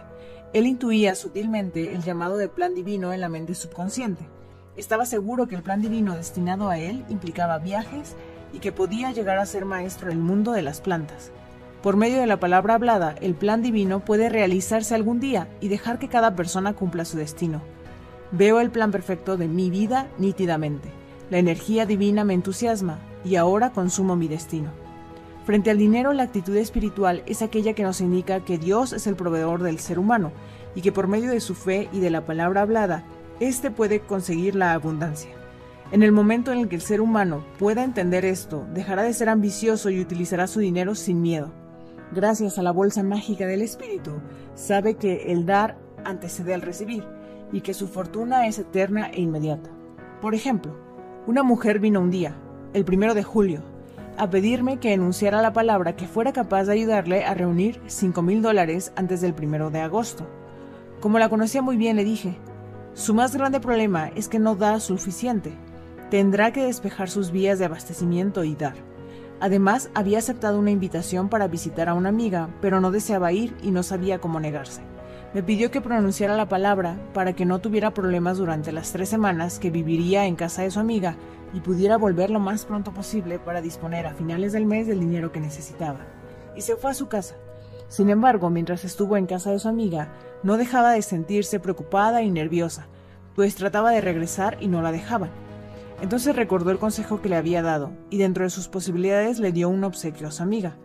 Él 0.54 0.66
intuía 0.66 1.14
sutilmente 1.14 1.92
el 1.92 2.02
llamado 2.02 2.38
de 2.38 2.48
plan 2.48 2.74
divino 2.74 3.12
en 3.12 3.20
la 3.20 3.28
mente 3.28 3.54
subconsciente. 3.54 4.26
Estaba 4.76 5.04
seguro 5.04 5.48
que 5.48 5.54
el 5.54 5.62
plan 5.62 5.82
divino 5.82 6.16
destinado 6.16 6.70
a 6.70 6.78
él 6.78 7.04
implicaba 7.10 7.58
viajes 7.58 8.16
y 8.54 8.58
que 8.58 8.72
podía 8.72 9.12
llegar 9.12 9.36
a 9.38 9.44
ser 9.44 9.66
maestro 9.66 10.08
del 10.08 10.18
mundo 10.18 10.52
de 10.52 10.62
las 10.62 10.80
plantas. 10.80 11.30
Por 11.82 11.96
medio 11.96 12.20
de 12.20 12.26
la 12.26 12.40
palabra 12.40 12.74
hablada, 12.74 13.14
el 13.20 13.34
plan 13.34 13.60
divino 13.60 14.00
puede 14.00 14.30
realizarse 14.30 14.94
algún 14.94 15.20
día 15.20 15.48
y 15.60 15.68
dejar 15.68 15.98
que 15.98 16.08
cada 16.08 16.36
persona 16.36 16.72
cumpla 16.72 17.04
su 17.04 17.18
destino. 17.18 17.60
Veo 18.30 18.60
el 18.60 18.70
plan 18.70 18.90
perfecto 18.90 19.36
de 19.36 19.46
mi 19.46 19.68
vida 19.68 20.08
nítidamente. 20.16 20.88
La 21.28 21.38
energía 21.38 21.84
divina 21.84 22.24
me 22.24 22.32
entusiasma 22.32 22.98
y 23.26 23.36
ahora 23.36 23.72
consumo 23.72 24.16
mi 24.16 24.26
destino. 24.26 24.70
Frente 25.44 25.70
al 25.70 25.76
dinero, 25.76 26.14
la 26.14 26.22
actitud 26.22 26.56
espiritual 26.56 27.22
es 27.26 27.42
aquella 27.42 27.74
que 27.74 27.82
nos 27.82 28.00
indica 28.00 28.40
que 28.40 28.56
Dios 28.56 28.94
es 28.94 29.06
el 29.06 29.16
proveedor 29.16 29.62
del 29.62 29.80
ser 29.80 29.98
humano 29.98 30.32
y 30.74 30.80
que 30.80 30.92
por 30.92 31.08
medio 31.08 31.30
de 31.30 31.40
su 31.40 31.54
fe 31.54 31.90
y 31.92 32.00
de 32.00 32.10
la 32.10 32.24
palabra 32.24 32.62
hablada, 32.62 33.04
éste 33.40 33.70
puede 33.70 34.00
conseguir 34.00 34.54
la 34.54 34.72
abundancia. 34.72 35.30
En 35.90 36.02
el 36.02 36.12
momento 36.12 36.52
en 36.52 36.58
el 36.58 36.68
que 36.68 36.76
el 36.76 36.82
ser 36.82 37.00
humano 37.00 37.44
pueda 37.58 37.84
entender 37.84 38.24
esto, 38.24 38.66
dejará 38.72 39.02
de 39.02 39.12
ser 39.12 39.28
ambicioso 39.28 39.90
y 39.90 40.00
utilizará 40.00 40.46
su 40.46 40.60
dinero 40.60 40.94
sin 40.94 41.20
miedo 41.20 41.52
gracias 42.12 42.58
a 42.58 42.62
la 42.62 42.72
bolsa 42.72 43.02
mágica 43.02 43.46
del 43.46 43.62
espíritu, 43.62 44.12
sabe 44.54 44.94
que 44.94 45.32
el 45.32 45.46
dar 45.46 45.78
antecede 46.04 46.54
al 46.54 46.62
recibir 46.62 47.04
y 47.52 47.62
que 47.62 47.74
su 47.74 47.88
fortuna 47.88 48.46
es 48.46 48.58
eterna 48.58 49.10
e 49.10 49.20
inmediata. 49.20 49.70
Por 50.20 50.34
ejemplo, 50.34 50.76
una 51.26 51.42
mujer 51.42 51.80
vino 51.80 52.00
un 52.00 52.10
día, 52.10 52.36
el 52.74 52.84
primero 52.84 53.14
de 53.14 53.22
julio, 53.22 53.62
a 54.18 54.28
pedirme 54.28 54.78
que 54.78 54.92
enunciara 54.92 55.40
la 55.40 55.52
palabra 55.52 55.96
que 55.96 56.06
fuera 56.06 56.32
capaz 56.32 56.64
de 56.64 56.74
ayudarle 56.74 57.24
a 57.24 57.34
reunir 57.34 57.80
5 57.86 58.20
mil 58.22 58.42
dólares 58.42 58.92
antes 58.94 59.20
del 59.20 59.34
primero 59.34 59.70
de 59.70 59.80
agosto. 59.80 60.26
Como 61.00 61.18
la 61.18 61.30
conocía 61.30 61.62
muy 61.62 61.76
bien, 61.76 61.96
le 61.96 62.04
dije, 62.04 62.36
su 62.94 63.14
más 63.14 63.34
grande 63.34 63.58
problema 63.58 64.08
es 64.08 64.28
que 64.28 64.38
no 64.38 64.54
da 64.54 64.78
suficiente. 64.78 65.52
Tendrá 66.10 66.52
que 66.52 66.64
despejar 66.64 67.08
sus 67.08 67.30
vías 67.30 67.58
de 67.58 67.64
abastecimiento 67.64 68.44
y 68.44 68.54
dar. 68.54 68.74
Además, 69.40 69.90
había 69.94 70.18
aceptado 70.18 70.58
una 70.58 70.70
invitación 70.70 71.30
para 71.30 71.48
visitar 71.48 71.88
a 71.88 71.94
una 71.94 72.10
amiga, 72.10 72.50
pero 72.60 72.82
no 72.82 72.90
deseaba 72.90 73.32
ir 73.32 73.56
y 73.62 73.70
no 73.70 73.82
sabía 73.82 74.20
cómo 74.20 74.40
negarse. 74.40 74.82
Me 75.32 75.42
pidió 75.42 75.70
que 75.70 75.80
pronunciara 75.80 76.36
la 76.36 76.48
palabra 76.48 76.98
para 77.14 77.32
que 77.32 77.46
no 77.46 77.60
tuviera 77.60 77.94
problemas 77.94 78.36
durante 78.36 78.72
las 78.72 78.92
tres 78.92 79.08
semanas 79.08 79.58
que 79.58 79.70
viviría 79.70 80.26
en 80.26 80.36
casa 80.36 80.60
de 80.60 80.70
su 80.70 80.78
amiga 80.78 81.16
y 81.54 81.60
pudiera 81.60 81.96
volver 81.96 82.30
lo 82.30 82.40
más 82.40 82.66
pronto 82.66 82.92
posible 82.92 83.38
para 83.38 83.62
disponer 83.62 84.06
a 84.06 84.14
finales 84.14 84.52
del 84.52 84.66
mes 84.66 84.86
del 84.86 85.00
dinero 85.00 85.32
que 85.32 85.40
necesitaba. 85.40 86.00
Y 86.54 86.60
se 86.60 86.76
fue 86.76 86.90
a 86.90 86.94
su 86.94 87.08
casa. 87.08 87.36
Sin 87.92 88.08
embargo, 88.08 88.48
mientras 88.48 88.86
estuvo 88.86 89.18
en 89.18 89.26
casa 89.26 89.50
de 89.50 89.58
su 89.58 89.68
amiga, 89.68 90.14
no 90.42 90.56
dejaba 90.56 90.92
de 90.92 91.02
sentirse 91.02 91.60
preocupada 91.60 92.22
y 92.22 92.30
nerviosa, 92.30 92.86
pues 93.36 93.54
trataba 93.54 93.90
de 93.90 94.00
regresar 94.00 94.56
y 94.62 94.68
no 94.68 94.80
la 94.80 94.92
dejaban. 94.92 95.30
Entonces 96.00 96.34
recordó 96.34 96.70
el 96.70 96.78
consejo 96.78 97.20
que 97.20 97.28
le 97.28 97.36
había 97.36 97.60
dado 97.60 97.92
y 98.08 98.16
dentro 98.16 98.44
de 98.44 98.50
sus 98.50 98.68
posibilidades 98.68 99.40
le 99.40 99.52
dio 99.52 99.68
un 99.68 99.84
obsequio 99.84 100.28
a 100.28 100.30
su 100.30 100.42
amiga. 100.42 100.78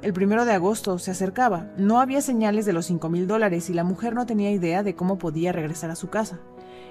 El 0.00 0.14
primero 0.14 0.46
de 0.46 0.52
agosto 0.52 0.98
se 0.98 1.10
acercaba, 1.10 1.70
no 1.76 2.00
había 2.00 2.22
señales 2.22 2.64
de 2.64 2.72
los 2.72 2.86
cinco 2.86 3.10
mil 3.10 3.26
dólares 3.26 3.68
y 3.68 3.74
la 3.74 3.84
mujer 3.84 4.14
no 4.14 4.24
tenía 4.24 4.50
idea 4.50 4.82
de 4.82 4.94
cómo 4.94 5.18
podía 5.18 5.52
regresar 5.52 5.90
a 5.90 5.96
su 5.96 6.08
casa. 6.08 6.40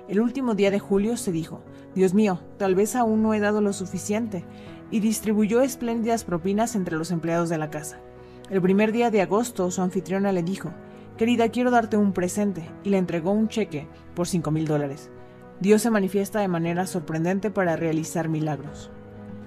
El 0.07 0.21
último 0.21 0.53
día 0.53 0.69
de 0.69 0.77
julio 0.77 1.17
se 1.17 1.31
dijo, 1.31 1.63
Dios 1.95 2.13
mío, 2.13 2.41
tal 2.59 2.75
vez 2.75 2.95
aún 2.95 3.23
no 3.23 3.33
he 3.33 3.39
dado 3.39 3.59
lo 3.59 3.73
suficiente, 3.73 4.45
y 4.91 4.99
distribuyó 4.99 5.61
espléndidas 5.61 6.25
propinas 6.25 6.75
entre 6.75 6.95
los 6.95 7.09
empleados 7.09 7.49
de 7.49 7.57
la 7.57 7.71
casa. 7.71 7.99
El 8.49 8.61
primer 8.61 8.91
día 8.91 9.09
de 9.09 9.21
agosto 9.21 9.71
su 9.71 9.81
anfitriona 9.81 10.33
le 10.33 10.43
dijo, 10.43 10.71
querida, 11.17 11.49
quiero 11.49 11.71
darte 11.71 11.95
un 11.95 12.11
presente, 12.11 12.69
y 12.83 12.89
le 12.89 12.97
entregó 12.97 13.31
un 13.31 13.47
cheque 13.47 13.87
por 14.15 14.27
5 14.27 14.51
mil 14.51 14.67
dólares. 14.67 15.09
Dios 15.61 15.81
se 15.81 15.89
manifiesta 15.89 16.41
de 16.41 16.49
manera 16.49 16.85
sorprendente 16.85 17.51
para 17.51 17.77
realizar 17.77 18.27
milagros. 18.27 18.91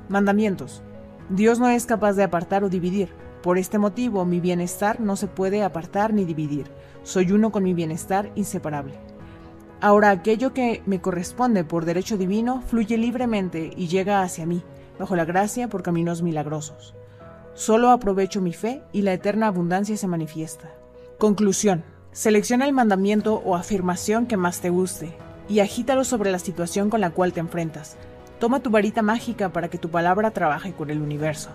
Mandamientos. 0.09 0.83
Dios 1.29 1.59
no 1.59 1.69
es 1.69 1.85
capaz 1.85 2.15
de 2.15 2.23
apartar 2.23 2.65
o 2.65 2.71
dividir. 2.71 3.11
Por 3.43 3.59
este 3.59 3.79
motivo, 3.79 4.25
mi 4.25 4.41
bienestar 4.41 4.99
no 4.99 5.17
se 5.17 5.27
puede 5.27 5.63
apartar 5.63 6.15
ni 6.15 6.25
dividir. 6.25 6.71
Soy 7.03 7.33
uno 7.33 7.53
con 7.53 7.65
mi 7.65 7.75
bienestar 7.75 8.33
inseparable. 8.35 8.95
Ahora 9.81 10.11
aquello 10.11 10.55
que 10.55 10.83
me 10.87 11.03
corresponde 11.03 11.65
por 11.65 11.85
derecho 11.85 12.17
divino 12.17 12.63
fluye 12.63 12.97
libremente 12.97 13.71
y 13.77 13.89
llega 13.89 14.23
hacia 14.23 14.47
mí, 14.47 14.63
bajo 14.99 15.17
la 15.17 15.27
gracia 15.27 15.69
por 15.69 15.83
caminos 15.83 16.23
milagrosos. 16.23 16.95
Solo 17.57 17.91
aprovecho 17.91 18.43
mi 18.43 18.53
fe 18.53 18.83
y 18.93 19.01
la 19.01 19.15
eterna 19.15 19.47
abundancia 19.47 19.97
se 19.97 20.07
manifiesta. 20.07 20.75
Conclusión. 21.17 21.85
Selecciona 22.13 22.67
el 22.67 22.75
mandamiento 22.75 23.43
o 23.47 23.57
afirmación 23.57 24.27
que 24.27 24.37
más 24.37 24.61
te 24.61 24.69
guste 24.69 25.15
y 25.49 25.61
agítalo 25.61 26.05
sobre 26.05 26.31
la 26.31 26.39
situación 26.39 26.91
con 26.91 27.01
la 27.01 27.11
cual 27.11 27.33
te 27.33 27.41
enfrentas. 27.41 27.97
Toma 28.39 28.61
tu 28.61 28.69
varita 28.69 29.01
mágica 29.01 29.49
para 29.49 29.69
que 29.69 29.79
tu 29.79 29.89
palabra 29.91 30.33
trabaje 30.33 30.75
con 30.75 30.91
el 30.91 31.01
universo. 31.01 31.49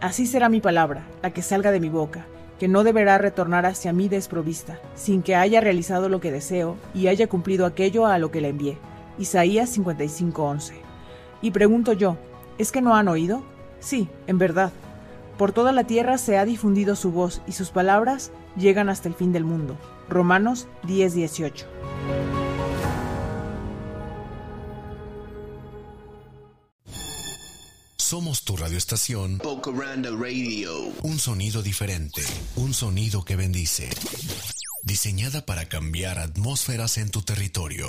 Así 0.00 0.26
será 0.26 0.48
mi 0.48 0.62
palabra, 0.62 1.06
la 1.22 1.32
que 1.32 1.42
salga 1.42 1.70
de 1.70 1.80
mi 1.80 1.90
boca, 1.90 2.24
que 2.58 2.68
no 2.68 2.82
deberá 2.82 3.18
retornar 3.18 3.66
hacia 3.66 3.92
mí 3.92 4.08
desprovista, 4.08 4.80
sin 4.94 5.22
que 5.22 5.36
haya 5.36 5.60
realizado 5.60 6.08
lo 6.08 6.20
que 6.20 6.32
deseo 6.32 6.76
y 6.94 7.08
haya 7.08 7.28
cumplido 7.28 7.66
aquello 7.66 8.06
a 8.06 8.16
lo 8.16 8.30
que 8.30 8.40
le 8.40 8.48
envié. 8.48 8.78
Isaías 9.18 9.76
55:11. 9.76 10.72
Y 11.42 11.50
pregunto 11.50 11.92
yo, 11.92 12.16
¿es 12.56 12.72
que 12.72 12.80
no 12.80 12.96
han 12.96 13.08
oído? 13.08 13.42
Sí, 13.80 14.08
en 14.26 14.38
verdad. 14.38 14.72
Por 15.40 15.52
toda 15.52 15.72
la 15.72 15.84
tierra 15.84 16.18
se 16.18 16.36
ha 16.36 16.44
difundido 16.44 16.94
su 16.96 17.12
voz 17.12 17.40
y 17.48 17.52
sus 17.52 17.70
palabras 17.70 18.30
llegan 18.58 18.90
hasta 18.90 19.08
el 19.08 19.14
fin 19.14 19.32
del 19.32 19.44
mundo. 19.44 19.74
Romanos 20.06 20.68
10:18. 20.82 21.64
Somos 27.96 28.44
tu 28.44 28.58
radioestación. 28.58 29.40
Radio. 29.40 30.72
Un 31.00 31.18
sonido 31.18 31.62
diferente. 31.62 32.20
Un 32.56 32.74
sonido 32.74 33.24
que 33.24 33.36
bendice. 33.36 33.88
Diseñada 34.82 35.46
para 35.46 35.70
cambiar 35.70 36.18
atmósferas 36.18 36.98
en 36.98 37.10
tu 37.10 37.22
territorio. 37.22 37.88